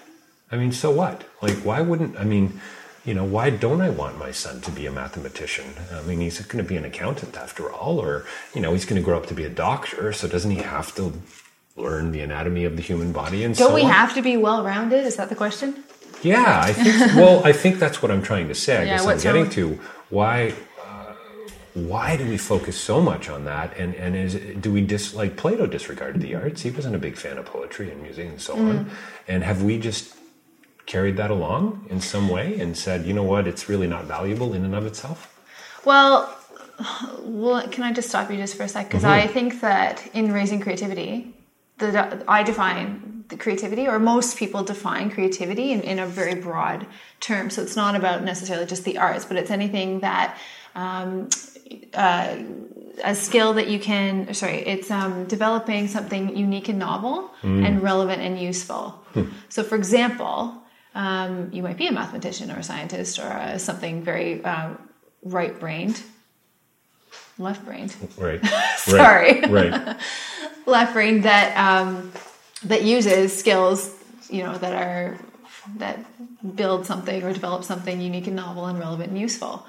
I 0.54 0.56
mean, 0.56 0.70
so 0.72 0.90
what? 0.90 1.24
Like, 1.42 1.56
why 1.58 1.80
wouldn't, 1.80 2.16
I 2.16 2.22
mean, 2.22 2.60
you 3.04 3.12
know, 3.12 3.24
why 3.24 3.50
don't 3.50 3.80
I 3.80 3.90
want 3.90 4.18
my 4.18 4.30
son 4.30 4.60
to 4.62 4.70
be 4.70 4.86
a 4.86 4.92
mathematician? 4.92 5.74
I 5.92 6.02
mean, 6.02 6.20
he's 6.20 6.40
going 6.40 6.64
to 6.64 6.68
be 6.68 6.76
an 6.76 6.84
accountant 6.84 7.36
after 7.36 7.70
all, 7.70 8.00
or, 8.00 8.24
you 8.54 8.60
know, 8.60 8.72
he's 8.72 8.84
going 8.84 9.00
to 9.00 9.04
grow 9.04 9.18
up 9.18 9.26
to 9.26 9.34
be 9.34 9.44
a 9.44 9.50
doctor, 9.50 10.12
so 10.12 10.26
doesn't 10.26 10.50
he 10.50 10.58
have 10.58 10.94
to 10.94 11.12
learn 11.76 12.12
the 12.12 12.20
anatomy 12.20 12.64
of 12.64 12.76
the 12.76 12.82
human 12.82 13.12
body 13.12 13.44
and 13.44 13.56
don't 13.56 13.68
so 13.68 13.74
we 13.74 13.82
on? 13.82 13.90
have 13.90 14.14
to 14.14 14.22
be 14.22 14.36
well 14.36 14.64
rounded? 14.64 15.04
Is 15.04 15.16
that 15.16 15.28
the 15.28 15.34
question? 15.34 15.84
Yeah, 16.22 16.60
I 16.62 16.72
think, 16.72 17.14
well, 17.16 17.44
I 17.44 17.52
think 17.52 17.78
that's 17.78 18.00
what 18.00 18.10
I'm 18.10 18.22
trying 18.22 18.48
to 18.48 18.54
say. 18.54 18.78
I 18.78 18.84
yeah, 18.84 18.96
guess 18.96 19.06
I'm 19.06 19.18
getting 19.18 19.50
to 19.50 19.78
why. 20.08 20.54
Uh, 20.82 21.12
why 21.74 22.16
do 22.16 22.26
we 22.26 22.38
focus 22.38 22.80
so 22.80 23.00
much 23.00 23.28
on 23.28 23.44
that? 23.44 23.76
And 23.76 23.94
and 23.96 24.16
is 24.16 24.34
do 24.60 24.72
we 24.72 24.80
dis 24.80 25.12
like 25.12 25.36
Plato 25.36 25.66
disregarded 25.66 26.22
the 26.22 26.34
arts? 26.34 26.62
He 26.62 26.70
wasn't 26.70 26.94
a 26.94 26.98
big 26.98 27.16
fan 27.16 27.36
of 27.36 27.44
poetry 27.44 27.90
and 27.90 28.02
music 28.02 28.28
and 28.28 28.40
so 28.40 28.56
mm. 28.56 28.70
on. 28.70 28.90
And 29.28 29.42
have 29.42 29.62
we 29.62 29.78
just 29.78 30.14
carried 30.86 31.16
that 31.16 31.30
along 31.30 31.86
in 31.90 32.00
some 32.00 32.28
way 32.28 32.58
and 32.60 32.76
said, 32.76 33.06
you 33.06 33.12
know 33.12 33.22
what, 33.22 33.46
it's 33.46 33.68
really 33.68 33.86
not 33.86 34.04
valuable 34.04 34.52
in 34.52 34.64
and 34.64 34.74
of 34.74 34.86
itself? 34.86 35.30
Well, 35.84 36.36
well 37.22 37.66
can 37.68 37.84
I 37.84 37.92
just 37.92 38.08
stop 38.08 38.30
you 38.30 38.36
just 38.36 38.56
for 38.56 38.64
a 38.64 38.68
sec? 38.68 38.88
Because 38.88 39.02
mm-hmm. 39.02 39.12
I 39.12 39.26
think 39.26 39.60
that 39.60 40.06
in 40.14 40.32
raising 40.32 40.60
creativity, 40.60 41.34
the, 41.78 42.24
I 42.28 42.42
define 42.42 43.24
the 43.28 43.36
creativity, 43.36 43.88
or 43.88 43.98
most 43.98 44.36
people 44.36 44.62
define 44.62 45.10
creativity 45.10 45.72
in, 45.72 45.80
in, 45.80 45.98
a 45.98 46.06
very 46.06 46.34
broad 46.34 46.86
term. 47.20 47.50
So 47.50 47.62
it's 47.62 47.74
not 47.74 47.96
about 47.96 48.22
necessarily 48.22 48.66
just 48.66 48.84
the 48.84 48.98
arts, 48.98 49.24
but 49.24 49.36
it's 49.36 49.50
anything 49.50 50.00
that 50.00 50.36
um, 50.74 51.30
uh, 51.94 52.36
a 53.02 53.14
skill 53.14 53.54
that 53.54 53.68
you 53.68 53.78
can. 53.78 54.32
Sorry, 54.34 54.58
it's 54.58 54.90
um, 54.90 55.24
developing 55.24 55.88
something 55.88 56.36
unique 56.36 56.68
and 56.68 56.78
novel, 56.78 57.30
mm. 57.42 57.66
and 57.66 57.82
relevant 57.82 58.20
and 58.20 58.38
useful. 58.38 58.90
Hmm. 59.14 59.24
So, 59.48 59.62
for 59.62 59.76
example, 59.76 60.62
um, 60.94 61.50
you 61.52 61.62
might 61.62 61.76
be 61.76 61.86
a 61.86 61.92
mathematician 61.92 62.50
or 62.50 62.58
a 62.58 62.62
scientist 62.62 63.18
or 63.18 63.26
a, 63.26 63.58
something 63.58 64.02
very 64.02 64.44
uh, 64.44 64.70
right 65.22 65.58
brained, 65.58 66.02
left 67.38 67.64
brained. 67.64 67.94
Right. 68.16 68.44
Sorry. 68.76 69.40
Right. 69.40 69.96
left 70.66 70.92
brained 70.92 71.24
that 71.24 71.56
um, 71.56 72.12
that 72.64 72.82
uses 72.82 73.36
skills, 73.36 73.94
you 74.30 74.42
know, 74.42 74.56
that 74.58 74.74
are 74.74 75.18
that 75.76 75.98
build 76.56 76.86
something 76.86 77.22
or 77.22 77.32
develop 77.32 77.64
something 77.64 78.00
unique 78.00 78.26
and 78.26 78.36
novel 78.36 78.66
and 78.66 78.78
relevant 78.78 79.10
and 79.10 79.18
useful 79.18 79.66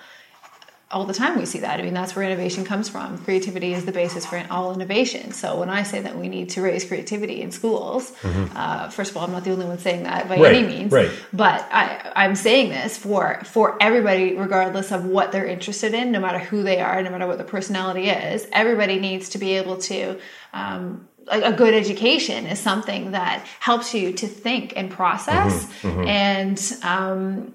all 0.96 1.04
the 1.04 1.14
time 1.14 1.38
we 1.38 1.46
see 1.46 1.60
that. 1.60 1.78
I 1.78 1.84
mean, 1.84 1.94
that's 1.94 2.16
where 2.16 2.24
innovation 2.24 2.64
comes 2.64 2.88
from. 2.88 3.18
Creativity 3.18 3.74
is 3.74 3.84
the 3.84 3.92
basis 3.92 4.26
for 4.26 4.42
all 4.50 4.74
innovation. 4.74 5.34
So 5.34 5.60
when 5.60 5.70
I 5.70 5.84
say 5.84 6.00
that 6.00 6.18
we 6.18 6.30
need 6.30 6.52
to 6.52 6.62
raise 6.62 6.86
creativity 6.86 7.42
in 7.42 7.52
schools, 7.52 8.12
mm-hmm. 8.22 8.56
uh, 8.56 8.90
first 8.92 9.12
of 9.12 9.18
all, 9.18 9.26
I'm 9.26 9.34
not 9.34 9.44
the 9.44 9.52
only 9.52 9.66
one 9.66 9.78
saying 9.78 10.04
that 10.04 10.30
by 10.30 10.38
right, 10.38 10.56
any 10.56 10.66
means. 10.66 10.94
Right. 10.94 11.12
But 11.34 11.68
I, 11.70 12.14
I'm 12.16 12.34
saying 12.34 12.70
this 12.70 12.98
for 12.98 13.42
for 13.44 13.78
everybody, 13.82 14.38
regardless 14.38 14.94
of 14.94 15.04
what 15.04 15.34
they're 15.34 15.46
interested 15.46 15.94
in, 15.94 16.14
no 16.14 16.22
matter 16.22 16.40
who 16.40 16.64
they 16.64 16.80
are, 16.80 17.04
no 17.04 17.10
matter 17.10 17.28
what 17.28 17.40
the 17.40 17.44
personality 17.44 18.08
is. 18.10 18.48
Everybody 18.54 18.98
needs 18.98 19.28
to 19.32 19.38
be 19.38 19.58
able 19.58 19.78
to. 19.90 20.18
Um, 20.54 21.10
a, 21.28 21.52
good 21.54 21.74
education 21.74 22.46
is 22.46 22.60
something 22.60 23.12
that 23.12 23.44
helps 23.60 23.96
you 23.96 24.14
to 24.14 24.28
think 24.28 24.74
and 24.76 24.92
process 24.92 25.66
mm-hmm, 25.66 25.88
mm-hmm. 25.88 26.08
and 26.08 26.78
um, 26.84 27.54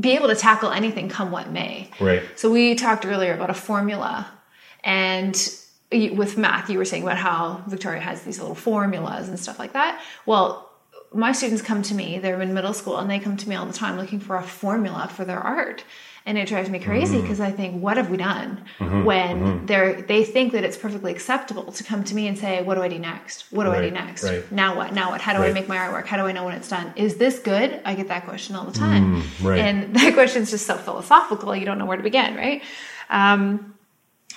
be 0.00 0.12
able 0.12 0.28
to 0.28 0.34
tackle 0.34 0.70
anything 0.70 1.08
come 1.08 1.30
what 1.30 1.50
may. 1.50 1.90
Right. 2.00 2.22
So 2.36 2.50
we 2.50 2.74
talked 2.74 3.06
earlier 3.06 3.34
about 3.34 3.50
a 3.50 3.54
formula 3.54 4.30
and 4.84 5.34
with 5.92 6.38
math 6.38 6.70
you 6.70 6.78
were 6.78 6.84
saying 6.84 7.02
about 7.02 7.16
how 7.16 7.62
Victoria 7.66 8.00
has 8.00 8.22
these 8.22 8.38
little 8.38 8.54
formulas 8.54 9.28
and 9.28 9.38
stuff 9.38 9.58
like 9.58 9.72
that. 9.72 10.00
Well, 10.26 10.70
my 11.12 11.32
students 11.32 11.62
come 11.62 11.82
to 11.82 11.94
me, 11.94 12.18
they're 12.18 12.40
in 12.40 12.54
middle 12.54 12.72
school 12.72 12.98
and 12.98 13.10
they 13.10 13.18
come 13.18 13.36
to 13.36 13.48
me 13.48 13.56
all 13.56 13.66
the 13.66 13.72
time 13.72 13.96
looking 13.96 14.20
for 14.20 14.36
a 14.36 14.42
formula 14.42 15.10
for 15.12 15.24
their 15.24 15.40
art 15.40 15.84
and 16.26 16.36
it 16.36 16.48
drives 16.48 16.68
me 16.68 16.78
crazy 16.78 17.20
because 17.20 17.38
mm. 17.38 17.46
I 17.46 17.50
think, 17.50 17.82
what 17.82 17.96
have 17.96 18.10
we 18.10 18.16
done 18.16 18.64
mm-hmm, 18.78 19.04
when 19.04 19.40
mm-hmm. 19.40 19.66
they 19.66 20.02
they 20.02 20.24
think 20.24 20.52
that 20.52 20.64
it's 20.64 20.76
perfectly 20.76 21.12
acceptable 21.12 21.72
to 21.72 21.84
come 21.84 22.04
to 22.04 22.14
me 22.14 22.26
and 22.26 22.38
say, 22.38 22.62
what 22.62 22.74
do 22.74 22.82
I 22.82 22.88
do 22.88 22.98
next? 22.98 23.50
What 23.50 23.64
do 23.64 23.70
right, 23.70 23.82
I 23.82 23.88
do 23.88 23.90
next? 23.90 24.24
Right. 24.24 24.50
Now 24.52 24.76
what? 24.76 24.92
Now 24.92 25.10
what? 25.10 25.20
How 25.20 25.32
do 25.32 25.40
right. 25.40 25.50
I 25.50 25.52
make 25.52 25.68
my 25.68 25.76
artwork? 25.76 26.06
How 26.06 26.16
do 26.16 26.24
I 26.24 26.32
know 26.32 26.44
when 26.44 26.54
it's 26.54 26.68
done? 26.68 26.92
Is 26.96 27.16
this 27.16 27.38
good? 27.38 27.80
I 27.84 27.94
get 27.94 28.08
that 28.08 28.24
question 28.24 28.54
all 28.54 28.64
the 28.64 28.78
time, 28.78 29.22
mm, 29.22 29.58
and 29.58 29.94
that 29.96 30.14
question 30.14 30.42
is 30.42 30.50
just 30.50 30.66
so 30.66 30.76
philosophical. 30.76 31.54
You 31.56 31.64
don't 31.64 31.78
know 31.78 31.86
where 31.86 31.96
to 31.96 32.02
begin, 32.02 32.36
right? 32.36 32.62
Um, 33.08 33.74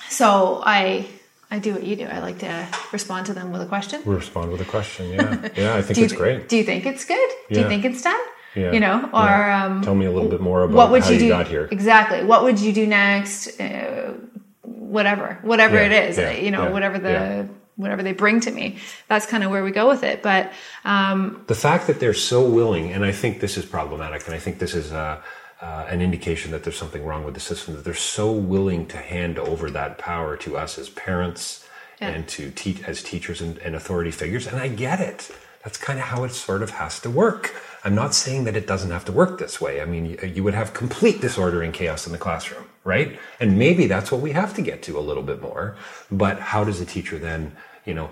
so 0.09 0.61
I 0.65 1.07
I 1.51 1.59
do 1.59 1.73
what 1.73 1.83
you 1.83 1.95
do. 1.95 2.05
I 2.05 2.19
like 2.19 2.39
to 2.39 2.67
respond 2.91 3.27
to 3.27 3.33
them 3.33 3.51
with 3.51 3.61
a 3.61 3.67
question. 3.67 4.01
Respond 4.05 4.51
with 4.51 4.61
a 4.61 4.65
question. 4.65 5.11
Yeah, 5.11 5.49
yeah. 5.55 5.75
I 5.75 5.81
think 5.83 5.99
it's 5.99 6.13
great. 6.13 6.49
Do 6.49 6.57
you 6.57 6.63
think 6.63 6.87
it's 6.87 7.05
good? 7.05 7.29
Yeah. 7.49 7.55
Do 7.55 7.59
you 7.61 7.67
think 7.67 7.85
it's 7.85 8.01
done? 8.01 8.19
Yeah. 8.55 8.71
You 8.71 8.79
know, 8.79 9.09
or 9.13 9.25
yeah. 9.25 9.65
um, 9.65 9.81
tell 9.81 9.95
me 9.95 10.05
a 10.05 10.11
little 10.11 10.29
bit 10.29 10.41
more 10.41 10.63
about 10.63 10.75
what 10.75 10.91
would 10.91 11.03
how 11.03 11.09
you, 11.09 11.19
do, 11.19 11.29
got 11.29 11.47
here. 11.47 11.67
Exactly. 11.71 12.23
What 12.23 12.43
would 12.43 12.59
you 12.59 12.71
do 12.71 12.85
next? 12.85 13.59
Uh, 13.59 14.13
whatever, 14.61 15.39
whatever 15.41 15.75
yeah. 15.75 15.89
it 15.89 16.17
is. 16.17 16.43
You 16.43 16.51
know, 16.51 16.71
whatever 16.71 16.99
the 16.99 17.47
whatever 17.75 18.03
they 18.03 18.13
bring 18.13 18.39
to 18.41 18.51
me. 18.51 18.77
That's 19.07 19.25
kind 19.25 19.43
of 19.43 19.49
where 19.49 19.63
we 19.63 19.71
go 19.71 19.87
with 19.87 20.03
it. 20.03 20.21
But 20.21 20.51
um, 20.85 21.43
the 21.47 21.55
fact 21.55 21.87
that 21.87 21.99
they're 21.99 22.13
so 22.13 22.47
willing, 22.47 22.91
and 22.91 23.03
I 23.03 23.11
think 23.11 23.39
this 23.39 23.57
is 23.57 23.65
problematic, 23.65 24.25
and 24.25 24.35
I 24.35 24.39
think 24.39 24.59
this 24.59 24.73
is. 24.73 24.91
Uh, 24.91 25.21
uh, 25.61 25.85
an 25.87 26.01
indication 26.01 26.51
that 26.51 26.63
there's 26.63 26.77
something 26.77 27.05
wrong 27.05 27.23
with 27.23 27.35
the 27.35 27.39
system 27.39 27.73
that 27.73 27.85
they're 27.85 27.93
so 27.93 28.29
willing 28.29 28.85
to 28.85 28.97
hand 28.97 29.39
over 29.39 29.71
that 29.71 29.97
power 29.97 30.35
to 30.35 30.57
us 30.57 30.77
as 30.77 30.89
parents 30.89 31.65
yeah. 32.01 32.09
and 32.09 32.27
to 32.27 32.51
teach 32.51 32.83
as 32.83 33.01
teachers 33.01 33.39
and, 33.39 33.57
and 33.59 33.73
authority 33.73 34.11
figures 34.11 34.45
and 34.45 34.57
i 34.57 34.67
get 34.67 34.99
it 34.99 35.31
that's 35.63 35.77
kind 35.77 35.99
of 35.99 36.05
how 36.05 36.25
it 36.25 36.31
sort 36.31 36.61
of 36.61 36.71
has 36.71 36.99
to 36.99 37.09
work 37.09 37.55
I'm 37.83 37.95
not 37.95 38.15
saying 38.15 38.45
that 38.45 38.55
it 38.55 38.65
doesn't 38.65 38.91
have 38.91 39.03
to 39.05 39.11
work 39.11 39.39
this 39.39 39.59
way. 39.59 39.81
I 39.81 39.85
mean, 39.85 40.17
you 40.33 40.43
would 40.43 40.53
have 40.53 40.73
complete 40.73 41.19
disorder 41.19 41.61
and 41.61 41.73
chaos 41.73 42.05
in 42.05 42.13
the 42.13 42.17
classroom, 42.17 42.63
right? 42.85 43.19
And 43.41 43.59
maybe 43.59 43.87
that's 43.87 44.09
what 44.11 44.21
we 44.21 44.31
have 44.31 44.53
to 44.55 44.61
get 44.61 44.81
to 44.83 44.97
a 44.97 45.01
little 45.01 45.23
bit 45.23 45.41
more. 45.41 45.75
But 46.09 46.39
how 46.39 46.63
does 46.63 46.79
a 46.79 46.85
teacher 46.85 47.17
then, 47.19 47.55
you 47.85 47.93
know, 47.93 48.09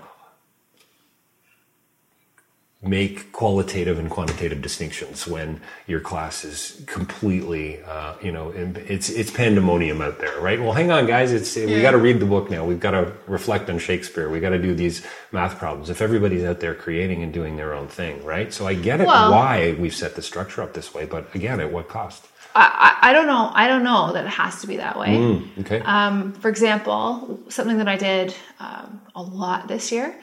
make 2.82 3.30
qualitative 3.30 3.96
and 3.96 4.10
quantitative 4.10 4.60
distinctions 4.60 5.24
when 5.24 5.60
your 5.86 6.00
class 6.00 6.44
is 6.44 6.82
completely, 6.86 7.80
uh, 7.84 8.14
you 8.20 8.32
know, 8.32 8.50
it's 8.50 9.08
it's 9.08 9.30
pandemonium 9.30 10.02
out 10.02 10.18
there, 10.18 10.40
right? 10.40 10.60
Well, 10.60 10.72
hang 10.72 10.90
on, 10.90 11.06
guys, 11.06 11.30
it's 11.32 11.54
we 11.54 11.80
got 11.80 11.92
to 11.92 11.98
read 11.98 12.18
the 12.18 12.26
book 12.26 12.50
now. 12.50 12.64
We've 12.64 12.80
got 12.80 12.90
to 12.90 13.12
reflect 13.28 13.70
on 13.70 13.78
Shakespeare. 13.78 14.28
We 14.28 14.40
got 14.40 14.50
to 14.50 14.58
do 14.58 14.74
these 14.74 15.06
math 15.30 15.58
problems. 15.58 15.90
If 15.90 16.02
everybody's 16.02 16.42
out 16.42 16.58
there 16.58 16.74
creating 16.74 17.22
and 17.22 17.32
doing 17.32 17.56
their 17.56 17.72
own 17.72 17.86
thing, 17.86 18.24
right? 18.24 18.52
So 18.52 18.66
I 18.66 18.74
get 18.74 19.00
it 19.00 19.06
Well- 19.06 19.30
why 19.30 19.76
we've 19.78 19.94
set 19.94 20.16
the 20.16 20.22
structure 20.22 20.60
up 20.62 20.74
this 20.74 20.92
way, 20.92 21.06
but 21.06 21.32
again, 21.36 21.60
at 21.60 21.72
what 21.72 21.88
cost? 21.88 22.26
I, 22.54 22.98
I 23.00 23.10
I 23.10 23.12
don't 23.12 23.26
know. 23.26 23.50
I 23.54 23.66
don't 23.68 23.84
know 23.84 24.12
that 24.12 24.24
it 24.24 24.28
has 24.30 24.60
to 24.60 24.66
be 24.66 24.76
that 24.76 24.98
way. 24.98 25.08
Mm, 25.08 25.60
okay. 25.60 25.80
Um, 25.80 26.32
for 26.32 26.48
example, 26.48 27.40
something 27.48 27.78
that 27.78 27.88
I 27.88 27.96
did 27.96 28.34
um, 28.60 29.00
a 29.14 29.22
lot 29.22 29.68
this 29.68 29.90
year 29.92 30.14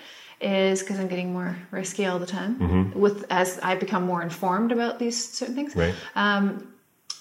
is 0.41 0.79
because 0.81 0.99
I'm 0.99 1.07
getting 1.07 1.33
more 1.33 1.55
risky 1.71 2.05
all 2.05 2.19
the 2.19 2.25
time. 2.25 2.93
With 2.93 3.25
as 3.29 3.59
I 3.61 3.75
become 3.75 4.03
more 4.03 4.21
informed 4.21 4.71
about 4.71 4.99
these 4.99 5.17
certain 5.31 5.55
things, 5.55 5.73
Mm-hmm. 5.73 5.79
right. 5.79 5.95
um, 6.15 6.65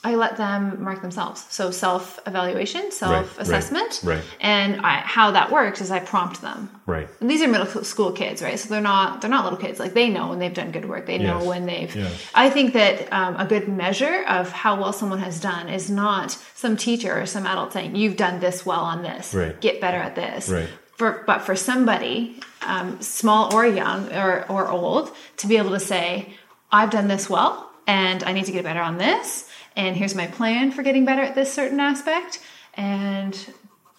I 0.05 0.15
let 0.15 0.37
them 0.37 0.81
mark 0.85 1.03
themselves. 1.03 1.45
So 1.51 1.73
self 1.73 2.21
evaluation, 2.25 2.93
self 2.93 3.37
assessment, 3.41 4.01
right. 4.05 4.23
and 4.41 4.81
I, 4.87 4.99
how 4.99 5.33
that 5.33 5.51
works 5.51 5.81
is 5.81 5.91
I 5.91 5.99
prompt 5.99 6.41
them. 6.41 6.71
right. 6.87 7.09
And 7.21 7.29
these 7.29 7.43
are 7.43 7.49
middle 7.49 7.67
school 7.83 8.13
kids, 8.13 8.41
right? 8.41 8.57
So 8.57 8.69
they're 8.69 8.81
not 8.81 9.21
they're 9.21 9.29
not 9.31 9.43
little 9.43 9.59
kids. 9.59 9.81
Like 9.81 9.95
they 9.95 10.09
know 10.09 10.29
when 10.29 10.39
they've 10.39 10.55
done 10.55 10.71
good 10.71 10.89
work. 10.89 11.07
They 11.07 11.19
know 11.19 11.43
when 11.45 11.67
they've. 11.67 11.95
Yes. 11.97 12.31
I 12.33 12.49
think 12.49 12.75
that 12.75 13.13
um, 13.13 13.35
a 13.39 13.45
good 13.45 13.67
measure 13.67 14.23
of 14.29 14.53
how 14.53 14.81
well 14.81 14.93
someone 14.93 15.19
has 15.19 15.41
done 15.41 15.69
is 15.69 15.91
not 15.91 16.31
some 16.55 16.77
teacher 16.77 17.21
or 17.21 17.27
some 17.27 17.45
adult 17.45 17.73
saying 17.73 17.97
you've 17.97 18.17
done 18.17 18.39
this 18.39 18.65
well 18.65 18.83
on 18.83 19.03
this. 19.03 19.35
Right. 19.35 19.61
Get 19.61 19.81
better 19.81 19.99
at 19.99 20.15
this. 20.15 20.49
Right. 20.49 20.69
For, 20.99 21.25
but 21.27 21.43
for 21.43 21.57
somebody, 21.57 22.41
um, 22.63 23.01
small 23.01 23.55
or 23.55 23.65
young 23.65 24.13
or, 24.13 24.45
or 24.51 24.69
old, 24.69 25.13
to 25.39 25.47
be 25.47 25.57
able 25.57 25.71
to 25.71 25.81
say, 25.81 26.35
I've 26.71 26.91
done 26.91 27.09
this 27.09 27.31
well 27.31 27.71
and 27.87 28.23
I 28.25 28.33
need 28.33 28.45
to 28.45 28.53
get 28.53 28.65
better 28.65 28.81
on 28.81 28.99
this. 28.99 29.49
And 29.77 29.97
here's 29.97 30.15
my 30.15 30.27
plan 30.27 30.73
for 30.73 30.83
getting 30.83 31.05
better 31.05 31.23
at 31.23 31.35
this 31.35 31.53
certain 31.53 31.81
aspect. 31.81 32.41
And 32.75 33.39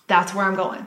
that's 0.08 0.36
where 0.36 0.46
I'm 0.46 0.56
going 0.56 0.86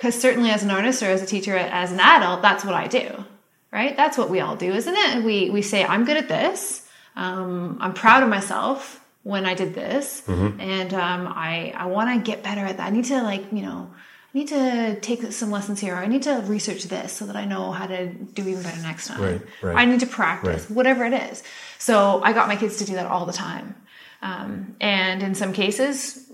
because 0.00 0.18
certainly 0.18 0.48
as 0.48 0.62
an 0.62 0.70
artist 0.70 1.02
or 1.02 1.06
as 1.06 1.20
a 1.22 1.26
teacher 1.26 1.54
as 1.54 1.92
an 1.92 2.00
adult 2.00 2.40
that's 2.40 2.64
what 2.64 2.74
i 2.74 2.86
do 2.86 3.22
right 3.70 3.96
that's 3.98 4.16
what 4.16 4.30
we 4.30 4.40
all 4.40 4.56
do 4.56 4.72
isn't 4.72 4.96
it 4.96 5.22
we 5.22 5.50
we 5.50 5.60
say 5.60 5.84
i'm 5.84 6.06
good 6.06 6.16
at 6.16 6.26
this 6.26 6.88
um, 7.16 7.76
i'm 7.80 7.92
proud 7.92 8.22
of 8.22 8.28
myself 8.30 9.04
when 9.24 9.44
i 9.44 9.52
did 9.52 9.74
this 9.74 10.22
and 10.60 10.94
um, 10.94 11.30
i 11.36 11.72
i 11.76 11.84
want 11.84 12.24
to 12.24 12.30
get 12.30 12.42
better 12.42 12.64
at 12.64 12.78
that 12.78 12.86
i 12.86 12.90
need 12.90 13.04
to 13.04 13.22
like 13.22 13.44
you 13.52 13.60
know 13.60 13.90
i 14.32 14.38
need 14.38 14.48
to 14.48 14.98
take 15.00 15.20
some 15.32 15.50
lessons 15.50 15.80
here 15.80 15.94
i 15.96 16.06
need 16.06 16.22
to 16.22 16.34
research 16.46 16.84
this 16.84 17.12
so 17.12 17.26
that 17.26 17.36
i 17.36 17.44
know 17.44 17.72
how 17.72 17.86
to 17.86 18.06
do 18.08 18.46
even 18.48 18.62
better 18.62 18.80
next 18.82 19.06
time 19.08 19.20
Right, 19.20 19.40
right. 19.62 19.76
i 19.76 19.84
need 19.84 20.00
to 20.00 20.06
practice 20.06 20.62
Right. 20.68 20.76
whatever 20.76 21.04
it 21.04 21.12
is 21.12 21.42
so 21.78 22.20
i 22.22 22.32
got 22.32 22.48
my 22.48 22.56
kids 22.56 22.76
to 22.78 22.84
do 22.84 22.94
that 22.94 23.06
all 23.06 23.26
the 23.26 23.32
time 23.32 23.74
um, 24.22 24.76
and 24.80 25.22
in 25.22 25.34
some 25.34 25.52
cases 25.52 26.30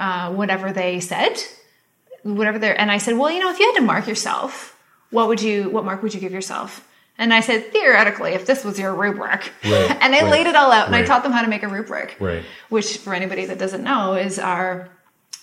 uh, 0.00 0.32
whatever 0.32 0.72
they 0.72 1.00
said 1.00 1.36
whatever 2.24 2.58
they're 2.58 2.78
and 2.78 2.90
I 2.90 2.98
said, 2.98 3.16
well, 3.16 3.30
you 3.30 3.38
know, 3.38 3.48
if 3.50 3.58
you 3.60 3.66
had 3.66 3.76
to 3.80 3.86
mark 3.86 4.06
yourself, 4.08 4.76
what 5.10 5.28
would 5.28 5.40
you 5.40 5.70
what 5.70 5.84
mark 5.84 6.02
would 6.02 6.12
you 6.12 6.20
give 6.20 6.32
yourself? 6.32 6.86
And 7.16 7.32
I 7.32 7.40
said, 7.40 7.72
theoretically, 7.72 8.32
if 8.32 8.44
this 8.44 8.64
was 8.64 8.78
your 8.78 8.92
rubric, 8.94 9.52
Right, 9.64 9.96
and 10.02 10.14
I 10.14 10.22
right, 10.22 10.30
laid 10.30 10.46
it 10.48 10.56
all 10.56 10.70
out, 10.72 10.86
and 10.88 10.96
I 10.96 11.04
taught 11.04 11.22
them 11.22 11.32
how 11.32 11.42
to 11.42 11.48
make 11.48 11.62
a 11.62 11.68
rubric, 11.68 12.16
Right. 12.20 12.44
which 12.70 12.98
for 12.98 13.14
anybody 13.14 13.46
that 13.46 13.58
doesn't 13.58 13.82
know 13.84 14.14
is 14.14 14.38
our 14.38 14.88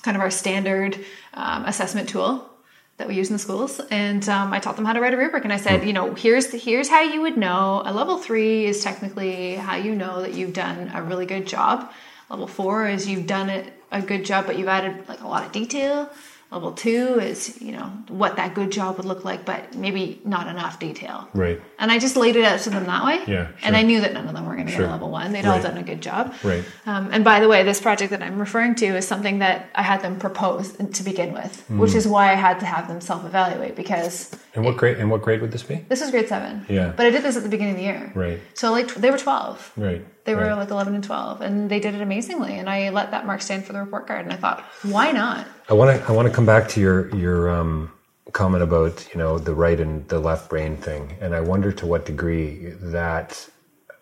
kind 0.05 0.15
of 0.15 0.21
our 0.21 0.31
standard 0.31 1.03
um, 1.33 1.65
assessment 1.65 2.07
tool 2.07 2.49
that 2.97 3.07
we 3.07 3.15
use 3.15 3.29
in 3.29 3.33
the 3.33 3.39
schools. 3.39 3.81
And 3.91 4.27
um, 4.29 4.53
I 4.53 4.59
taught 4.59 4.77
them 4.77 4.85
how 4.85 4.93
to 4.93 5.01
write 5.01 5.13
a 5.13 5.17
rubric, 5.17 5.43
and 5.43 5.51
I 5.51 5.57
said, 5.57 5.85
you 5.85 5.91
know, 5.91 6.13
here's 6.13 6.47
the, 6.47 6.57
here's 6.57 6.87
how 6.87 7.01
you 7.01 7.21
would 7.21 7.35
know. 7.35 7.81
A 7.85 7.91
level 7.91 8.17
three 8.17 8.65
is 8.65 8.83
technically 8.83 9.55
how 9.55 9.75
you 9.75 9.95
know 9.95 10.21
that 10.21 10.33
you've 10.33 10.53
done 10.53 10.91
a 10.93 11.01
really 11.01 11.25
good 11.25 11.45
job. 11.45 11.91
Level 12.29 12.47
four 12.47 12.87
is 12.87 13.07
you've 13.07 13.27
done 13.27 13.49
it 13.49 13.73
a 13.91 14.01
good 14.01 14.23
job, 14.23 14.45
but 14.45 14.57
you've 14.57 14.67
added 14.67 15.07
like 15.09 15.21
a 15.21 15.27
lot 15.27 15.45
of 15.45 15.51
detail. 15.51 16.09
Level 16.51 16.71
two 16.73 17.19
is, 17.19 17.59
you 17.61 17.71
know, 17.71 17.91
what 18.07 18.35
that 18.37 18.53
good 18.53 18.71
job 18.71 18.97
would 18.97 19.05
look 19.05 19.25
like, 19.25 19.43
but 19.45 19.75
maybe 19.75 20.21
not 20.23 20.47
enough 20.47 20.79
detail. 20.79 21.27
Right. 21.33 21.59
And 21.79 21.91
I 21.91 21.97
just 21.99 22.15
laid 22.15 22.35
it 22.35 22.45
out 22.45 22.59
to 22.61 22.69
them 22.69 22.85
that 22.85 23.03
way. 23.03 23.21
Yeah, 23.27 23.47
And. 23.63 23.75
I 23.75 23.81
knew 23.81 23.99
that 23.99 24.13
none 24.13 24.27
of 24.27 24.33
them 24.35 24.45
were 24.45 24.53
going 24.53 24.67
to 24.67 24.71
Sure. 24.71 24.81
get 24.81 24.89
a 24.89 24.91
level 24.91 25.09
one. 25.09 25.33
They'd 25.33 25.45
all 25.45 25.61
done 25.61 25.77
a 25.77 25.83
good 25.83 26.01
job. 26.01 26.33
Right. 26.43 26.63
Um, 26.85 27.09
and 27.11 27.23
by 27.25 27.39
the 27.41 27.47
way, 27.49 27.63
this 27.63 27.81
project 27.81 28.11
that 28.11 28.21
I'm 28.21 28.39
referring 28.39 28.75
to 28.75 28.85
is 28.85 29.05
something 29.07 29.39
that 29.39 29.69
I 29.75 29.81
had 29.81 30.01
them 30.01 30.17
propose 30.17 30.71
to 30.73 31.03
begin 31.03 31.33
with, 31.33 31.63
Mm. 31.69 31.79
which 31.79 31.93
is 31.95 32.07
why 32.07 32.31
I 32.31 32.35
had 32.35 32.59
to 32.61 32.65
have 32.65 32.87
them 32.87 33.01
self-evaluate 33.01 33.75
because 33.75 34.31
And 34.53 34.63
what 34.63 34.77
grade? 34.77 34.97
And 34.97 35.09
what 35.11 35.23
grade 35.23 35.41
would 35.41 35.51
this 35.51 35.63
be? 35.63 35.83
this 35.89 35.99
was 35.99 36.11
grade 36.11 36.29
seven. 36.29 36.65
Yeah. 36.69 36.93
But 36.95 37.07
I 37.07 37.09
did 37.09 37.23
this 37.23 37.35
at 37.35 37.43
the 37.43 37.49
beginning 37.49 37.73
of 37.73 37.77
the 37.79 37.83
year. 37.83 38.11
Right. 38.15 38.39
So 38.53 38.71
like 38.71 38.93
they 38.95 39.09
were 39.11 39.17
12. 39.17 39.71
Right. 39.75 40.05
They 40.25 40.35
were 40.35 40.41
right. 40.47 40.53
like 40.57 40.69
11 40.69 40.95
and 40.95 41.03
12, 41.03 41.41
and 41.41 41.69
they 41.69 41.79
did 41.79 41.93
it 41.95 42.01
amazingly. 42.01 42.57
And 42.57 42.69
I 42.69 42.89
let 42.89 43.11
that 43.11 43.25
mark 43.27 43.41
stand 43.41 43.65
for 43.65 43.73
the 43.73 43.79
report 43.79 44.07
card. 44.07 44.21
And 44.25 44.31
I 44.33 44.37
thought, 44.37 44.63
why 44.83 45.11
not? 45.11 45.45
I 45.67 45.73
want 45.73 45.99
to 45.99 46.07
I 46.07 46.11
want 46.11 46.27
to 46.27 46.33
come 46.33 46.45
back 46.45 46.67
to 46.69 46.79
your 46.79 47.15
your 47.15 47.49
um, 47.49 47.91
comment 48.33 48.63
about 48.63 49.07
you 49.11 49.17
know 49.17 49.39
the 49.39 49.53
right 49.55 49.79
and 49.79 50.07
the 50.09 50.19
left 50.19 50.49
brain 50.49 50.77
thing, 50.77 51.17
and 51.19 51.33
I 51.33 51.39
wonder 51.39 51.71
to 51.71 51.87
what 51.87 52.05
degree 52.05 52.69
that 52.81 53.49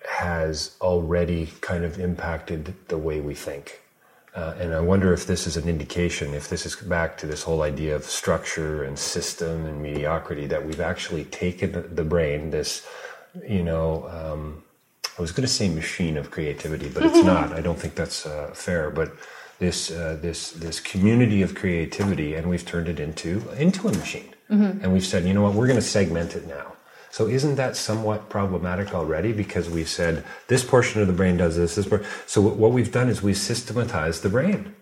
has 0.09 0.75
already 0.81 1.47
kind 1.61 1.85
of 1.85 1.99
impacted 1.99 2.73
the 2.89 2.97
way 2.97 3.21
we 3.21 3.33
think. 3.33 3.79
Uh, 4.35 4.55
and 4.59 4.73
I 4.73 4.79
wonder 4.79 5.13
if 5.13 5.27
this 5.27 5.45
is 5.45 5.57
an 5.57 5.69
indication, 5.69 6.33
if 6.33 6.49
this 6.49 6.65
is 6.65 6.75
back 6.75 7.17
to 7.19 7.27
this 7.27 7.43
whole 7.43 7.61
idea 7.61 7.95
of 7.95 8.03
structure 8.03 8.83
and 8.83 8.97
system 8.97 9.65
and 9.65 9.81
mediocrity, 9.81 10.47
that 10.47 10.65
we've 10.65 10.81
actually 10.81 11.25
taken 11.25 11.71
the- 11.95 12.03
brain, 12.03 12.49
this, 12.49 12.85
you 13.47 13.63
know, 13.63 14.09
um, 14.09 14.63
I 15.17 15.21
was 15.21 15.31
going 15.31 15.43
to 15.43 15.53
say 15.53 15.69
machine 15.69 16.17
of 16.17 16.31
creativity, 16.31 16.89
but 16.89 17.03
it's 17.03 17.23
not. 17.33 17.53
I 17.53 17.61
don't 17.61 17.77
think 17.77 17.93
that's 17.93 18.25
uh, 18.25 18.49
fair. 18.55 18.89
But 18.89 19.13
this 19.63 19.79
uh, 19.91 20.17
this 20.21 20.39
this 20.65 20.77
community 20.91 21.41
of 21.41 21.55
creativity, 21.61 22.29
and 22.35 22.43
we've 22.51 22.65
turned 22.73 22.89
it 22.93 22.99
into 22.99 23.29
into 23.65 23.87
a 23.87 23.93
machine, 24.03 24.31
and 24.81 24.87
we've 24.95 25.05
said, 25.11 25.23
you 25.25 25.33
know 25.33 25.43
what, 25.45 25.53
we're 25.57 25.67
going 25.71 25.83
to 25.85 25.89
segment 25.97 26.35
it 26.35 26.45
now. 26.47 26.67
So 27.17 27.27
isn't 27.37 27.55
that 27.55 27.75
somewhat 27.77 28.19
problematic 28.29 28.93
already? 28.93 29.31
Because 29.43 29.69
we've 29.69 29.93
said 29.99 30.23
this 30.47 30.63
portion 30.73 31.01
of 31.01 31.07
the 31.07 31.17
brain 31.21 31.37
does 31.37 31.55
this. 31.55 31.75
This 31.75 31.87
por- 31.87 32.03
so 32.27 32.41
what 32.41 32.71
we've 32.77 32.91
done 32.91 33.07
is 33.07 33.21
we've 33.21 33.43
systematized 33.51 34.21
the 34.23 34.29
brain. 34.29 34.75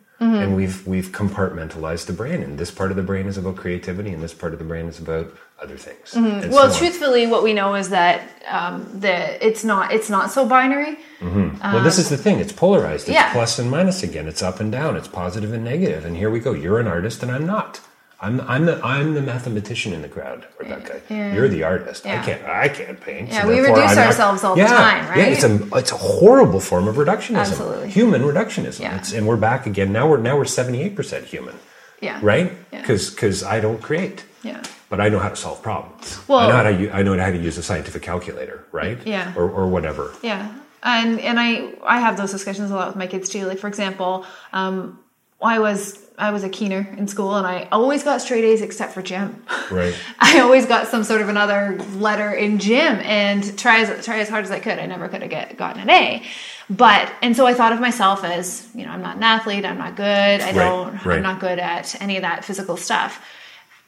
And 0.44 0.56
we've 0.56 0.86
we've 0.94 1.12
compartmentalized 1.22 2.06
the 2.06 2.14
brain, 2.14 2.40
and 2.46 2.58
this 2.62 2.72
part 2.80 2.92
of 2.92 2.98
the 2.98 3.08
brain 3.12 3.26
is 3.32 3.38
about 3.38 3.56
creativity, 3.64 4.12
and 4.14 4.22
this 4.22 4.36
part 4.42 4.54
of 4.54 4.60
the 4.60 4.70
brain 4.72 4.86
is 4.86 5.00
about 5.00 5.28
other 5.62 5.78
things. 5.78 6.12
Mm-hmm. 6.12 6.44
and 6.44 6.52
Well, 6.52 6.74
truthfully, 6.74 7.28
what 7.28 7.44
we 7.44 7.54
know 7.54 7.76
is 7.76 7.90
that 7.90 8.22
um, 8.48 8.88
the 9.00 9.46
it's 9.46 9.64
not 9.64 9.94
it's 9.94 10.10
not 10.10 10.32
so 10.32 10.46
binary. 10.46 10.98
Mm-hmm. 11.20 11.60
Well, 11.62 11.84
this 11.84 11.98
um, 11.98 12.02
is 12.02 12.10
the 12.10 12.18
thing. 12.18 12.40
It's 12.40 12.52
polarized. 12.54 13.08
It's 13.08 13.14
yeah. 13.16 13.32
plus 13.32 13.60
and 13.60 13.70
minus 13.70 14.04
again. 14.04 14.28
It's 14.28 14.42
up 14.42 14.60
and 14.60 14.72
down. 14.72 14.96
It's 14.98 15.08
positive 15.08 15.54
and 15.54 15.64
negative. 15.64 16.06
And 16.06 16.18
here 16.18 16.30
we 16.30 16.40
go. 16.40 16.54
You're 16.54 16.80
an 16.80 16.88
artist, 16.88 17.22
and 17.24 17.32
I'm 17.32 17.46
not. 17.46 17.80
I'm 18.24 18.40
I'm 18.42 18.66
the 18.66 18.80
I'm 18.86 19.16
the 19.16 19.22
mathematician 19.22 19.94
in 19.94 20.04
the 20.04 20.08
crowd, 20.08 20.46
Rebecca. 20.60 21.02
You're 21.10 21.48
the 21.48 21.64
artist. 21.64 22.06
I 22.06 22.24
can't 22.24 22.44
I 22.46 22.70
can't 22.70 23.02
paint. 23.02 23.30
Yeah, 23.30 23.42
so 23.42 23.48
we 23.48 23.60
reduce 23.60 23.78
I'm 23.80 23.96
not- 23.96 24.06
ourselves 24.08 24.44
all 24.44 24.54
the 24.56 24.62
Yeah, 24.62 24.68
time, 24.68 25.18
Yeah, 25.18 25.26
it's 25.26 25.44
a 25.44 25.68
it's 25.76 25.92
a 25.92 25.98
horrible 25.98 26.60
form 26.60 26.88
of 26.88 26.98
reductionism. 26.98 27.38
Absolutely. 27.38 27.90
Human 27.90 28.22
reductionism. 28.22 28.82
Yeah. 28.82 28.98
It's, 28.98 29.12
and 29.12 29.26
we're 29.28 29.38
back 29.38 29.66
again. 29.66 29.92
Now 29.92 30.08
we're 30.08 30.18
now 30.18 30.38
we're 30.38 30.46
78 30.46 30.96
percent 30.96 31.26
human, 31.26 31.56
Yeah. 32.00 32.20
right? 32.22 32.54
Yeah. 32.72 32.82
Because 32.82 33.44
I 33.44 33.60
don't 33.60 33.82
create. 33.82 34.24
Yeah. 34.44 34.62
But 34.92 35.00
I 35.00 35.08
know 35.08 35.20
how 35.20 35.30
to 35.30 35.38
solve 35.38 35.64
problems. 35.64 36.20
Well- 36.28 36.40
I 36.40 36.48
know 36.50 36.56
how 36.58 36.64
to 36.64 36.96
I 36.98 37.02
know 37.02 37.18
how 37.18 37.32
to 37.32 37.38
use 37.38 37.58
a 37.58 37.64
scientific 37.64 38.02
calculator, 38.04 38.66
right? 38.74 39.00
Yeah. 39.06 39.34
Or 39.38 39.50
or 39.50 39.68
whatever. 39.70 40.14
Yeah, 40.22 40.52
and 40.84 41.18
and 41.22 41.40
I 41.40 41.74
I 41.96 42.02
have 42.02 42.18
those 42.18 42.32
discussions 42.32 42.70
a 42.72 42.76
lot 42.76 42.88
with 42.88 42.98
my 42.98 43.08
kids 43.08 43.30
too. 43.30 43.46
Like 43.46 43.58
for 43.58 43.70
example, 43.70 44.26
um, 44.52 45.00
I 45.42 45.60
was 45.60 45.98
I 46.18 46.32
was 46.32 46.44
a 46.44 46.50
keener 46.50 46.86
in 46.98 47.08
school, 47.08 47.36
and 47.38 47.48
I 47.48 47.70
always 47.72 48.04
got 48.04 48.20
straight 48.22 48.44
A's 48.44 48.62
except 48.62 48.94
for 48.94 49.02
gym. 49.02 49.42
Right. 49.72 49.96
I 50.20 50.42
always 50.42 50.66
got 50.66 50.88
some 50.90 51.06
sort 51.06 51.22
of 51.22 51.30
another 51.30 51.80
letter 51.96 52.30
in 52.32 52.60
gym, 52.60 52.98
and 53.00 53.58
try 53.58 53.80
as 53.80 54.06
try 54.06 54.20
as 54.20 54.28
hard 54.28 54.44
as 54.44 54.52
I 54.52 54.60
could, 54.60 54.78
I 54.78 54.88
never 54.88 55.08
could 55.08 55.22
have 55.22 55.32
get 55.32 55.56
gotten 55.56 55.82
an 55.84 55.90
A. 55.90 56.22
But 56.70 57.10
and 57.22 57.34
so 57.34 57.48
I 57.48 57.54
thought 57.54 57.72
of 57.72 57.80
myself 57.80 58.26
as 58.26 58.68
you 58.76 58.86
know 58.86 58.92
I'm 58.92 59.02
not 59.02 59.16
an 59.16 59.24
athlete, 59.24 59.64
I'm 59.64 59.78
not 59.78 59.96
good, 59.96 60.42
I 60.42 60.52
don't, 60.52 61.06
right. 61.06 61.16
I'm 61.16 61.24
not 61.24 61.40
good 61.40 61.60
at 61.60 61.96
any 62.02 62.18
of 62.18 62.24
that 62.24 62.44
physical 62.44 62.76
stuff. 62.76 63.26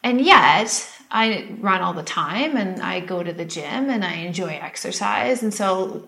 And 0.04 0.20
yet, 0.22 0.90
I 1.12 1.56
run 1.60 1.82
all 1.82 1.94
the 1.94 2.04
time 2.04 2.58
and 2.58 2.82
I 2.82 3.00
go 3.00 3.24
to 3.24 3.32
the 3.32 3.46
gym 3.46 3.90
and 3.90 4.04
I 4.04 4.14
enjoy 4.16 4.50
exercise. 4.62 5.44
And 5.44 5.54
so, 5.54 6.08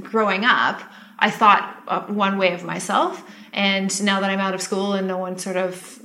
growing 0.00 0.44
up, 0.44 0.80
I 1.18 1.30
thought 1.30 2.08
one 2.10 2.38
way 2.38 2.52
of 2.54 2.64
myself. 2.64 3.22
And 3.52 4.02
now 4.04 4.20
that 4.20 4.30
I'm 4.30 4.40
out 4.40 4.54
of 4.54 4.62
school 4.62 4.92
and 4.94 5.06
no 5.06 5.18
one 5.18 5.38
sort 5.38 5.56
of 5.56 6.00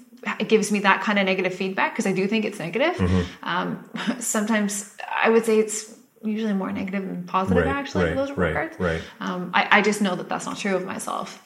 gives 0.48 0.72
me 0.72 0.80
that 0.80 1.02
kind 1.02 1.20
of 1.20 1.26
negative 1.26 1.54
feedback, 1.54 1.94
because 1.94 2.06
I 2.08 2.14
do 2.14 2.28
think 2.28 2.46
it's 2.46 2.60
negative, 2.60 3.00
um, 3.44 3.90
sometimes 4.20 4.96
I 5.22 5.30
would 5.30 5.46
say 5.46 5.60
it's 5.60 5.94
usually 6.24 6.54
more 6.54 6.72
negative 6.72 7.06
than 7.06 7.24
positive, 7.24 7.66
Right, 7.66 7.76
actually, 7.76 8.06
right, 8.06 8.16
those 8.16 8.30
right, 8.32 8.48
regards. 8.48 8.80
right. 8.80 9.02
Um, 9.20 9.52
I, 9.54 9.80
I 9.80 9.82
just 9.82 10.02
know 10.02 10.16
that 10.16 10.30
that's 10.30 10.46
not 10.46 10.58
true 10.58 10.76
of 10.76 10.86
myself. 10.86 11.42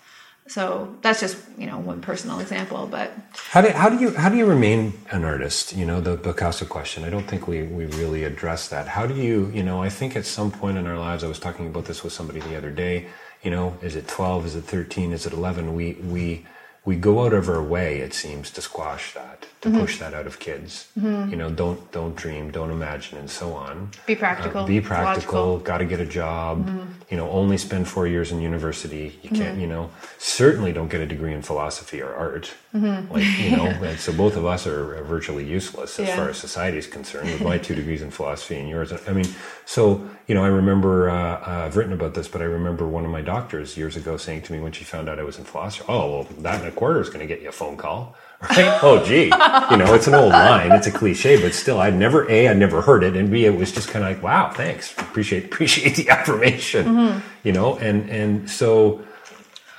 So 0.47 0.95
that's 1.01 1.19
just 1.19 1.37
you 1.57 1.67
know 1.67 1.77
one 1.77 2.01
personal 2.01 2.39
example, 2.39 2.87
but 2.87 3.11
how 3.33 3.61
do 3.61 3.69
how 3.69 3.89
do 3.89 3.97
you 3.97 4.11
how 4.11 4.29
do 4.29 4.37
you 4.37 4.45
remain 4.45 4.93
an 5.11 5.23
artist? 5.23 5.75
You 5.75 5.85
know 5.85 5.99
the 5.99 6.17
Picasso 6.17 6.65
question. 6.65 7.03
I 7.03 7.09
don't 7.09 7.27
think 7.27 7.47
we 7.47 7.63
we 7.63 7.85
really 7.85 8.23
address 8.23 8.69
that. 8.69 8.87
How 8.87 9.05
do 9.05 9.13
you 9.15 9.51
you 9.53 9.63
know? 9.63 9.81
I 9.81 9.89
think 9.89 10.15
at 10.15 10.25
some 10.25 10.51
point 10.51 10.77
in 10.77 10.87
our 10.87 10.97
lives, 10.97 11.23
I 11.23 11.27
was 11.27 11.39
talking 11.39 11.67
about 11.67 11.85
this 11.85 12.03
with 12.03 12.13
somebody 12.13 12.39
the 12.39 12.55
other 12.55 12.71
day. 12.71 13.07
You 13.43 13.51
know, 13.51 13.77
is 13.81 13.95
it 13.95 14.07
twelve? 14.07 14.45
Is 14.45 14.55
it 14.55 14.63
thirteen? 14.63 15.11
Is 15.11 15.25
it 15.25 15.33
eleven? 15.33 15.75
We 15.75 15.93
we 15.95 16.45
we 16.87 16.95
go 16.95 17.25
out 17.25 17.33
of 17.33 17.49
our 17.49 17.61
way, 17.61 17.99
it 17.99 18.13
seems, 18.13 18.49
to 18.51 18.61
squash 18.61 19.13
that, 19.13 19.45
to 19.61 19.69
mm-hmm. 19.69 19.79
push 19.79 19.97
that 19.97 20.13
out 20.13 20.27
of 20.27 20.39
kids. 20.39 20.89
Mm-hmm. 20.97 21.31
You 21.31 21.37
know, 21.37 21.49
don't 21.49 21.91
don't 21.91 22.15
dream, 22.15 22.51
don't 22.51 22.69
imagine, 22.69 23.17
and 23.17 23.29
so 23.29 23.53
on. 23.53 23.89
Be 24.05 24.15
practical. 24.15 24.63
Uh, 24.63 24.67
be 24.67 24.81
practical. 24.81 25.57
Got 25.57 25.79
to 25.79 25.85
get 25.85 25.99
a 25.99 26.05
job. 26.05 26.67
Mm-hmm. 26.67 26.91
You 27.09 27.17
know, 27.17 27.29
only 27.31 27.57
spend 27.57 27.87
four 27.87 28.05
years 28.05 28.31
in 28.31 28.39
university. 28.39 29.19
You 29.23 29.29
can't. 29.29 29.53
Mm-hmm. 29.53 29.61
You 29.61 29.67
know, 29.67 29.89
certainly 30.19 30.73
don't 30.73 30.89
get 30.89 31.01
a 31.01 31.07
degree 31.07 31.33
in 31.33 31.41
philosophy 31.41 32.01
or 32.01 32.13
art. 32.13 32.53
Mm-hmm. 32.75 33.11
Like 33.11 33.39
you 33.39 33.57
know, 33.57 33.95
so 33.97 34.13
both 34.13 34.35
of 34.35 34.45
us 34.45 34.67
are 34.67 35.03
virtually 35.03 35.45
useless 35.45 35.99
as 35.99 36.07
yeah. 36.07 36.15
far 36.15 36.29
as 36.29 36.37
society 36.37 36.77
is 36.77 36.85
concerned. 36.85 37.31
With 37.31 37.41
my 37.51 37.57
two 37.57 37.73
degrees 37.73 38.03
in 38.03 38.11
philosophy 38.11 38.57
and 38.59 38.69
yours, 38.69 38.93
I 39.07 39.13
mean, 39.13 39.27
so 39.65 40.07
you 40.27 40.35
know, 40.35 40.43
I 40.43 40.49
remember 40.49 41.09
uh, 41.09 41.15
uh, 41.15 41.63
I've 41.65 41.77
written 41.77 41.93
about 41.93 42.13
this, 42.13 42.27
but 42.27 42.41
I 42.41 42.45
remember 42.45 42.87
one 42.87 43.05
of 43.05 43.11
my 43.11 43.21
doctors 43.21 43.75
years 43.75 43.95
ago 43.95 44.17
saying 44.17 44.43
to 44.43 44.53
me 44.53 44.59
when 44.59 44.71
she 44.71 44.83
found 44.83 45.09
out 45.09 45.17
I 45.17 45.23
was 45.23 45.39
in 45.39 45.45
philosophy, 45.45 45.85
"Oh, 45.87 46.11
well, 46.11 46.27
that 46.39 46.59
and 46.59 46.67
a 46.67 46.71
quarter 46.71 47.01
is 47.01 47.09
going 47.09 47.21
to 47.21 47.27
get 47.27 47.41
you 47.41 47.49
a 47.49 47.51
phone 47.51 47.75
call. 47.75 48.15
Right? 48.41 48.79
oh, 48.83 49.03
gee. 49.03 49.25
You 49.25 49.77
know, 49.77 49.93
it's 49.95 50.07
an 50.07 50.13
old 50.13 50.31
line. 50.31 50.71
It's 50.71 50.85
a 50.85 50.91
cliche, 50.91 51.41
but 51.41 51.53
still, 51.53 51.79
I'd 51.79 51.95
never, 51.95 52.29
A, 52.29 52.47
I'd 52.47 52.57
never 52.57 52.81
heard 52.81 53.03
it. 53.03 53.15
And 53.15 53.31
B, 53.31 53.45
it 53.45 53.55
was 53.55 53.71
just 53.71 53.89
kind 53.89 54.05
of 54.05 54.11
like, 54.11 54.21
wow, 54.21 54.51
thanks. 54.51 54.93
Appreciate, 54.93 55.45
appreciate 55.45 55.95
the 55.95 56.09
affirmation, 56.11 56.85
mm-hmm. 56.85 57.19
you 57.43 57.51
know? 57.51 57.77
And, 57.77 58.09
and 58.09 58.49
so, 58.49 59.03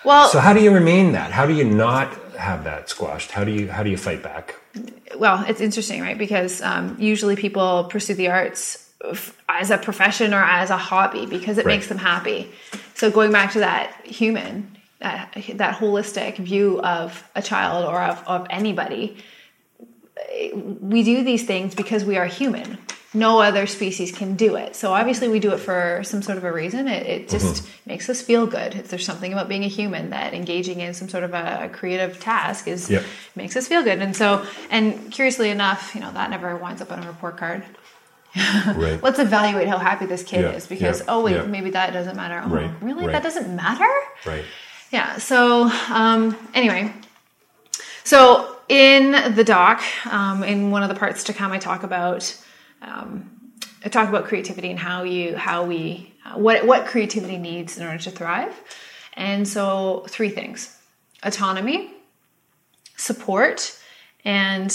well, 0.04 0.28
so 0.28 0.40
how 0.40 0.52
do 0.52 0.60
you 0.60 0.72
remain 0.72 1.12
that? 1.12 1.30
How 1.30 1.46
do 1.46 1.54
you 1.54 1.64
not 1.64 2.12
have 2.34 2.64
that 2.64 2.88
squashed? 2.88 3.30
How 3.30 3.44
do 3.44 3.52
you, 3.52 3.68
how 3.68 3.82
do 3.82 3.90
you 3.90 3.96
fight 3.96 4.22
back? 4.22 4.56
Well, 5.16 5.44
it's 5.46 5.60
interesting, 5.60 6.02
right? 6.02 6.18
Because 6.18 6.60
um, 6.62 6.96
usually 6.98 7.36
people 7.36 7.84
pursue 7.84 8.14
the 8.14 8.28
arts 8.28 8.88
as 9.48 9.70
a 9.70 9.78
profession 9.78 10.34
or 10.34 10.42
as 10.42 10.70
a 10.70 10.76
hobby 10.76 11.26
because 11.26 11.58
it 11.58 11.64
right. 11.64 11.74
makes 11.74 11.86
them 11.86 11.98
happy. 11.98 12.50
So 12.94 13.10
going 13.10 13.30
back 13.30 13.52
to 13.52 13.60
that 13.60 14.04
human, 14.04 14.76
that, 15.00 15.34
that 15.54 15.78
holistic 15.78 16.36
view 16.36 16.80
of 16.80 17.22
a 17.34 17.42
child 17.42 17.86
or 17.86 18.00
of, 18.00 18.22
of 18.26 18.46
anybody. 18.50 19.16
We 20.54 21.02
do 21.02 21.22
these 21.22 21.44
things 21.44 21.74
because 21.74 22.04
we 22.04 22.16
are 22.16 22.26
human. 22.26 22.78
No 23.14 23.40
other 23.40 23.66
species 23.66 24.12
can 24.12 24.36
do 24.36 24.56
it. 24.56 24.76
So 24.76 24.92
obviously, 24.92 25.28
we 25.28 25.40
do 25.40 25.52
it 25.52 25.58
for 25.58 26.02
some 26.04 26.20
sort 26.20 26.36
of 26.36 26.44
a 26.44 26.52
reason. 26.52 26.88
It, 26.88 27.06
it 27.06 27.28
just 27.30 27.62
mm-hmm. 27.62 27.90
makes 27.90 28.10
us 28.10 28.20
feel 28.20 28.46
good. 28.46 28.74
If 28.74 28.88
there's 28.88 29.06
something 29.06 29.32
about 29.32 29.48
being 29.48 29.64
a 29.64 29.68
human 29.68 30.10
that 30.10 30.34
engaging 30.34 30.80
in 30.80 30.92
some 30.92 31.08
sort 31.08 31.24
of 31.24 31.32
a 31.32 31.70
creative 31.72 32.20
task 32.20 32.68
is 32.68 32.90
yep. 32.90 33.04
makes 33.34 33.56
us 33.56 33.66
feel 33.66 33.82
good. 33.82 34.00
And 34.02 34.14
so, 34.14 34.44
and 34.70 35.10
curiously 35.10 35.48
enough, 35.48 35.94
you 35.94 36.02
know 36.02 36.12
that 36.12 36.28
never 36.28 36.54
winds 36.56 36.82
up 36.82 36.92
on 36.92 37.02
a 37.02 37.06
report 37.06 37.38
card. 37.38 37.64
right. 38.74 39.02
Let's 39.02 39.18
evaluate 39.18 39.68
how 39.68 39.78
happy 39.78 40.04
this 40.04 40.22
kid 40.22 40.42
yeah. 40.42 40.52
is 40.52 40.66
because 40.66 41.00
yeah. 41.00 41.06
oh 41.08 41.22
wait, 41.22 41.36
yeah. 41.36 41.42
maybe 41.44 41.70
that 41.70 41.94
doesn't 41.94 42.16
matter. 42.16 42.42
Oh, 42.44 42.50
right. 42.50 42.70
really? 42.82 43.06
Right. 43.06 43.12
That 43.12 43.22
doesn't 43.22 43.54
matter? 43.56 43.88
Right. 44.26 44.44
Yeah. 44.90 45.18
So 45.18 45.70
um, 45.90 46.36
anyway, 46.54 46.92
so 48.04 48.56
in 48.68 49.34
the 49.34 49.44
doc, 49.44 49.82
um, 50.06 50.42
in 50.42 50.70
one 50.70 50.82
of 50.82 50.88
the 50.88 50.94
parts 50.94 51.24
to 51.24 51.34
come, 51.34 51.52
I 51.52 51.58
talk 51.58 51.82
about 51.82 52.34
um, 52.80 53.30
I 53.84 53.88
talk 53.88 54.08
about 54.08 54.24
creativity 54.24 54.70
and 54.70 54.78
how 54.78 55.02
you 55.02 55.36
how 55.36 55.64
we 55.64 56.14
uh, 56.24 56.38
what 56.38 56.66
what 56.66 56.86
creativity 56.86 57.36
needs 57.36 57.76
in 57.76 57.86
order 57.86 57.98
to 57.98 58.10
thrive. 58.10 58.58
And 59.14 59.46
so 59.46 60.06
three 60.08 60.30
things: 60.30 60.74
autonomy, 61.22 61.92
support, 62.96 63.78
and 64.24 64.74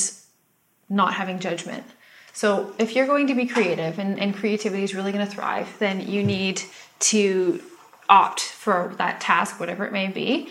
not 0.90 1.14
having 1.14 1.40
judgment. 1.40 1.84
So 2.34 2.74
if 2.80 2.96
you're 2.96 3.06
going 3.06 3.28
to 3.28 3.36
be 3.36 3.46
creative 3.46 4.00
and, 4.00 4.20
and 4.20 4.36
creativity 4.36 4.84
is 4.84 4.96
really 4.96 5.12
going 5.12 5.26
to 5.26 5.32
thrive, 5.32 5.76
then 5.78 6.08
you 6.08 6.24
need 6.24 6.62
to 7.00 7.62
opt 8.10 8.42
for 8.42 8.94
that 8.98 9.22
task, 9.22 9.60
whatever 9.60 9.86
it 9.86 9.92
may 9.92 10.08
be, 10.08 10.50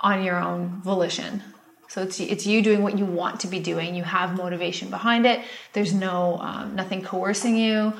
on 0.00 0.22
your 0.22 0.36
own 0.36 0.80
volition. 0.82 1.42
So 1.88 2.02
it's 2.02 2.18
it's 2.20 2.46
you 2.46 2.62
doing 2.62 2.82
what 2.82 2.98
you 2.98 3.04
want 3.04 3.40
to 3.40 3.46
be 3.46 3.60
doing. 3.60 3.94
You 3.94 4.02
have 4.02 4.36
motivation 4.36 4.90
behind 4.90 5.24
it. 5.26 5.40
There's 5.72 5.94
no 5.94 6.38
um, 6.38 6.74
nothing 6.74 7.02
coercing 7.02 7.56
you. 7.56 7.92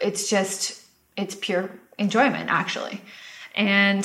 It's 0.00 0.28
just 0.28 0.82
it's 1.16 1.34
pure 1.34 1.70
enjoyment 1.98 2.50
actually. 2.50 3.00
And 3.54 4.04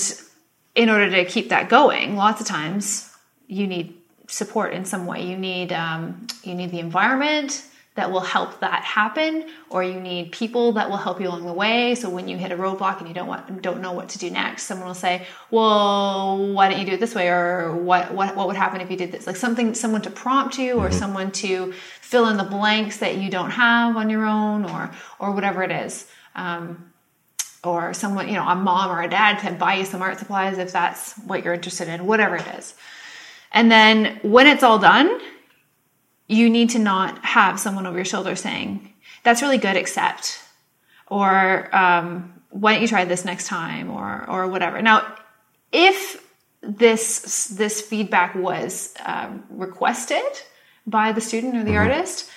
in 0.76 0.90
order 0.90 1.10
to 1.10 1.26
keep 1.26 1.50
that 1.50 1.70
going, 1.70 2.16
lots 2.16 2.42
of 2.42 2.48
times 2.48 3.10
you 3.48 3.66
need 3.66 3.98
support 4.28 4.74
in 4.74 4.84
some 4.84 5.06
way. 5.06 5.26
You 5.26 5.38
need 5.38 5.72
um, 5.72 6.28
you 6.44 6.54
need 6.54 6.72
the 6.72 6.80
environment 6.80 7.64
that 7.98 8.12
will 8.12 8.22
help 8.22 8.60
that 8.60 8.84
happen 8.84 9.50
or 9.72 9.84
you 9.84 10.00
need 10.00 10.32
people 10.32 10.72
that 10.74 10.88
will 10.88 10.98
help 10.98 11.20
you 11.20 11.28
along 11.28 11.46
the 11.48 11.52
way. 11.52 11.96
So 11.96 12.10
when 12.10 12.28
you 12.28 12.38
hit 12.38 12.52
a 12.52 12.56
roadblock 12.56 13.00
and 13.00 13.08
you 13.08 13.14
don't 13.14 13.28
want 13.28 13.62
don't 13.62 13.82
know 13.82 13.92
what 13.92 14.10
to 14.10 14.20
do 14.20 14.30
next 14.30 14.64
someone 14.64 14.88
will 14.88 14.94
say 14.94 15.26
well 15.50 16.54
why 16.54 16.70
don't 16.70 16.80
you 16.80 16.86
do 16.86 16.94
it 16.94 17.00
this 17.00 17.16
way? 17.16 17.28
Or 17.28 17.76
what 17.76 18.14
what, 18.14 18.36
what 18.36 18.48
would 18.48 18.56
happen 18.56 18.82
if 18.82 18.92
you 18.92 18.98
did 18.98 19.12
this? 19.12 19.26
Like 19.26 19.36
something 19.36 19.74
someone 19.74 20.04
to 20.04 20.12
prompt 20.12 20.60
you 20.60 20.76
or 20.76 20.90
mm-hmm. 20.90 21.00
someone 21.00 21.32
to 21.44 21.74
fill 22.00 22.30
in 22.30 22.38
the 22.38 22.44
blanks 22.44 22.98
that 22.98 23.18
you 23.18 23.30
don't 23.32 23.50
have 23.50 23.98
on 23.98 24.10
your 24.12 24.26
own 24.26 24.64
or 24.64 24.92
or 25.20 25.32
whatever 25.32 25.64
it 25.64 25.72
is. 25.72 26.08
Um, 26.36 26.94
or 27.64 27.96
someone 27.96 28.28
you 28.28 28.36
know 28.36 28.48
a 28.48 28.56
mom 28.56 28.92
or 28.92 29.02
a 29.02 29.10
dad 29.10 29.40
to 29.40 29.52
buy 29.54 29.74
you 29.74 29.86
some 29.86 30.04
art 30.04 30.20
supplies 30.20 30.60
if 30.60 30.72
that's 30.72 31.14
what 31.26 31.44
you're 31.44 31.56
interested 31.56 31.88
in 31.88 32.06
whatever 32.06 32.36
it 32.36 32.48
is. 32.60 32.76
And 33.52 33.72
then 33.72 34.20
when 34.22 34.46
it's 34.46 34.62
all 34.62 34.78
done 34.78 35.20
you 36.28 36.50
need 36.50 36.70
to 36.72 36.80
not 36.80 37.24
have 37.24 37.60
someone 37.60 37.86
over 37.88 37.98
your 37.98 38.06
shoulder 38.06 38.36
saying, 38.36 38.94
that's 39.24 39.42
really 39.42 39.58
good, 39.58 39.76
except, 39.76 40.40
or 41.08 41.74
um, 41.76 42.34
why 42.50 42.74
don't 42.74 42.82
you 42.82 42.88
try 42.88 43.06
this 43.06 43.26
next 43.26 43.48
time, 43.48 43.90
or, 43.90 44.30
or 44.30 44.48
whatever. 44.48 44.82
Now, 44.82 45.16
if 45.72 46.24
this, 46.62 47.48
this 47.48 47.82
feedback 47.82 48.36
was 48.36 48.94
um, 49.06 49.44
requested 49.50 50.24
by 50.86 51.12
the 51.12 51.22
student 51.22 51.56
or 51.56 51.64
the 51.64 51.72
mm-hmm. 51.72 51.92
artist, 51.92 52.30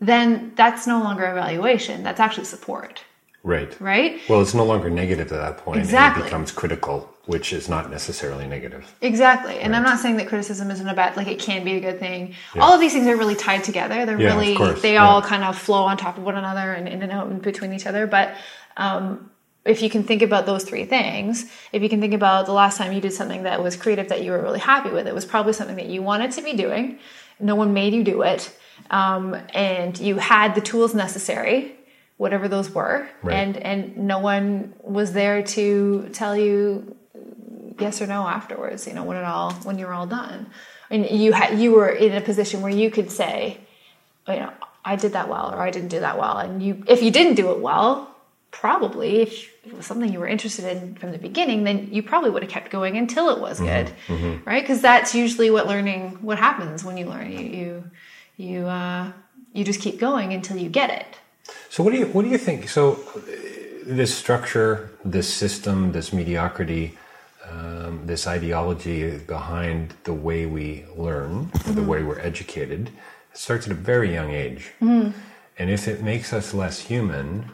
then 0.00 0.52
that's 0.54 0.86
no 0.86 1.00
longer 1.00 1.24
evaluation, 1.24 2.02
that's 2.02 2.20
actually 2.20 2.44
support. 2.44 3.04
Right. 3.42 3.80
Right? 3.80 4.20
Well, 4.28 4.42
it's 4.42 4.54
no 4.54 4.64
longer 4.64 4.90
negative 4.90 5.32
at 5.32 5.40
that 5.40 5.58
point. 5.58 5.80
Exactly. 5.80 6.22
it 6.22 6.24
becomes 6.26 6.52
critical, 6.52 7.12
which 7.24 7.52
is 7.52 7.68
not 7.68 7.90
necessarily 7.90 8.46
negative. 8.46 8.94
Exactly. 9.00 9.58
And 9.58 9.72
right. 9.72 9.78
I'm 9.78 9.82
not 9.82 9.98
saying 9.98 10.18
that 10.18 10.28
criticism 10.28 10.70
isn't 10.70 10.86
a 10.86 10.94
bad, 10.94 11.16
like 11.16 11.26
it 11.26 11.38
can 11.38 11.64
be 11.64 11.74
a 11.74 11.80
good 11.80 11.98
thing. 11.98 12.34
Yeah. 12.54 12.62
All 12.62 12.74
of 12.74 12.80
these 12.80 12.92
things 12.92 13.06
are 13.06 13.16
really 13.16 13.34
tied 13.34 13.64
together. 13.64 14.04
They're 14.04 14.20
yeah, 14.20 14.34
really, 14.34 14.74
they 14.80 14.94
yeah. 14.94 15.06
all 15.06 15.22
kind 15.22 15.42
of 15.42 15.56
flow 15.56 15.84
on 15.84 15.96
top 15.96 16.18
of 16.18 16.24
one 16.24 16.36
another 16.36 16.72
and 16.72 16.86
in 16.86 17.02
and 17.02 17.10
out 17.10 17.28
and 17.28 17.40
between 17.40 17.72
each 17.72 17.86
other. 17.86 18.06
But, 18.06 18.34
um, 18.76 19.30
if 19.64 19.82
you 19.82 19.90
can 19.90 20.04
think 20.04 20.22
about 20.22 20.46
those 20.46 20.64
three 20.64 20.86
things, 20.86 21.44
if 21.72 21.82
you 21.82 21.88
can 21.88 22.00
think 22.00 22.14
about 22.14 22.46
the 22.46 22.52
last 22.52 22.78
time 22.78 22.92
you 22.92 23.00
did 23.00 23.12
something 23.12 23.42
that 23.42 23.62
was 23.62 23.76
creative 23.76 24.08
that 24.08 24.22
you 24.22 24.30
were 24.32 24.40
really 24.40 24.58
happy 24.58 24.90
with, 24.90 25.06
it 25.06 25.14
was 25.14 25.26
probably 25.26 25.52
something 25.52 25.76
that 25.76 25.86
you 25.86 26.02
wanted 26.02 26.30
to 26.32 26.42
be 26.42 26.54
doing. 26.54 26.98
No 27.38 27.54
one 27.56 27.74
made 27.74 27.92
you 27.92 28.02
do 28.02 28.22
it. 28.22 28.54
Um, 28.90 29.36
and 29.52 29.98
you 29.98 30.16
had 30.16 30.54
the 30.54 30.62
tools 30.62 30.94
necessary 30.94 31.76
whatever 32.20 32.48
those 32.48 32.70
were. 32.70 33.08
Right. 33.22 33.34
and 33.34 33.56
and 33.56 33.96
no 33.96 34.18
one 34.18 34.74
was 34.82 35.14
there 35.14 35.42
to 35.56 36.10
tell 36.12 36.36
you 36.36 36.94
yes 37.78 38.02
or 38.02 38.06
no 38.06 38.28
afterwards 38.28 38.86
you 38.86 38.92
know 38.92 39.04
when 39.04 39.16
it 39.16 39.24
all 39.24 39.52
when 39.68 39.78
you're 39.78 39.94
all 39.94 40.06
done. 40.06 40.46
And 40.90 41.08
you 41.08 41.32
had 41.32 41.58
you 41.58 41.72
were 41.72 41.88
in 41.88 42.12
a 42.12 42.20
position 42.20 42.60
where 42.60 42.76
you 42.82 42.90
could 42.90 43.10
say 43.10 43.58
you 44.28 44.36
know 44.36 44.52
i 44.84 44.96
did 44.96 45.12
that 45.14 45.28
well 45.30 45.50
or 45.54 45.62
i 45.62 45.70
didn't 45.70 45.88
do 45.88 46.00
that 46.00 46.18
well. 46.18 46.36
And 46.36 46.62
you 46.62 46.84
if 46.86 47.02
you 47.02 47.10
didn't 47.10 47.36
do 47.36 47.52
it 47.52 47.60
well 47.60 48.14
probably 48.50 49.20
if 49.20 49.32
it 49.64 49.74
was 49.74 49.86
something 49.86 50.12
you 50.12 50.18
were 50.18 50.32
interested 50.36 50.64
in 50.64 50.96
from 50.96 51.12
the 51.12 51.18
beginning 51.18 51.64
then 51.64 51.88
you 51.90 52.02
probably 52.02 52.28
would 52.28 52.42
have 52.42 52.52
kept 52.52 52.70
going 52.70 52.98
until 52.98 53.30
it 53.30 53.38
was 53.40 53.60
mm-hmm. 53.60 53.72
good. 53.72 53.86
Mm-hmm. 54.08 54.50
right? 54.50 54.62
Because 54.62 54.82
that's 54.82 55.14
usually 55.14 55.50
what 55.50 55.66
learning 55.66 56.18
what 56.20 56.38
happens 56.38 56.84
when 56.84 56.98
you 56.98 57.06
learn. 57.06 57.32
You 57.32 57.44
you 57.60 57.70
you 58.36 58.66
uh 58.66 59.10
you 59.54 59.64
just 59.64 59.80
keep 59.80 59.98
going 59.98 60.34
until 60.34 60.58
you 60.58 60.68
get 60.68 60.90
it 60.90 61.16
so 61.68 61.82
what 61.82 61.92
do 61.92 61.98
you 61.98 62.06
what 62.06 62.22
do 62.22 62.28
you 62.28 62.38
think? 62.38 62.68
So 62.68 63.00
this 63.84 64.14
structure, 64.14 64.90
this 65.04 65.32
system, 65.32 65.92
this 65.92 66.12
mediocrity, 66.12 66.96
um, 67.50 68.02
this 68.06 68.26
ideology 68.26 69.18
behind 69.18 69.94
the 70.04 70.14
way 70.14 70.46
we 70.46 70.84
learn, 70.96 71.46
mm-hmm. 71.46 71.74
the 71.74 71.82
way 71.82 72.02
we're 72.02 72.20
educated, 72.20 72.90
starts 73.32 73.66
at 73.66 73.72
a 73.72 73.76
very 73.76 74.12
young 74.12 74.30
age. 74.30 74.70
Mm-hmm. 74.80 75.18
And 75.58 75.70
if 75.70 75.88
it 75.88 76.02
makes 76.02 76.32
us 76.32 76.54
less 76.54 76.78
human, 76.80 77.50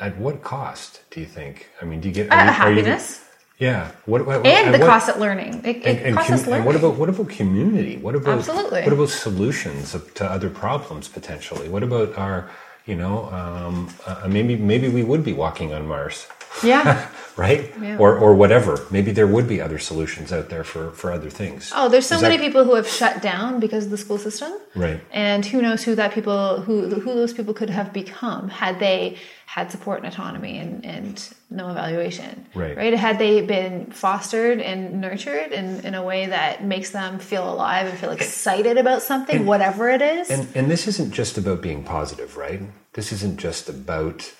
at 0.00 0.16
what 0.18 0.42
cost 0.42 1.02
do 1.10 1.20
you 1.20 1.26
think? 1.26 1.68
I 1.80 1.84
mean, 1.84 2.00
do 2.00 2.08
you 2.08 2.14
get 2.14 2.30
uh, 2.30 2.36
are 2.36 2.44
you, 2.44 2.50
happiness? 2.52 3.24
You, 3.58 3.66
yeah. 3.66 3.90
What, 4.06 4.26
what, 4.26 4.46
and 4.46 4.72
the 4.72 4.78
what, 4.78 4.86
cost 4.86 5.08
of 5.08 5.18
learning. 5.18 5.62
It, 5.64 5.76
it 5.76 5.86
and, 5.86 5.98
and, 5.98 6.16
costs 6.16 6.30
com- 6.30 6.38
learning. 6.38 6.54
and 6.54 6.64
what 6.66 6.76
about 6.76 6.96
what 6.96 7.08
about 7.08 7.28
community? 7.28 7.96
What 7.96 8.14
about 8.14 8.38
Absolutely. 8.38 8.82
what 8.82 8.92
about 8.92 9.08
solutions 9.08 9.96
to 10.14 10.24
other 10.24 10.50
problems 10.50 11.08
potentially? 11.08 11.68
What 11.68 11.82
about 11.82 12.16
our 12.16 12.48
you 12.88 12.96
know, 12.96 13.26
um, 13.30 13.88
uh, 14.06 14.26
maybe 14.28 14.56
maybe 14.56 14.88
we 14.88 15.02
would 15.04 15.22
be 15.22 15.34
walking 15.34 15.74
on 15.74 15.86
Mars. 15.86 16.26
Yeah. 16.64 17.06
right? 17.36 17.72
Yeah. 17.80 17.98
Or 17.98 18.18
or 18.18 18.34
whatever. 18.34 18.86
Maybe 18.90 19.12
there 19.12 19.26
would 19.26 19.46
be 19.46 19.60
other 19.60 19.78
solutions 19.78 20.32
out 20.32 20.48
there 20.48 20.64
for 20.64 20.90
for 20.92 21.12
other 21.12 21.30
things. 21.30 21.70
Oh, 21.74 21.88
there's 21.88 22.06
so 22.06 22.16
Is 22.16 22.22
many 22.22 22.36
that- 22.38 22.46
people 22.46 22.64
who 22.64 22.74
have 22.74 22.88
shut 22.88 23.22
down 23.22 23.60
because 23.60 23.84
of 23.84 23.90
the 23.90 23.98
school 23.98 24.18
system. 24.18 24.52
Right. 24.74 25.00
And 25.12 25.44
who 25.44 25.60
knows 25.60 25.84
who 25.84 25.94
that 25.94 26.12
people 26.12 26.62
who 26.62 26.88
who 26.88 27.14
those 27.14 27.34
people 27.34 27.54
could 27.54 27.70
have 27.70 27.92
become 27.92 28.48
had 28.48 28.80
they 28.80 29.18
had 29.48 29.70
support 29.70 30.04
and 30.04 30.12
autonomy 30.12 30.58
and, 30.58 30.84
and 30.84 31.30
no 31.48 31.70
evaluation. 31.70 32.44
Right. 32.54 32.76
Right. 32.76 32.92
Had 32.92 33.18
they 33.18 33.40
been 33.40 33.86
fostered 33.86 34.60
and 34.60 35.00
nurtured 35.00 35.52
in, 35.52 35.80
in 35.86 35.94
a 35.94 36.02
way 36.02 36.26
that 36.26 36.62
makes 36.62 36.90
them 36.90 37.18
feel 37.18 37.50
alive 37.50 37.86
and 37.86 37.98
feel 37.98 38.10
excited 38.10 38.76
about 38.76 39.00
something, 39.00 39.46
whatever 39.46 39.88
it 39.88 40.02
is. 40.02 40.28
And 40.28 40.46
and 40.54 40.70
this 40.70 40.86
isn't 40.86 41.14
just 41.14 41.38
about 41.38 41.62
being 41.62 41.82
positive, 41.82 42.36
right? 42.36 42.60
This 42.92 43.10
isn't 43.10 43.40
just 43.40 43.70
about. 43.70 44.30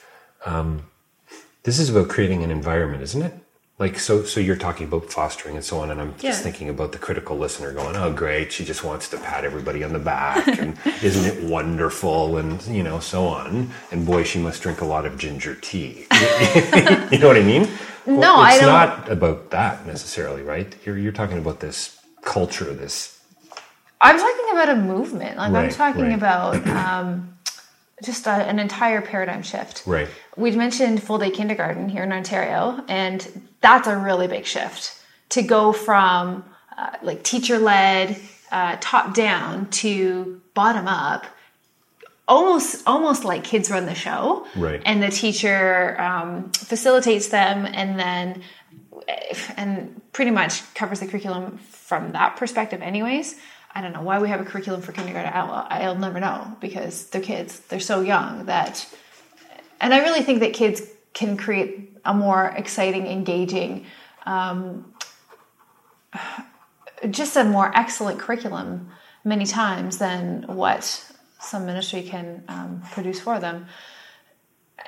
Um, 0.44 0.82
this 1.62 1.78
is 1.78 1.88
about 1.88 2.08
creating 2.10 2.44
an 2.44 2.50
environment, 2.50 3.02
isn't 3.02 3.22
it? 3.22 3.32
Like 3.78 4.00
so, 4.00 4.24
so 4.24 4.40
you're 4.40 4.56
talking 4.56 4.88
about 4.88 5.04
fostering 5.10 5.54
and 5.54 5.64
so 5.64 5.78
on, 5.78 5.92
and 5.92 6.00
I'm 6.00 6.14
Yeah. 6.18 6.30
just 6.30 6.42
thinking 6.42 6.68
about 6.68 6.90
the 6.90 6.98
critical 6.98 7.38
listener 7.38 7.72
going, 7.72 7.94
"Oh, 7.94 8.12
great, 8.12 8.52
she 8.52 8.64
just 8.64 8.82
wants 8.82 9.08
to 9.10 9.18
pat 9.18 9.44
everybody 9.44 9.84
on 9.84 9.92
the 9.92 10.00
back, 10.00 10.48
and 10.58 10.76
isn't 11.02 11.24
it 11.24 11.44
wonderful?" 11.44 12.38
And 12.38 12.60
you 12.66 12.82
know, 12.82 12.98
so 12.98 13.26
on. 13.28 13.70
And 13.92 14.04
boy, 14.04 14.24
she 14.24 14.40
must 14.40 14.62
drink 14.62 14.80
a 14.80 14.84
lot 14.84 15.06
of 15.06 15.16
ginger 15.16 15.54
tea. 15.54 16.06
you 17.12 17.18
know 17.18 17.28
what 17.28 17.36
I 17.36 17.42
mean? 17.44 17.68
No, 18.04 18.34
I 18.36 18.54
it's 18.54 18.62
not 18.62 19.08
about 19.08 19.50
that 19.50 19.86
necessarily, 19.86 20.42
right? 20.42 20.74
You're 20.84 20.98
you're 20.98 21.12
talking 21.12 21.38
about 21.38 21.60
this 21.60 22.00
culture, 22.22 22.74
this 22.74 23.18
I'm 24.00 24.18
talking 24.18 24.50
about 24.52 24.68
a 24.70 24.76
movement. 24.76 25.36
Like 25.36 25.52
I'm 25.52 25.70
talking 25.70 26.02
right. 26.02 26.14
about 26.14 26.66
um, 26.68 27.37
just 28.02 28.26
a, 28.26 28.30
an 28.30 28.58
entire 28.58 29.00
paradigm 29.00 29.42
shift. 29.42 29.82
right. 29.86 30.08
We'd 30.36 30.56
mentioned 30.56 31.02
full 31.02 31.18
day 31.18 31.30
kindergarten 31.30 31.88
here 31.88 32.04
in 32.04 32.12
Ontario, 32.12 32.84
and 32.88 33.48
that's 33.60 33.88
a 33.88 33.96
really 33.96 34.28
big 34.28 34.46
shift 34.46 34.94
to 35.30 35.42
go 35.42 35.72
from 35.72 36.44
uh, 36.76 36.90
like 37.02 37.22
teacher 37.24 37.58
led, 37.58 38.16
uh, 38.52 38.76
top 38.80 39.14
down 39.14 39.68
to 39.70 40.40
bottom 40.54 40.86
up. 40.86 41.26
Almost, 42.28 42.86
almost 42.86 43.24
like 43.24 43.42
kids 43.42 43.70
run 43.70 43.86
the 43.86 43.94
show, 43.94 44.46
Right. 44.54 44.82
And 44.84 45.02
the 45.02 45.08
teacher 45.08 45.98
um, 45.98 46.50
facilitates 46.52 47.28
them, 47.28 47.64
and 47.64 47.98
then 47.98 48.42
and 49.56 50.00
pretty 50.12 50.30
much 50.30 50.74
covers 50.74 51.00
the 51.00 51.06
curriculum 51.06 51.58
from 51.70 52.12
that 52.12 52.36
perspective, 52.36 52.82
anyways. 52.82 53.36
I 53.74 53.80
don't 53.80 53.92
know 53.92 54.02
why 54.02 54.18
we 54.18 54.28
have 54.28 54.40
a 54.40 54.44
curriculum 54.44 54.82
for 54.82 54.92
kindergarten. 54.92 55.32
I'll, 55.32 55.66
I'll 55.70 55.94
never 55.94 56.20
know 56.20 56.56
because 56.60 57.06
they're 57.06 57.20
kids. 57.20 57.60
They're 57.60 57.80
so 57.80 58.00
young 58.00 58.46
that 58.46 58.86
and 59.80 59.94
I 59.94 59.98
really 59.98 60.22
think 60.22 60.40
that 60.40 60.52
kids 60.52 60.82
can 61.14 61.36
create 61.36 61.96
a 62.04 62.12
more 62.14 62.46
exciting, 62.56 63.06
engaging, 63.06 63.86
um, 64.26 64.92
just 67.10 67.36
a 67.36 67.44
more 67.44 67.76
excellent 67.76 68.18
curriculum 68.18 68.90
many 69.24 69.46
times 69.46 69.98
than 69.98 70.42
what 70.42 71.04
some 71.40 71.66
ministry 71.66 72.02
can 72.02 72.42
um, 72.48 72.82
produce 72.92 73.20
for 73.20 73.38
them. 73.38 73.66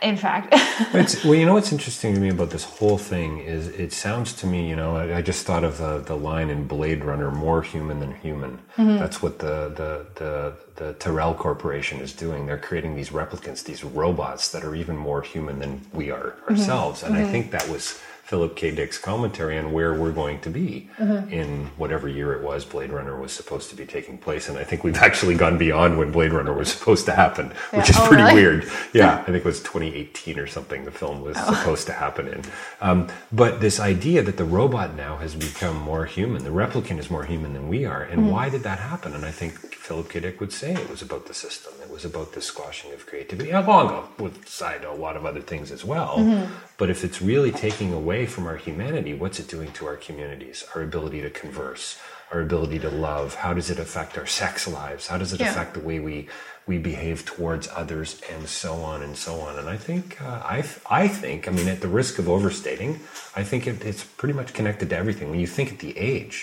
In 0.02 0.16
fact, 0.16 0.48
It's, 0.94 1.24
well, 1.24 1.34
you 1.34 1.44
know 1.44 1.54
what's 1.54 1.72
interesting 1.72 2.14
to 2.14 2.20
me 2.20 2.30
about 2.30 2.50
this 2.50 2.64
whole 2.64 2.96
thing 2.96 3.38
is 3.40 3.68
it 3.68 3.92
sounds 3.92 4.32
to 4.34 4.46
me, 4.46 4.68
you 4.68 4.76
know, 4.76 4.96
I, 4.96 5.18
I 5.18 5.22
just 5.22 5.44
thought 5.44 5.62
of 5.62 5.78
the, 5.78 5.98
the 5.98 6.16
line 6.16 6.48
in 6.48 6.66
Blade 6.66 7.04
Runner, 7.04 7.30
more 7.30 7.62
human 7.62 8.00
than 8.00 8.14
human. 8.16 8.58
Mm-hmm. 8.76 8.98
That's 8.98 9.22
what 9.22 9.38
the, 9.38 9.68
the, 9.76 10.06
the, 10.14 10.54
the 10.76 10.92
Tyrell 10.94 11.34
Corporation 11.34 12.00
is 12.00 12.14
doing. 12.14 12.46
They're 12.46 12.58
creating 12.58 12.96
these 12.96 13.10
replicants, 13.10 13.62
these 13.62 13.84
robots 13.84 14.50
that 14.52 14.64
are 14.64 14.74
even 14.74 14.96
more 14.96 15.20
human 15.20 15.58
than 15.58 15.82
we 15.92 16.10
are 16.10 16.30
mm-hmm. 16.30 16.52
ourselves. 16.54 17.02
And 17.02 17.14
I 17.14 17.20
mm-hmm. 17.20 17.30
think 17.30 17.50
that 17.50 17.68
was 17.68 18.00
Philip 18.30 18.54
K. 18.54 18.70
Dick's 18.70 18.96
commentary 18.96 19.58
on 19.58 19.72
where 19.72 19.92
we're 19.92 20.12
going 20.12 20.40
to 20.42 20.50
be 20.50 20.88
mm-hmm. 20.98 21.28
in 21.32 21.66
whatever 21.76 22.06
year 22.06 22.32
it 22.32 22.44
was 22.44 22.64
Blade 22.64 22.92
Runner 22.92 23.18
was 23.18 23.32
supposed 23.32 23.70
to 23.70 23.74
be 23.74 23.84
taking 23.84 24.18
place. 24.18 24.48
And 24.48 24.56
I 24.56 24.62
think 24.62 24.84
we've 24.84 24.98
actually 24.98 25.34
gone 25.34 25.58
beyond 25.58 25.98
when 25.98 26.12
Blade 26.12 26.32
Runner 26.32 26.52
was 26.52 26.70
supposed 26.72 27.06
to 27.06 27.12
happen, 27.12 27.48
which 27.72 27.90
is 27.90 27.96
Oh, 27.98 28.06
pretty 28.06 28.22
really? 28.22 28.34
weird. 28.34 28.70
Yeah, 28.92 29.18
I 29.18 29.24
think 29.24 29.38
it 29.38 29.44
was 29.44 29.60
2018 29.60 30.38
or 30.38 30.46
something 30.46 30.84
the 30.84 30.92
film 30.92 31.22
was 31.22 31.36
oh. 31.40 31.54
supposed 31.54 31.86
to 31.88 31.92
happen 31.92 32.28
in. 32.28 32.42
Um, 32.80 33.08
but 33.32 33.60
this 33.60 33.80
idea 33.80 34.22
that 34.22 34.36
the 34.36 34.44
robot 34.44 34.94
now 34.94 35.16
has 35.16 35.34
become 35.34 35.76
more 35.76 36.04
human, 36.04 36.44
the 36.44 36.50
replicant 36.50 36.98
is 37.00 37.10
more 37.10 37.24
human 37.24 37.52
than 37.52 37.68
we 37.68 37.84
are. 37.84 38.02
And 38.02 38.22
mm-hmm. 38.22 38.30
why 38.30 38.48
did 38.48 38.62
that 38.62 38.78
happen? 38.78 39.12
And 39.12 39.24
I 39.24 39.32
think 39.32 39.54
Philip 39.74 40.08
K. 40.08 40.20
Dick 40.20 40.38
would 40.38 40.52
say 40.52 40.72
it 40.72 40.88
was 40.88 41.02
about 41.02 41.26
the 41.26 41.34
system. 41.34 41.72
It 41.82 41.90
was 41.90 42.04
about 42.04 42.32
the 42.32 42.40
squashing 42.40 42.92
of 42.92 43.06
creativity, 43.06 43.50
along 43.50 44.08
with 44.18 44.46
side 44.46 44.84
a 44.84 44.92
lot 44.92 45.16
of 45.16 45.26
other 45.26 45.40
things 45.40 45.72
as 45.72 45.84
well. 45.84 46.18
Mm-hmm. 46.18 46.52
But 46.80 46.88
if 46.88 47.04
it's 47.04 47.20
really 47.20 47.52
taking 47.52 47.92
away 47.92 48.24
from 48.24 48.46
our 48.46 48.56
humanity, 48.56 49.12
what's 49.12 49.38
it 49.38 49.48
doing 49.48 49.70
to 49.72 49.84
our 49.84 49.96
communities? 49.96 50.64
Our 50.74 50.80
ability 50.80 51.20
to 51.20 51.28
converse, 51.28 51.98
our 52.32 52.40
ability 52.40 52.78
to 52.78 52.88
love. 52.88 53.34
How 53.34 53.52
does 53.52 53.68
it 53.68 53.78
affect 53.78 54.16
our 54.16 54.24
sex 54.24 54.66
lives? 54.66 55.08
How 55.08 55.18
does 55.18 55.34
it 55.34 55.40
Yeah. 55.40 55.50
affect 55.50 55.74
the 55.74 55.80
way 55.80 56.00
we 56.00 56.16
we 56.66 56.78
behave 56.78 57.18
towards 57.26 57.68
others, 57.82 58.08
and 58.32 58.48
so 58.48 58.72
on 58.92 59.02
and 59.02 59.14
so 59.16 59.40
on. 59.46 59.58
And 59.58 59.68
I 59.68 59.76
think 59.76 60.06
uh, 60.22 60.40
I 60.56 60.58
I 61.02 61.04
think 61.08 61.46
I 61.48 61.50
mean 61.50 61.68
at 61.68 61.80
the 61.82 61.92
risk 62.00 62.18
of 62.18 62.26
overstating, 62.30 63.00
I 63.36 63.42
think 63.50 63.66
it, 63.66 63.84
it's 63.84 64.04
pretty 64.20 64.34
much 64.40 64.54
connected 64.54 64.88
to 64.90 64.96
everything. 64.96 65.28
When 65.30 65.40
you 65.40 65.50
think 65.56 65.68
at 65.74 65.80
the 65.80 65.94
age 66.14 66.36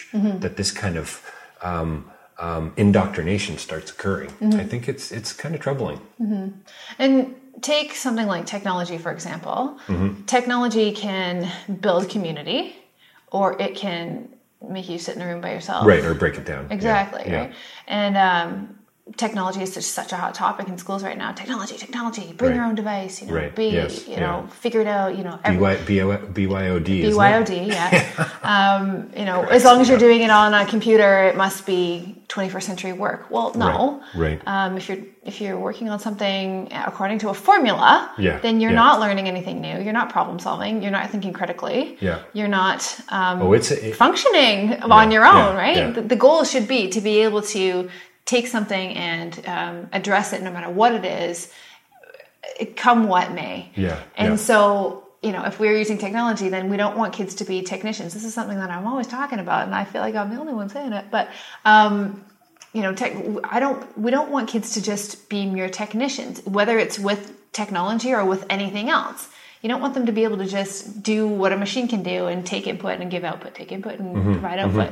that 0.43 0.55
this 0.57 0.71
kind 0.71 0.97
of 0.97 1.07
um, 1.63 1.91
um, 2.37 2.73
indoctrination 2.77 3.57
starts 3.57 3.89
occurring, 3.95 4.31
I 4.61 4.65
think 4.71 4.87
it's 4.87 5.11
it's 5.17 5.31
kind 5.33 5.55
of 5.55 5.61
troubling. 5.61 5.99
And 6.99 7.35
take 7.61 7.95
something 7.95 8.27
like 8.27 8.45
technology, 8.45 8.97
for 8.97 9.11
example. 9.11 9.79
Mm-hmm. 9.87 10.23
Technology 10.25 10.91
can 10.91 11.51
build 11.81 12.09
community, 12.09 12.75
or 13.31 13.59
it 13.61 13.75
can 13.75 14.29
make 14.67 14.89
you 14.89 14.97
sit 14.97 15.15
in 15.15 15.21
a 15.21 15.27
room 15.27 15.41
by 15.41 15.53
yourself. 15.53 15.85
Right, 15.85 16.03
or 16.03 16.13
break 16.13 16.35
it 16.35 16.45
down. 16.45 16.67
Exactly. 16.71 17.23
yeah. 17.25 17.39
Right. 17.39 17.53
And 17.87 18.17
um, 18.17 18.79
technology 19.15 19.61
is 19.61 19.73
such, 19.73 19.83
such 19.85 20.11
a 20.11 20.17
hot 20.17 20.33
topic 20.35 20.67
in 20.67 20.77
schools 20.77 21.03
right 21.03 21.17
now. 21.17 21.31
Technology, 21.31 21.77
technology. 21.77 22.33
Bring 22.35 22.55
your 22.55 22.65
own 22.65 22.75
device. 22.75 23.21
You 23.21 23.27
know, 23.27 23.33
Right. 23.35 23.55
be 23.55 23.67
Yes. 23.69 24.07
you 24.07 24.17
know, 24.17 24.43
Yeah. 24.45 24.47
figure 24.63 24.81
it 24.81 24.87
out. 24.87 25.17
You 25.17 25.23
know, 25.23 25.39
every, 25.43 25.59
BY, 25.59 25.75
BY, 25.87 26.17
BYOD. 26.33 27.03
BYOD, 27.03 27.67
yeah. 27.67 28.29
um, 28.43 29.09
you 29.15 29.25
know, 29.25 29.43
as 29.43 29.63
long 29.63 29.79
as 29.81 29.87
you're 29.89 29.97
doing 29.99 30.21
it 30.21 30.29
on 30.29 30.53
a 30.53 30.65
computer, 30.65 31.23
it 31.25 31.35
must 31.37 31.65
be 31.65 32.15
21st 32.27 32.67
century 32.67 32.91
work. 32.93 33.27
Well, 33.31 33.53
no. 33.55 34.01
Right, 34.15 34.39
right. 34.45 34.47
Um, 34.47 34.77
if 34.77 34.89
you're 34.89 34.97
if 35.23 35.41
you're 35.41 35.59
working 35.59 35.89
on 35.89 35.99
something 35.99 36.71
according 36.71 37.19
to 37.19 37.27
a 37.29 37.33
formula, 37.33 38.09
Yeah, 38.17 38.39
then 38.39 38.61
you're 38.61 38.71
yeah. 38.71 38.77
not 38.85 39.01
learning 39.01 39.27
anything 39.27 39.59
new. 39.59 39.77
You're 39.81 39.91
not 40.01 40.09
problem 40.09 40.39
solving. 40.39 40.81
You're 40.81 40.91
not 40.91 41.09
thinking 41.09 41.33
critically. 41.33 41.97
Yeah. 41.99 42.19
You're 42.31 42.47
not 42.47 42.97
um, 43.09 43.41
Oh, 43.41 43.51
it's 43.51 43.69
a, 43.71 43.89
it- 43.89 43.95
functioning 43.97 44.81
on 44.83 45.11
your 45.11 45.25
own, 45.25 45.53
right? 45.57 45.75
yeah. 45.75 45.89
The, 45.91 46.01
the 46.01 46.15
goal 46.15 46.45
should 46.45 46.65
be 46.65 46.87
to 46.89 47.01
be 47.01 47.19
able 47.23 47.41
to 47.41 47.89
take 48.27 48.45
something 48.45 48.93
and 48.95 49.31
um, 49.47 49.89
address 49.91 50.33
it 50.33 50.43
no 50.43 50.51
matter 50.51 50.69
what 50.69 50.93
it 50.93 51.05
is, 51.05 51.51
come 52.75 53.07
what 53.07 53.31
may. 53.31 53.71
Yeah, 53.75 53.99
And 54.15 54.31
yeah. 54.31 54.35
so, 54.35 55.07
you 55.23 55.31
know, 55.31 55.43
if 55.45 55.59
we're 55.59 55.77
using 55.77 55.97
technology, 55.97 56.49
then 56.49 56.69
we 56.69 56.77
don't 56.77 56.97
want 56.97 57.13
kids 57.13 57.35
to 57.35 57.45
be 57.45 57.63
technicians. 57.63 58.13
This 58.13 58.25
is 58.25 58.33
something 58.33 58.59
that 58.59 58.69
I'm 58.69 58.85
always 58.85 59.07
talking 59.07 59.39
about, 59.39 59.65
and 59.65 59.73
I 59.73 59.85
feel 59.85 60.01
like 60.01 60.13
I'm 60.13 60.29
the 60.29 60.39
only 60.39 60.53
one 60.53 60.69
saying 60.69 60.93
it. 60.93 61.05
But, 61.09 61.29
um, 61.65 62.23
you 62.73 62.81
know, 62.83 62.93
tech, 62.93 63.15
I 63.45 63.59
don't. 63.59 63.97
We 63.97 64.11
don't 64.11 64.29
want 64.29 64.49
kids 64.49 64.73
to 64.73 64.81
just 64.83 65.29
be 65.29 65.45
mere 65.45 65.69
technicians, 65.69 66.45
whether 66.45 66.77
it's 66.77 66.99
with 66.99 67.33
technology 67.53 68.13
or 68.13 68.23
with 68.25 68.45
anything 68.49 68.89
else. 68.89 69.29
You 69.61 69.69
don't 69.69 69.81
want 69.81 69.93
them 69.95 70.05
to 70.05 70.11
be 70.11 70.23
able 70.25 70.37
to 70.37 70.45
just 70.45 71.01
do 71.01 71.27
what 71.27 71.51
a 71.51 71.57
machine 71.57 71.87
can 71.87 72.03
do 72.03 72.27
and 72.27 72.45
take 72.45 72.67
input 72.67 72.99
and 72.99 73.09
give 73.09 73.23
output, 73.23 73.55
take 73.55 73.71
input 73.71 73.99
and 73.99 74.15
Mm-hmm, 74.15 74.31
provide 74.33 74.59
output. 74.59 74.91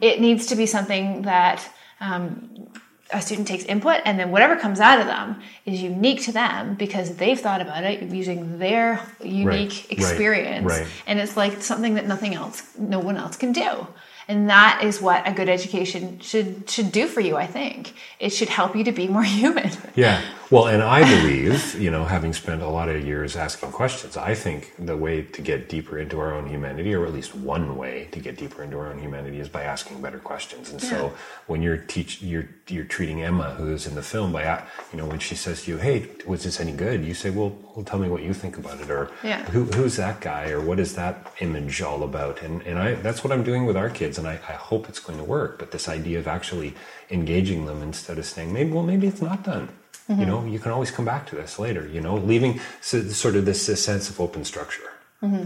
It 0.00 0.20
needs 0.20 0.46
to 0.46 0.54
be 0.54 0.66
something 0.66 1.22
that 1.22 1.66
um, 2.04 2.68
a 3.10 3.20
student 3.20 3.46
takes 3.46 3.64
input 3.64 4.00
and 4.04 4.18
then 4.18 4.30
whatever 4.30 4.56
comes 4.56 4.80
out 4.80 5.00
of 5.00 5.06
them 5.06 5.40
is 5.66 5.82
unique 5.82 6.22
to 6.22 6.32
them 6.32 6.74
because 6.74 7.16
they've 7.16 7.38
thought 7.38 7.60
about 7.60 7.84
it 7.84 8.02
using 8.02 8.58
their 8.58 9.00
unique 9.22 9.70
right, 9.70 9.86
experience 9.90 10.66
right. 10.66 10.86
and 11.06 11.18
it's 11.20 11.36
like 11.36 11.62
something 11.62 11.94
that 11.94 12.06
nothing 12.06 12.34
else 12.34 12.62
no 12.78 12.98
one 12.98 13.16
else 13.16 13.36
can 13.36 13.52
do 13.52 13.86
and 14.26 14.48
that 14.48 14.82
is 14.82 15.02
what 15.02 15.26
a 15.28 15.32
good 15.32 15.48
education 15.48 16.18
should 16.20 16.68
should 16.68 16.90
do 16.90 17.06
for 17.06 17.20
you 17.20 17.36
i 17.36 17.46
think 17.46 17.94
it 18.18 18.30
should 18.30 18.48
help 18.48 18.74
you 18.74 18.84
to 18.84 18.92
be 18.92 19.06
more 19.06 19.22
human 19.40 19.70
Yeah. 19.94 20.20
Well, 20.54 20.68
and 20.68 20.84
I 20.84 21.00
believe, 21.02 21.74
you 21.80 21.90
know, 21.90 22.04
having 22.04 22.32
spent 22.32 22.62
a 22.62 22.68
lot 22.68 22.88
of 22.88 23.04
years 23.04 23.34
asking 23.34 23.72
questions, 23.72 24.16
I 24.16 24.36
think 24.36 24.72
the 24.78 24.96
way 24.96 25.22
to 25.22 25.42
get 25.42 25.68
deeper 25.68 25.98
into 25.98 26.20
our 26.20 26.32
own 26.32 26.48
humanity, 26.48 26.94
or 26.94 27.04
at 27.06 27.12
least 27.12 27.34
one 27.34 27.76
way 27.76 28.06
to 28.12 28.20
get 28.20 28.36
deeper 28.36 28.62
into 28.62 28.78
our 28.78 28.86
own 28.86 29.00
humanity, 29.00 29.40
is 29.40 29.48
by 29.48 29.64
asking 29.64 30.00
better 30.00 30.20
questions. 30.20 30.70
And 30.70 30.80
so, 30.80 31.12
when 31.48 31.60
you're 31.60 31.78
teach, 31.78 32.22
you're 32.22 32.48
you're 32.68 32.84
treating 32.84 33.20
Emma, 33.20 33.56
who's 33.58 33.88
in 33.88 33.96
the 33.96 34.02
film, 34.02 34.30
by 34.30 34.44
you 34.92 34.98
know, 34.98 35.06
when 35.06 35.18
she 35.18 35.34
says 35.34 35.64
to 35.64 35.72
you, 35.72 35.78
"Hey, 35.78 36.06
was 36.24 36.44
this 36.44 36.60
any 36.60 36.70
good?" 36.70 37.04
You 37.04 37.14
say, 37.14 37.30
"Well, 37.30 37.58
well 37.74 37.84
tell 37.84 37.98
me 37.98 38.08
what 38.08 38.22
you 38.22 38.32
think 38.32 38.56
about 38.56 38.78
it," 38.78 38.90
or 38.90 39.10
Yeah. 39.24 39.42
"Who 39.46 39.64
who's 39.64 39.96
that 39.96 40.20
guy?" 40.20 40.50
or 40.50 40.60
"What 40.60 40.78
is 40.78 40.94
that 40.94 41.32
image 41.40 41.82
all 41.82 42.04
about?" 42.04 42.42
And 42.42 42.62
and 42.62 42.78
I 42.78 42.94
that's 42.94 43.24
what 43.24 43.32
I'm 43.32 43.42
doing 43.42 43.66
with 43.66 43.76
our 43.76 43.90
kids, 43.90 44.18
and 44.18 44.28
I, 44.28 44.34
I 44.48 44.52
hope 44.52 44.88
it's 44.88 45.00
going 45.00 45.18
to 45.18 45.24
work. 45.24 45.58
But 45.58 45.72
this 45.72 45.88
idea 45.88 46.20
of 46.20 46.28
actually 46.28 46.74
engaging 47.10 47.66
them 47.66 47.82
instead 47.82 48.18
of 48.18 48.24
saying, 48.24 48.52
"Maybe 48.52 48.70
well, 48.70 48.84
maybe 48.84 49.08
it's 49.08 49.20
not 49.20 49.42
done." 49.42 49.70
You 50.08 50.26
know, 50.26 50.44
you 50.44 50.58
can 50.58 50.70
always 50.70 50.90
come 50.90 51.04
back 51.04 51.26
to 51.28 51.36
this 51.36 51.58
later. 51.58 51.88
You 51.88 52.00
know, 52.00 52.16
leaving 52.16 52.60
sort 52.80 53.36
of 53.36 53.44
this, 53.46 53.66
this 53.66 53.82
sense 53.82 54.10
of 54.10 54.20
open 54.20 54.44
structure, 54.44 54.90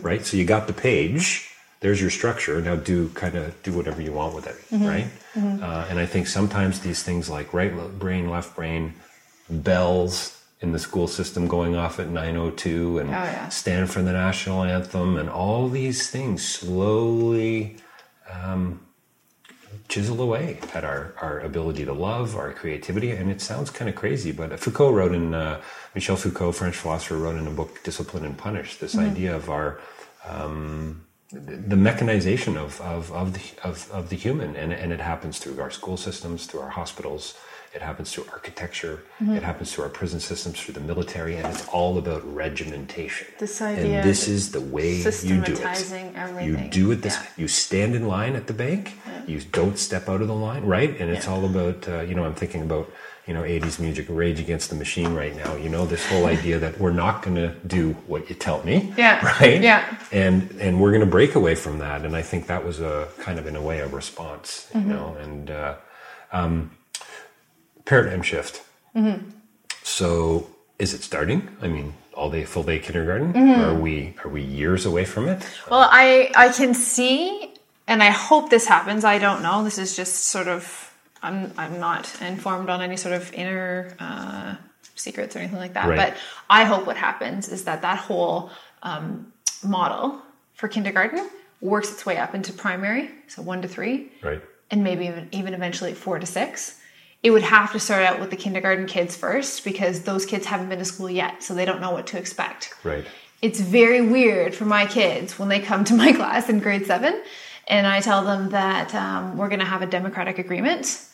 right? 0.03 0.25
So 0.25 0.37
you 0.37 0.45
got 0.45 0.67
the 0.67 0.73
page. 0.73 1.51
There's 1.81 2.01
your 2.01 2.11
structure. 2.11 2.61
Now 2.61 2.75
do 2.75 3.09
kind 3.11 3.37
of 3.37 3.63
do 3.63 3.73
whatever 3.73 4.03
you 4.03 4.13
want 4.13 4.35
with 4.35 4.47
it, 4.49 4.57
right? 4.85 5.07
Uh, 5.63 5.87
and 5.89 5.99
I 6.01 6.07
think 6.07 6.27
sometimes 6.27 6.81
these 6.81 7.05
things 7.05 7.31
like 7.31 7.55
right 7.55 7.73
brain, 7.99 8.29
left 8.29 8.57
brain, 8.57 8.95
bells 9.49 10.39
in 10.61 10.73
the 10.73 10.79
school 10.79 11.07
system 11.07 11.47
going 11.47 11.77
off 11.77 12.01
at 12.01 12.09
902 12.09 12.99
and 12.99 13.11
yeah. 13.11 13.49
stand 13.49 13.91
for 13.91 14.03
the 14.03 14.13
national 14.13 14.65
anthem 14.65 15.17
and 15.17 15.31
all 15.31 15.69
these 15.69 16.11
things 16.11 16.47
slowly 16.47 17.77
um, 18.29 18.81
chisel 19.89 20.21
away 20.21 20.61
at 20.75 20.85
our, 20.85 21.15
our 21.21 21.41
ability 21.41 21.85
to 21.85 21.93
love, 21.93 22.37
our 22.37 22.53
creativity. 22.53 23.11
And 23.11 23.31
it 23.31 23.41
sounds 23.41 23.71
kind 23.71 23.89
of 23.89 23.95
crazy, 23.95 24.33
but 24.33 24.59
Foucault 24.61 24.93
wrote 24.93 25.15
in, 25.15 25.35
uh, 25.35 25.61
Michel 25.95 26.17
Foucault, 26.17 26.53
French 26.53 26.77
philosopher, 26.77 27.17
wrote 27.17 27.37
in 27.37 27.47
a 27.47 27.51
book, 27.51 27.83
Discipline 27.85 28.25
and 28.25 28.37
Punish, 28.37 28.77
this 28.77 28.97
idea 28.97 29.35
of 29.35 29.49
our, 29.49 29.81
um, 30.27 31.07
the 31.33 31.77
mechanization 31.77 32.57
of, 32.57 32.81
of, 32.83 33.11
of, 33.13 33.33
the, 33.35 33.69
of, 33.69 33.91
of 33.91 34.09
the 34.11 34.17
human. 34.17 34.57
And, 34.57 34.73
and 34.73 34.93
it 34.93 35.01
happens 35.01 35.39
through 35.39 35.61
our 35.61 35.71
school 35.71 35.97
systems, 35.97 36.47
through 36.47 36.61
our 36.61 36.71
hospitals. 36.71 37.35
It 37.75 37.83
happens 37.83 38.13
through 38.13 38.27
architecture. 38.33 39.03
It 39.21 39.43
happens 39.43 39.73
through 39.73 39.85
our 39.85 39.91
prison 39.91 40.21
systems, 40.21 40.61
through 40.61 40.75
the 40.75 40.81
military, 40.81 41.37
and 41.37 41.47
it's 41.47 41.67
all 41.69 41.99
about 41.99 42.23
regimentation. 42.35 43.27
This 43.39 43.61
idea 43.61 44.01
and 44.01 44.09
this 44.09 44.27
is 44.27 44.53
the 44.53 44.61
way 44.61 44.95
you 44.97 45.41
do 45.45 45.53
it. 45.53 45.61
everything. 45.61 46.45
You 46.45 46.57
do 46.71 46.91
it 46.93 47.03
this. 47.03 47.15
Yeah. 47.17 47.27
You 47.37 47.49
stand 47.49 47.95
in 47.95 48.09
line 48.09 48.37
at 48.37 48.47
the 48.47 48.55
bank. 48.55 48.95
You 49.27 49.41
don't 49.41 49.79
step 49.79 50.09
out 50.09 50.23
of 50.23 50.29
the 50.29 50.35
line, 50.35 50.65
right? 50.65 50.99
And 50.99 51.11
it's 51.11 51.27
Yeah. 51.27 51.33
all 51.33 51.45
about. 51.45 51.87
Uh, 51.87 52.01
you 52.01 52.15
know, 52.15 52.25
I'm 52.25 52.35
thinking 52.35 52.63
about 52.63 52.91
you 53.27 53.35
know 53.35 53.43
80s 53.45 53.79
music, 53.79 54.07
Rage 54.09 54.41
Against 54.41 54.71
the 54.71 54.77
Machine, 54.77 55.15
right 55.15 55.37
now. 55.37 55.55
You 55.57 55.69
know, 55.69 55.85
this 55.85 56.05
whole 56.07 56.25
idea 56.27 56.59
that 56.59 56.79
we're 56.81 56.93
not 57.05 57.23
going 57.23 57.37
to 57.37 57.55
do 57.67 57.93
what 58.07 58.31
you 58.31 58.35
tell 58.35 58.65
me. 58.65 58.95
Yeah. 58.97 59.21
Right. 59.41 59.61
Yeah. 59.61 59.85
And 60.11 60.51
and 60.59 60.81
we're 60.81 60.91
going 60.93 61.05
to 61.05 61.15
break 61.19 61.35
away 61.35 61.55
from 61.55 61.79
that. 61.81 62.05
And 62.07 62.17
I 62.17 62.23
think 62.23 62.47
that 62.47 62.65
was 62.65 62.81
a 62.81 63.09
kind 63.19 63.39
of 63.39 63.47
in 63.47 63.57
a 63.57 63.63
way 63.63 63.81
a 63.81 63.89
response. 63.89 64.69
Mm-hmm. 64.73 64.89
You 64.91 64.97
know, 64.97 65.17
and. 65.21 65.51
Uh, 65.51 65.75
um, 66.33 66.71
paradigm 67.89 68.23
shift. 68.23 68.63
So, 69.83 70.47
is 70.79 70.93
it 70.95 71.03
starting? 71.03 71.49
I 71.63 71.69
mean, 71.69 71.95
all 72.15 72.31
day, 72.31 72.45
full 72.45 72.63
day 72.63 72.79
kindergarten? 72.79 73.37
Are 73.37 73.75
we 73.75 74.15
are 74.25 74.29
we 74.31 74.43
years 74.43 74.85
away 74.87 75.05
from 75.05 75.29
it? 75.29 75.43
Well, 75.71 75.89
I 75.91 76.31
I 76.37 76.49
can 76.51 76.75
see, 76.75 77.55
and 77.87 78.03
I 78.03 78.11
hope 78.11 78.51
this 78.51 78.67
happens. 78.67 79.05
I 79.05 79.19
don't 79.19 79.43
know. 79.43 79.65
This 79.65 79.79
is 79.79 79.97
just 79.97 80.15
sort 80.27 80.49
of. 80.49 80.63
I'm 81.23 81.53
I'm 81.57 81.81
not 81.81 82.05
informed 82.23 82.69
on 82.71 82.81
any 82.81 82.97
sort 82.97 83.15
of 83.15 83.33
inner 83.33 83.95
uh, 83.99 84.55
secrets 84.95 85.35
or 85.35 85.41
anything 85.41 85.59
like 85.59 85.73
that. 85.75 85.89
Right. 85.89 85.97
But 85.99 86.17
I 86.49 86.65
hope 86.65 86.87
what 86.87 86.97
happens 86.97 87.49
is 87.49 87.65
that 87.65 87.83
that 87.83 87.99
whole 87.99 88.51
um, 88.83 89.33
model 89.65 90.21
for 90.55 90.69
kindergarten 90.69 91.29
works 91.61 91.91
its 91.91 92.07
way 92.07 92.19
up 92.19 92.35
into 92.35 92.53
primary, 92.53 93.11
so 93.27 93.43
one 93.43 93.63
to 93.63 93.69
three, 93.69 94.13
Right. 94.23 94.41
and 94.71 94.85
maybe 94.85 95.07
even, 95.07 95.29
even 95.33 95.55
eventually 95.55 95.93
four 95.93 96.21
to 96.21 96.27
six. 96.27 96.78
It 97.29 97.33
would 97.33 97.43
have 97.43 97.73
to 97.73 97.79
start 97.79 98.05
out 98.05 98.21
with 98.21 98.31
the 98.31 98.37
kindergarten 98.37 98.87
kids 98.87 99.15
first 99.15 99.63
because 99.63 100.01
those 100.03 100.25
kids 100.25 100.47
haven't 100.47 100.71
been 100.71 100.79
to 100.79 100.85
school 100.85 101.11
yet, 101.11 101.43
so 101.43 101.55
they 101.55 101.67
don't 101.67 101.81
know 101.85 101.91
what 101.91 102.07
to 102.09 102.19
expect 102.19 102.73
Right. 102.83 103.05
it's 103.43 103.61
very 103.61 104.01
weird 104.01 104.55
for 104.55 104.65
my 104.65 104.87
kids 104.87 105.39
when 105.39 105.49
they 105.51 105.61
come 105.61 105.85
to 105.85 105.95
my 105.95 106.13
class 106.21 106.49
in 106.49 106.59
grade 106.61 106.87
seven 106.87 107.15
and 107.67 107.87
I 107.87 108.01
tell 108.01 108.25
them 108.25 108.49
that 108.51 108.95
um, 108.95 109.37
we're 109.37 109.51
going 109.51 109.59
to 109.67 109.67
have 109.75 109.83
a 109.83 109.87
democratic 109.87 110.39
agreement 110.39 111.05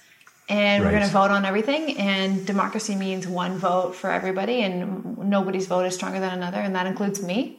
and 0.49 0.85
we're 0.85 0.93
going 0.93 1.03
to 1.03 1.09
vote 1.09 1.31
on 1.33 1.45
everything. 1.45 1.97
And 1.99 2.47
democracy 2.47 2.95
means 2.95 3.27
one 3.27 3.59
vote 3.59 3.95
for 3.97 4.11
everybody, 4.11 4.61
and 4.63 5.19
nobody's 5.19 5.67
vote 5.67 5.87
is 5.87 5.95
stronger 5.95 6.21
than 6.21 6.33
another, 6.33 6.59
and 6.59 6.75
that 6.77 6.87
includes 6.87 7.23
me. 7.23 7.59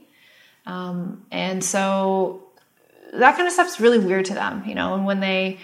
Um, 0.65 1.25
and 1.31 1.63
so 1.63 2.43
that 3.13 3.35
kind 3.35 3.47
of 3.47 3.53
stuff's 3.53 3.79
really 3.79 3.99
weird 3.99 4.25
to 4.25 4.33
them, 4.35 4.63
you 4.65 4.75
know. 4.75 4.93
And 4.93 5.05
when 5.05 5.19
they 5.19 5.59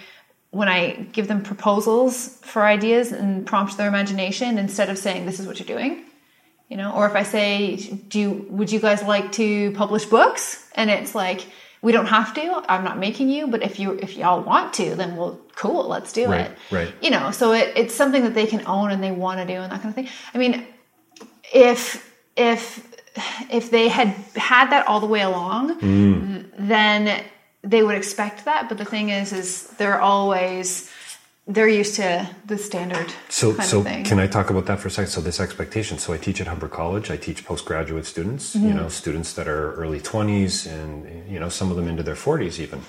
when 0.58 0.68
I 0.68 0.80
give 1.16 1.26
them 1.28 1.42
proposals 1.42 2.38
for 2.52 2.62
ideas 2.76 3.10
and 3.10 3.46
prompt 3.46 3.76
their 3.78 3.88
imagination 3.88 4.58
instead 4.58 4.88
of 4.90 4.96
saying 4.98 5.26
this 5.26 5.38
is 5.40 5.46
what 5.46 5.58
you're 5.58 5.72
doing, 5.76 5.92
you 6.70 6.76
know? 6.76 6.90
Or 6.92 7.06
if 7.10 7.14
i 7.22 7.24
say 7.36 7.76
do 8.12 8.16
you 8.20 8.30
would 8.56 8.70
you 8.74 8.78
guys 8.88 9.02
like 9.14 9.32
to 9.32 9.72
publish 9.72 10.04
books? 10.16 10.44
And 10.74 10.90
it's 10.90 11.14
like 11.14 11.40
we 11.86 11.90
don't 11.96 12.06
have 12.18 12.32
to. 12.34 12.44
I'm 12.72 12.84
not 12.84 12.96
making 13.06 13.28
you 13.30 13.42
but 13.52 13.60
if 13.68 13.74
you 13.80 13.88
if 14.06 14.10
y'all 14.18 14.42
want 14.52 14.68
to 14.80 14.94
then 15.00 15.16
well 15.16 15.40
cool 15.62 15.82
let's 15.94 16.12
do 16.12 16.24
Right, 16.28 16.50
it. 16.50 16.58
right. 16.78 16.92
you 17.04 17.10
know 17.10 17.30
so 17.30 17.52
it, 17.60 17.66
it's 17.80 17.94
something 17.94 18.22
that 18.26 18.34
they 18.34 18.46
can 18.46 18.62
own 18.66 18.90
and 18.92 19.02
they 19.02 19.10
want 19.24 19.36
to 19.40 19.46
do 19.54 19.58
and 19.62 19.70
that 19.72 19.80
kind 19.82 19.90
of 19.92 19.96
thing. 19.98 20.08
I 20.34 20.38
mean 20.42 20.54
if 21.52 21.80
if 22.36 22.62
if 23.50 23.70
they 23.70 23.88
had 23.88 24.08
had 24.52 24.66
that 24.70 24.86
all 24.88 25.00
the 25.00 25.06
way 25.14 25.22
along 25.22 25.64
Mm. 25.80 26.50
then 26.58 27.22
they 27.62 27.82
would 27.82 27.94
expect 27.96 28.44
that 28.44 28.68
but 28.68 28.78
the 28.78 28.84
thing 28.84 29.10
is 29.10 29.32
is 29.32 29.68
they're 29.78 30.00
always 30.00 30.90
they're 31.46 31.68
used 31.68 31.96
to 31.96 32.28
the 32.46 32.56
standard 32.56 33.12
So, 33.28 33.54
so 33.58 33.82
can 33.82 34.20
I 34.20 34.28
talk 34.28 34.50
about 34.50 34.66
that 34.66 34.78
for 34.78 34.86
a 34.88 34.90
second? 34.90 35.10
So, 35.10 35.20
this 35.20 35.40
expectation. 35.40 35.98
So, 35.98 36.12
I 36.12 36.16
teach 36.16 36.40
at 36.40 36.46
Humber 36.46 36.68
College. 36.68 37.10
I 37.10 37.16
teach 37.16 37.44
postgraduate 37.44 38.06
students. 38.06 38.54
Mm-hmm. 38.54 38.68
You 38.68 38.74
know, 38.74 38.88
students 38.88 39.32
that 39.34 39.48
are 39.48 39.74
early 39.74 40.00
twenties, 40.00 40.66
and 40.66 41.28
you 41.28 41.40
know, 41.40 41.48
some 41.48 41.70
of 41.70 41.76
them 41.76 41.88
into 41.88 42.04
their 42.04 42.14
forties 42.14 42.60
even. 42.60 42.82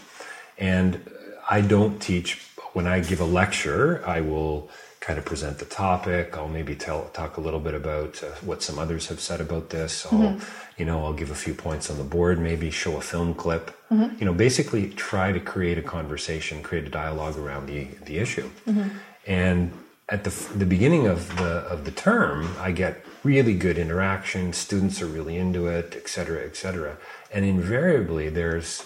And 0.59 1.01
I 1.49 1.61
don't 1.61 1.99
teach 1.99 2.41
when 2.73 2.85
I 2.85 2.99
give 2.99 3.19
a 3.21 3.25
lecture. 3.25 4.03
I 4.05 4.21
will 4.21 4.69
kind 5.03 5.19
of 5.19 5.25
present 5.25 5.59
the 5.59 5.65
topic. 5.65 6.37
I'll 6.37 6.47
maybe 6.47 6.75
tell 6.75 6.99
talk 7.19 7.35
a 7.35 7.41
little 7.41 7.59
bit 7.59 7.73
about 7.73 8.23
uh, 8.23 8.27
what 8.49 8.63
some 8.63 8.79
others 8.79 9.07
have 9.07 9.19
said 9.19 9.41
about 9.41 9.69
this. 9.69 10.05
I'll, 10.05 10.13
Mm-hmm. 10.23 10.39
you 10.79 10.85
know, 10.85 11.03
I'll 11.03 11.13
give 11.21 11.29
a 11.29 11.35
few 11.45 11.53
points 11.53 11.89
on 11.91 11.97
the 11.97 12.05
board. 12.15 12.39
Maybe 12.39 12.71
show 12.71 12.95
a 12.95 13.01
film 13.01 13.33
clip. 13.35 13.65
Mm-hmm. 13.91 14.17
You 14.19 14.25
know, 14.25 14.33
basically 14.33 14.89
try 15.11 15.33
to 15.33 15.41
create 15.53 15.77
a 15.77 15.81
conversation, 15.97 16.63
create 16.63 16.85
a 16.85 16.89
dialogue 17.03 17.37
around 17.37 17.67
the 17.67 17.81
the 18.05 18.17
issue. 18.25 18.49
And 19.27 19.71
at 20.09 20.23
the, 20.23 20.31
the 20.57 20.65
beginning 20.75 21.05
of 21.07 21.19
the 21.37 21.53
of 21.73 21.83
the 21.83 21.91
term, 21.91 22.37
I 22.67 22.71
get 22.71 22.93
really 23.23 23.55
good 23.65 23.77
interaction. 23.77 24.53
Students 24.53 25.01
are 25.01 25.11
really 25.17 25.35
into 25.37 25.67
it, 25.67 25.87
et 26.01 26.07
cetera, 26.07 26.45
et 26.45 26.55
cetera. 26.55 26.97
And 27.33 27.43
invariably, 27.45 28.29
there's 28.29 28.83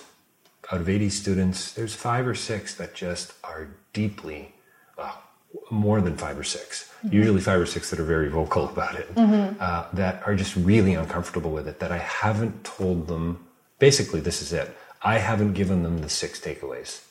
out 0.71 0.81
of 0.81 0.89
80 0.89 1.09
students, 1.09 1.71
there's 1.73 1.95
five 1.95 2.27
or 2.27 2.35
six 2.35 2.75
that 2.75 2.93
just 2.93 3.33
are 3.43 3.69
deeply, 3.93 4.53
well, 4.97 5.17
more 5.69 6.01
than 6.01 6.15
five 6.17 6.37
or 6.37 6.43
6 6.43 6.87
usually 7.11 7.41
five 7.41 7.59
or 7.59 7.65
six 7.65 7.89
that 7.89 7.99
are 7.99 8.03
very 8.05 8.29
vocal 8.29 8.67
about 8.67 8.95
it, 8.95 9.09
uh, 9.17 9.85
that 9.93 10.21
are 10.25 10.35
just 10.35 10.55
really 10.55 10.93
uncomfortable 10.93 11.51
with 11.51 11.67
it, 11.67 11.79
that 11.79 11.91
I 11.91 11.99
haven't 11.99 12.63
told 12.63 13.07
them, 13.07 13.45
basically, 13.79 14.19
this 14.19 14.41
is 14.41 14.53
it. 14.53 14.75
I 15.01 15.19
haven't 15.19 15.53
given 15.53 15.83
them 15.83 15.99
the 15.99 16.09
six 16.09 16.39
takeaways. 16.39 17.01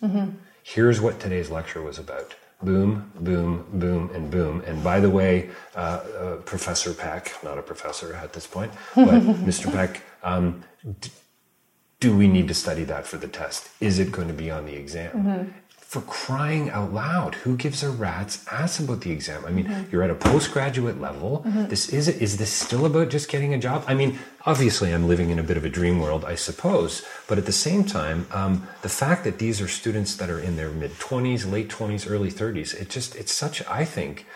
Here's 0.62 1.00
what 1.00 1.20
today's 1.20 1.50
lecture 1.50 1.82
was 1.82 1.98
about. 1.98 2.34
Boom, 2.62 3.12
boom, 3.20 3.66
boom, 3.74 4.10
and 4.14 4.30
boom. 4.30 4.62
And 4.66 4.82
by 4.82 4.98
the 4.98 5.10
way, 5.10 5.50
uh, 5.76 5.78
uh, 5.78 6.36
Professor 6.36 6.92
Peck, 6.94 7.32
not 7.44 7.58
a 7.58 7.62
professor 7.62 8.14
at 8.14 8.32
this 8.32 8.46
point, 8.46 8.72
but 8.94 9.22
Mr. 9.50 9.70
Peck, 9.70 10.02
um, 10.22 10.64
do 12.00 12.16
we 12.16 12.26
need 12.26 12.48
to 12.48 12.54
study 12.54 12.84
that 12.84 13.06
for 13.06 13.18
the 13.18 13.28
test? 13.28 13.68
Is 13.80 13.98
it 13.98 14.10
going 14.10 14.28
to 14.28 14.34
be 14.34 14.50
on 14.50 14.66
the 14.66 14.74
exam? 14.74 15.54
For 15.96 16.02
crying 16.02 16.68
out 16.68 16.92
loud, 16.92 17.36
who 17.36 17.56
gives 17.56 17.82
a 17.82 17.88
rat's 17.88 18.46
ass 18.52 18.78
about 18.78 19.00
the 19.00 19.10
exam? 19.10 19.46
I 19.46 19.50
mean, 19.50 19.86
you're 19.90 20.02
at 20.02 20.10
a 20.10 20.14
postgraduate 20.14 21.00
level. 21.00 21.40
This 21.70 21.88
is 21.88 22.06
is 22.06 22.36
this 22.36 22.52
still 22.52 22.84
about 22.84 23.08
just 23.08 23.30
getting 23.30 23.54
a 23.54 23.58
job? 23.58 23.82
I 23.88 23.94
mean, 23.94 24.18
obviously, 24.44 24.92
I'm 24.92 25.08
living 25.08 25.30
in 25.30 25.38
a 25.38 25.42
bit 25.42 25.56
of 25.56 25.64
a 25.64 25.70
dream 25.70 25.98
world, 25.98 26.22
I 26.22 26.34
suppose. 26.34 27.02
But 27.26 27.38
at 27.38 27.46
the 27.46 27.58
same 27.66 27.82
time, 27.82 28.26
um, 28.30 28.68
the 28.82 28.90
fact 28.90 29.24
that 29.24 29.38
these 29.38 29.62
are 29.62 29.68
students 29.68 30.16
that 30.16 30.28
are 30.28 30.38
in 30.38 30.56
their 30.56 30.68
mid 30.68 30.90
20s, 30.98 31.50
late 31.50 31.70
20s, 31.70 32.10
early 32.10 32.30
30s, 32.30 32.78
it 32.78 32.90
just 32.90 33.16
it's 33.16 33.32
such 33.32 33.66
I 33.66 33.86
think 33.86 34.26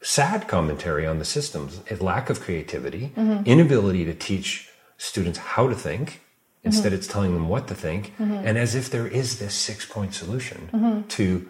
sad 0.00 0.48
commentary 0.48 1.06
on 1.06 1.20
the 1.20 1.24
systems, 1.24 1.80
a 1.92 1.94
lack 2.02 2.28
of 2.28 2.40
creativity, 2.40 3.12
inability 3.46 4.04
to 4.06 4.14
teach 4.14 4.68
students 4.98 5.38
how 5.38 5.68
to 5.68 5.76
think. 5.76 6.22
Instead, 6.64 6.92
it's 6.92 7.08
telling 7.08 7.34
them 7.34 7.48
what 7.48 7.66
to 7.68 7.74
think, 7.74 8.12
and 8.18 8.56
as 8.56 8.74
if 8.74 8.88
there 8.88 9.06
is 9.06 9.38
this 9.40 9.54
six 9.54 9.84
point 9.84 10.14
solution 10.14 11.04
to 11.08 11.48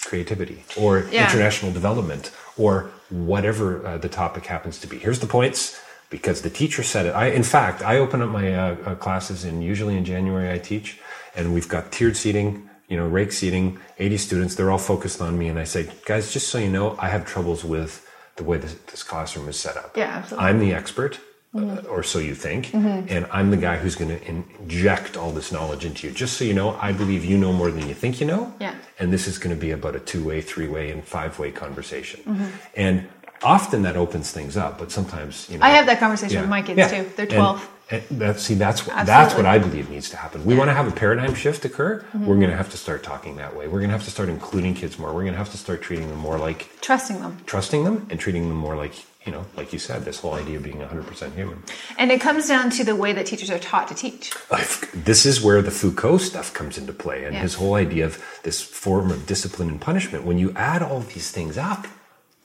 creativity 0.00 0.62
or 0.76 1.06
Yeah. 1.10 1.24
international 1.24 1.72
development 1.72 2.30
or 2.56 2.90
whatever 3.10 3.84
uh, 3.86 3.98
the 3.98 4.08
topic 4.08 4.46
happens 4.46 4.78
to 4.80 4.86
be. 4.86 4.98
Here's 4.98 5.20
the 5.20 5.26
points 5.26 5.80
because 6.10 6.42
the 6.42 6.50
teacher 6.50 6.82
said 6.82 7.06
it. 7.06 7.14
I, 7.14 7.26
in 7.28 7.42
fact, 7.42 7.82
I 7.82 7.98
open 7.98 8.20
up 8.22 8.28
my 8.30 8.54
uh, 8.54 8.76
uh, 8.86 8.94
classes 8.96 9.44
and 9.44 9.64
usually 9.64 9.96
in 9.96 10.04
January. 10.04 10.50
I 10.52 10.58
teach, 10.58 11.00
and 11.34 11.52
we've 11.54 11.68
got 11.68 11.90
tiered 11.90 12.16
seating, 12.16 12.68
you 12.88 12.96
know, 12.96 13.06
rake 13.08 13.32
seating, 13.32 13.78
80 13.98 14.18
students. 14.18 14.54
They're 14.54 14.70
all 14.70 14.78
focused 14.78 15.20
on 15.20 15.38
me, 15.38 15.48
and 15.48 15.58
I 15.58 15.64
say, 15.64 15.88
guys, 16.06 16.32
just 16.32 16.48
so 16.48 16.58
you 16.58 16.68
know, 16.68 16.96
I 16.98 17.08
have 17.08 17.24
troubles 17.24 17.64
with 17.64 18.06
the 18.36 18.44
way 18.44 18.58
this, 18.58 18.74
this 18.92 19.02
classroom 19.02 19.48
is 19.48 19.58
set 19.58 19.76
up. 19.76 19.96
Yeah, 19.96 20.04
absolutely. 20.18 20.48
I'm 20.48 20.58
the 20.60 20.72
expert. 20.74 21.18
Uh, 21.56 21.76
or 21.88 22.02
so 22.02 22.18
you 22.18 22.34
think, 22.34 22.74
and 22.74 23.26
I'm 23.30 23.50
the 23.52 23.56
guy 23.56 23.76
who's 23.76 23.94
going 23.94 24.10
to 24.10 24.28
inject 24.28 25.16
all 25.16 25.30
this 25.30 25.52
knowledge 25.52 25.84
into 25.84 26.08
you. 26.08 26.12
Just 26.12 26.36
so 26.36 26.44
you 26.44 26.52
know, 26.52 26.76
I 26.80 26.90
believe 26.92 27.24
you 27.24 27.38
know 27.38 27.52
more 27.52 27.70
than 27.70 27.86
you 27.86 27.94
think 27.94 28.20
you 28.20 28.26
know, 28.26 28.52
Yeah. 28.60 28.74
and 28.98 29.12
this 29.12 29.28
is 29.28 29.38
going 29.38 29.54
to 29.54 29.60
be 29.60 29.70
about 29.70 29.94
a 29.94 30.00
two-way, 30.00 30.40
three-way, 30.40 30.90
and 30.90 31.04
five-way 31.04 31.52
conversation. 31.52 32.50
And 32.74 33.06
often 33.42 33.82
that 33.82 33.96
opens 33.96 34.32
things 34.32 34.56
up, 34.56 34.78
but 34.78 34.90
sometimes 34.90 35.48
you 35.48 35.58
know. 35.58 35.64
I 35.64 35.70
have 35.70 35.86
that 35.86 36.00
conversation 36.00 36.34
Yeah. 36.34 36.40
with 36.40 36.50
my 36.50 36.62
kids 36.62 36.78
Yeah. 36.78 36.88
too. 36.88 37.10
They're 37.16 37.26
12. 37.26 37.68
And, 37.90 38.02
that, 38.12 38.40
see, 38.40 38.54
that's 38.54 38.80
that's 38.82 39.10
Absolutely. 39.10 39.44
what 39.44 39.54
I 39.54 39.58
believe 39.58 39.90
needs 39.90 40.08
to 40.10 40.16
happen. 40.16 40.42
We 40.46 40.54
want 40.56 40.70
to 40.70 40.74
have 40.74 40.88
a 40.88 40.90
paradigm 40.90 41.34
shift 41.34 41.64
occur. 41.66 41.98
Mm-hmm. 42.00 42.26
We're 42.26 42.36
going 42.36 42.48
to 42.50 42.56
have 42.56 42.70
to 42.70 42.78
start 42.78 43.02
talking 43.02 43.36
that 43.36 43.54
way. 43.54 43.66
We're 43.68 43.78
going 43.80 43.90
to 43.90 43.96
have 43.96 44.04
to 44.04 44.10
start 44.10 44.30
including 44.30 44.74
kids 44.74 44.98
more. 44.98 45.10
We're 45.12 45.20
going 45.28 45.34
to 45.34 45.38
have 45.38 45.50
to 45.52 45.58
start 45.58 45.82
treating 45.82 46.08
them 46.08 46.18
more 46.18 46.38
like 46.38 46.70
Trusting 46.80 47.20
them. 47.20 47.36
trusting 47.46 47.84
them 47.84 48.06
and 48.10 48.18
treating 48.18 48.48
them 48.48 48.56
more 48.56 48.74
like 48.74 48.94
you 49.26 49.32
know, 49.32 49.44
like 49.56 49.72
you 49.72 49.78
said, 49.78 50.04
this 50.04 50.20
whole 50.20 50.34
idea 50.34 50.58
of 50.58 50.62
being 50.62 50.76
100% 50.78 51.34
human. 51.34 51.62
And 51.98 52.12
it 52.12 52.20
comes 52.20 52.46
down 52.48 52.70
to 52.70 52.84
the 52.84 52.94
way 52.94 53.12
that 53.14 53.24
teachers 53.26 53.50
are 53.50 53.58
taught 53.58 53.88
to 53.88 53.94
teach. 53.94 54.32
I've, 54.50 54.90
this 55.04 55.24
is 55.24 55.40
where 55.40 55.62
the 55.62 55.70
Foucault 55.70 56.18
stuff 56.18 56.52
comes 56.52 56.76
into 56.76 56.92
play 56.92 57.24
and 57.24 57.34
Yeah. 57.34 57.40
his 57.42 57.54
whole 57.54 57.74
idea 57.74 58.04
of 58.04 58.22
this 58.42 58.60
form 58.60 59.10
of 59.10 59.26
discipline 59.26 59.68
and 59.70 59.80
punishment. 59.80 60.24
When 60.24 60.38
you 60.38 60.52
add 60.56 60.82
all 60.82 61.00
these 61.00 61.30
things 61.30 61.56
up, 61.56 61.86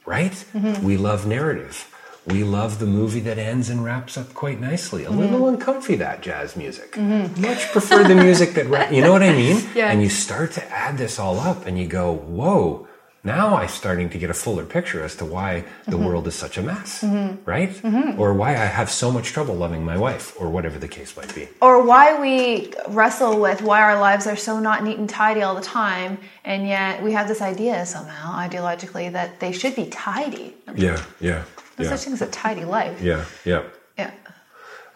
right? 0.06 0.32
Mm-hmm. 0.54 0.84
We 0.86 0.96
love 0.98 1.28
narrative. 1.28 1.94
We 2.26 2.44
love 2.44 2.80
the 2.80 2.86
movie 2.86 3.22
that 3.22 3.38
ends 3.38 3.70
and 3.70 3.84
wraps 3.84 4.18
up 4.18 4.34
quite 4.34 4.60
nicely. 4.62 5.04
A 5.04 5.10
Mm-hmm. 5.10 5.20
little 5.20 5.48
uncomfy, 5.50 5.96
that 5.98 6.22
jazz 6.22 6.56
music. 6.56 6.96
Much 6.98 7.72
prefer 7.72 8.08
the 8.08 8.16
music 8.16 8.54
that, 8.54 8.68
ra- 8.74 8.90
you 8.90 9.02
know 9.02 9.12
what 9.12 9.24
I 9.24 9.34
mean? 9.34 9.64
Yeah. 9.76 9.92
And 9.92 10.02
you 10.02 10.10
start 10.10 10.52
to 10.54 10.64
add 10.72 10.98
this 10.98 11.18
all 11.20 11.40
up 11.40 11.66
and 11.66 11.78
you 11.80 11.88
go, 11.88 12.14
whoa, 12.14 12.88
now 13.24 13.58
I'm 13.58 13.68
starting 13.68 14.10
to 14.12 14.18
get 14.18 14.30
a 14.30 14.34
fuller 14.34 14.64
picture 14.66 15.04
as 15.04 15.16
to 15.18 15.26
why 15.26 15.64
the 15.86 15.92
Mm-hmm. 15.92 16.06
world 16.06 16.28
is 16.28 16.36
such 16.36 16.58
a 16.58 16.62
mess, 16.62 17.04
right? 17.46 17.74
Or 18.18 18.34
why 18.34 18.52
I 18.52 18.66
have 18.80 18.90
so 18.90 19.12
much 19.12 19.28
trouble 19.34 19.56
loving 19.56 19.84
my 19.84 19.98
wife, 19.98 20.34
or 20.40 20.50
whatever 20.50 20.80
the 20.80 20.88
case 20.88 21.16
might 21.18 21.34
be. 21.36 21.48
Or 21.62 21.84
why 21.84 22.20
we 22.20 22.74
wrestle 22.88 23.40
with 23.42 23.62
why 23.62 23.82
our 23.82 24.00
lives 24.00 24.26
are 24.28 24.38
so 24.38 24.60
not 24.60 24.84
neat 24.84 24.98
and 25.00 25.10
tidy 25.10 25.42
all 25.42 25.56
the 25.56 25.62
time, 25.84 26.18
and 26.46 26.66
yet 26.68 27.04
we 27.04 27.12
have 27.12 27.28
this 27.28 27.42
idea 27.42 27.86
somehow, 27.86 28.32
ideologically, 28.48 29.12
that 29.12 29.40
they 29.42 29.52
should 29.52 29.76
be 29.76 29.86
tidy. 29.88 30.56
Yeah, 30.76 31.02
yeah, 31.20 31.44
No 31.78 31.84
yeah, 31.84 31.90
such 31.90 32.04
thing 32.06 32.14
as 32.14 32.22
a 32.22 32.28
tidy 32.28 32.64
life. 32.64 33.02
yeah, 33.02 33.26
yeah. 33.46 33.64
Yeah. 33.98 34.12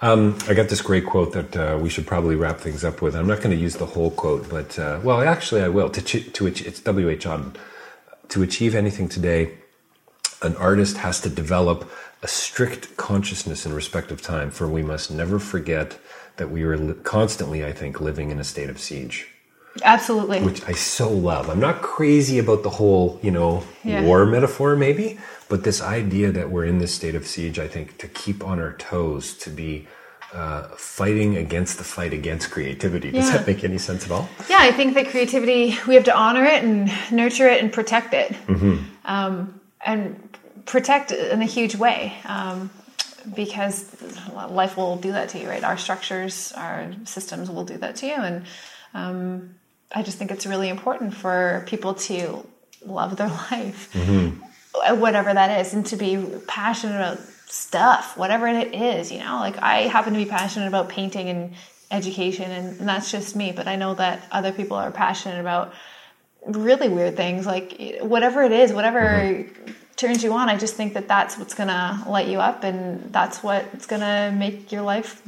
I 0.01 0.53
got 0.53 0.67
this 0.69 0.81
great 0.81 1.05
quote 1.05 1.31
that 1.33 1.55
uh, 1.55 1.77
we 1.81 1.89
should 1.89 2.05
probably 2.05 2.35
wrap 2.35 2.59
things 2.59 2.83
up 2.83 3.01
with. 3.01 3.15
I'm 3.15 3.27
not 3.27 3.39
going 3.41 3.55
to 3.55 3.61
use 3.61 3.75
the 3.77 3.85
whole 3.85 4.11
quote, 4.11 4.49
but 4.49 4.77
uh, 4.77 4.99
well, 5.03 5.21
actually, 5.21 5.61
I 5.61 5.69
will. 5.69 5.89
To 5.89 6.01
ch- 6.01 6.31
to 6.33 6.47
ach- 6.47 6.61
it's 6.65 6.79
W. 6.81 7.09
H. 7.09 7.25
Auden. 7.25 7.55
To 8.29 8.41
achieve 8.41 8.73
anything 8.75 9.07
today, 9.09 9.53
an 10.41 10.55
artist 10.57 10.97
has 10.97 11.19
to 11.21 11.29
develop 11.29 11.89
a 12.21 12.27
strict 12.27 12.95
consciousness 12.97 13.65
in 13.65 13.73
respect 13.73 14.11
of 14.11 14.21
time, 14.21 14.49
for 14.49 14.67
we 14.67 14.81
must 14.81 15.11
never 15.11 15.39
forget 15.39 15.99
that 16.37 16.49
we 16.49 16.63
are 16.63 16.77
li- 16.77 16.93
constantly, 17.03 17.63
I 17.65 17.71
think, 17.71 17.99
living 18.01 18.31
in 18.31 18.39
a 18.39 18.43
state 18.43 18.69
of 18.69 18.79
siege. 18.79 19.27
Absolutely. 19.83 20.39
which 20.43 20.63
I 20.67 20.73
so 20.73 21.09
love. 21.11 21.49
I'm 21.49 21.59
not 21.59 21.81
crazy 21.81 22.37
about 22.37 22.61
the 22.61 22.69
whole, 22.69 23.19
you 23.23 23.31
know, 23.31 23.63
Yeah. 23.83 24.03
war 24.03 24.23
metaphor, 24.23 24.75
maybe, 24.75 25.17
but 25.49 25.63
this 25.63 25.81
idea 25.81 26.31
that 26.31 26.51
we're 26.51 26.65
in 26.65 26.77
this 26.77 26.93
state 26.93 27.15
of 27.15 27.25
siege, 27.25 27.57
I 27.57 27.67
think, 27.67 27.97
to 27.97 28.07
keep 28.07 28.43
on 28.43 28.59
our 28.59 28.73
toes, 28.73 29.33
to 29.37 29.49
be 29.49 29.87
uh, 30.33 30.63
fighting 30.77 31.37
against 31.37 31.77
the 31.77 31.83
fight 31.83 32.13
against 32.13 32.49
creativity. 32.51 33.11
Does 33.11 33.27
Yeah. 33.29 33.37
that 33.37 33.47
make 33.47 33.63
any 33.63 33.77
sense 33.77 34.05
at 34.05 34.11
all? 34.11 34.27
yeah, 34.49 34.57
I 34.59 34.71
think 34.71 34.95
that 34.95 35.07
creativity, 35.09 35.77
we 35.87 35.95
have 35.95 36.03
to 36.05 36.15
honor 36.15 36.43
it 36.43 36.63
and 36.63 36.91
nurture 37.11 37.47
it 37.47 37.61
and 37.61 37.71
protect 37.71 38.13
it. 38.13 38.31
Mm-hmm. 38.47 38.77
Um, 39.05 39.59
and 39.85 40.37
protect 40.65 41.11
it 41.11 41.31
in 41.31 41.41
a 41.41 41.45
huge 41.45 41.75
way. 41.75 42.13
Um, 42.25 42.69
because 43.35 43.85
life 44.33 44.75
will 44.75 44.97
do 44.97 45.11
that 45.13 45.29
to 45.29 45.39
you, 45.39 45.47
right? 45.47 45.63
Our 45.63 45.77
structures, 45.77 46.51
our 46.57 46.91
systems 47.05 47.49
will 47.49 47.63
do 47.63 47.77
that 47.77 47.95
to 47.97 48.05
you. 48.07 48.13
And 48.15 48.45
um, 48.93 49.55
I 49.95 50.03
just 50.03 50.17
think 50.17 50.31
it's 50.31 50.45
really 50.45 50.69
important 50.69 51.13
for 51.13 51.63
people 51.67 51.93
to 52.09 52.45
love 52.85 53.15
their 53.17 53.27
life, 53.51 53.89
Mm-hmm. 53.93 54.99
whatever 54.99 55.33
that 55.33 55.61
is, 55.61 55.73
and 55.73 55.85
to 55.87 55.95
be 55.95 56.17
passionate 56.47 56.95
about 56.95 57.19
stuff, 57.53 58.17
whatever 58.17 58.47
it 58.47 58.73
is, 58.73 59.11
you 59.11 59.19
know? 59.19 59.37
Like 59.39 59.57
I 59.59 59.81
happen 59.81 60.13
to 60.13 60.19
be 60.19 60.25
passionate 60.25 60.67
about 60.67 60.89
painting 60.89 61.29
and 61.29 61.53
education, 61.91 62.49
and, 62.49 62.79
and 62.79 62.89
that's 62.89 63.11
just 63.11 63.35
me, 63.35 63.51
but 63.51 63.67
I 63.67 63.75
know 63.75 63.93
that 63.93 64.27
other 64.31 64.51
people 64.51 64.75
are 64.75 64.89
passionate 64.89 65.39
about 65.39 65.71
really 66.47 66.89
weird 66.89 67.15
things, 67.15 67.45
like 67.45 67.99
whatever 68.01 68.41
it 68.41 68.51
is, 68.51 68.73
whatever 68.73 69.45
turns 69.95 70.23
you 70.23 70.33
on. 70.33 70.49
I 70.49 70.57
just 70.57 70.73
think 70.73 70.95
that 70.95 71.07
that's 71.07 71.37
what's 71.37 71.53
gonna 71.53 72.03
light 72.07 72.27
you 72.27 72.39
up, 72.39 72.63
and 72.63 73.13
that's 73.13 73.43
what's 73.43 73.85
gonna 73.85 74.33
make 74.35 74.71
your 74.71 74.81
life 74.81 75.21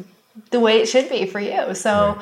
the 0.49 0.59
way 0.59 0.82
it 0.82 0.88
should 0.88 1.07
be 1.09 1.28
for 1.28 1.39
you. 1.39 1.76
So, 1.76 2.19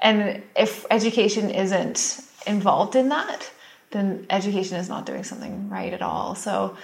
and 0.00 0.42
if 0.56 0.84
education 0.90 1.50
isn't 1.50 2.20
involved 2.44 2.96
in 2.96 3.08
that, 3.10 3.48
then 3.92 4.26
education 4.30 4.78
is 4.78 4.88
not 4.88 5.06
doing 5.06 5.22
something 5.22 5.70
right 5.70 5.92
at 5.92 6.02
all. 6.02 6.34
So, 6.34 6.76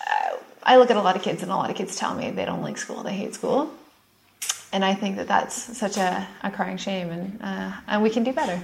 uh, 0.00 0.36
I 0.66 0.78
look 0.78 0.90
at 0.90 0.96
a 0.96 1.02
lot 1.02 1.14
of 1.14 1.22
kids, 1.22 1.42
and 1.42 1.52
a 1.52 1.56
lot 1.56 1.70
of 1.70 1.76
kids 1.76 1.96
tell 1.96 2.14
me 2.14 2.30
they 2.32 2.44
don't 2.44 2.60
like 2.60 2.76
school, 2.76 3.04
they 3.04 3.14
hate 3.14 3.34
school. 3.34 3.70
And 4.72 4.84
I 4.84 4.94
think 4.94 5.16
that 5.16 5.28
that's 5.28 5.54
such 5.54 5.96
a, 5.96 6.26
a 6.42 6.50
crying 6.50 6.76
shame, 6.76 7.10
and 7.10 7.40
uh, 7.40 7.72
and 7.86 8.02
we 8.02 8.10
can 8.10 8.24
do 8.24 8.32
better. 8.32 8.60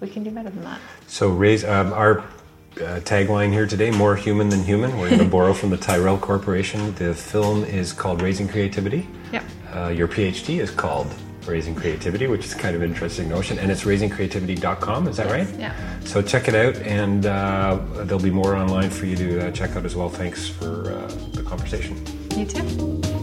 We 0.00 0.08
can 0.08 0.24
do 0.24 0.30
better 0.30 0.50
than 0.50 0.64
that. 0.64 0.80
So, 1.06 1.28
raise 1.28 1.62
um, 1.64 1.92
our 1.92 2.20
uh, 2.20 3.00
tagline 3.04 3.52
here 3.52 3.66
today: 3.66 3.90
"More 3.90 4.16
human 4.16 4.48
than 4.48 4.64
human." 4.64 4.98
We're 4.98 5.10
going 5.10 5.20
to 5.28 5.28
borrow 5.28 5.52
from 5.52 5.68
the 5.68 5.76
Tyrell 5.76 6.18
Corporation. 6.18 6.94
The 6.94 7.14
film 7.14 7.62
is 7.64 7.92
called 7.92 8.22
"Raising 8.22 8.48
Creativity." 8.48 9.06
Yep. 9.32 9.44
Uh, 9.72 9.88
your 9.88 10.08
PhD 10.08 10.60
is 10.60 10.70
called 10.70 11.12
Raising 11.46 11.74
Creativity, 11.74 12.26
which 12.26 12.44
is 12.44 12.54
kind 12.54 12.74
of 12.74 12.82
an 12.82 12.90
interesting 12.90 13.28
notion, 13.28 13.58
and 13.58 13.70
it's 13.70 13.84
raisingcreativity.com. 13.84 15.08
Is 15.08 15.16
that 15.16 15.30
right? 15.30 15.48
Yeah. 15.58 15.74
So 16.04 16.22
check 16.22 16.48
it 16.48 16.54
out, 16.54 16.76
and 16.76 17.26
uh, 17.26 17.78
there'll 18.04 18.22
be 18.22 18.30
more 18.30 18.54
online 18.56 18.90
for 18.90 19.06
you 19.06 19.16
to 19.16 19.48
uh, 19.48 19.50
check 19.50 19.76
out 19.76 19.84
as 19.84 19.96
well. 19.96 20.08
Thanks 20.08 20.48
for 20.48 20.90
uh, 20.90 21.06
the 21.32 21.42
conversation. 21.42 22.02
You 22.36 22.46
too. 22.46 23.13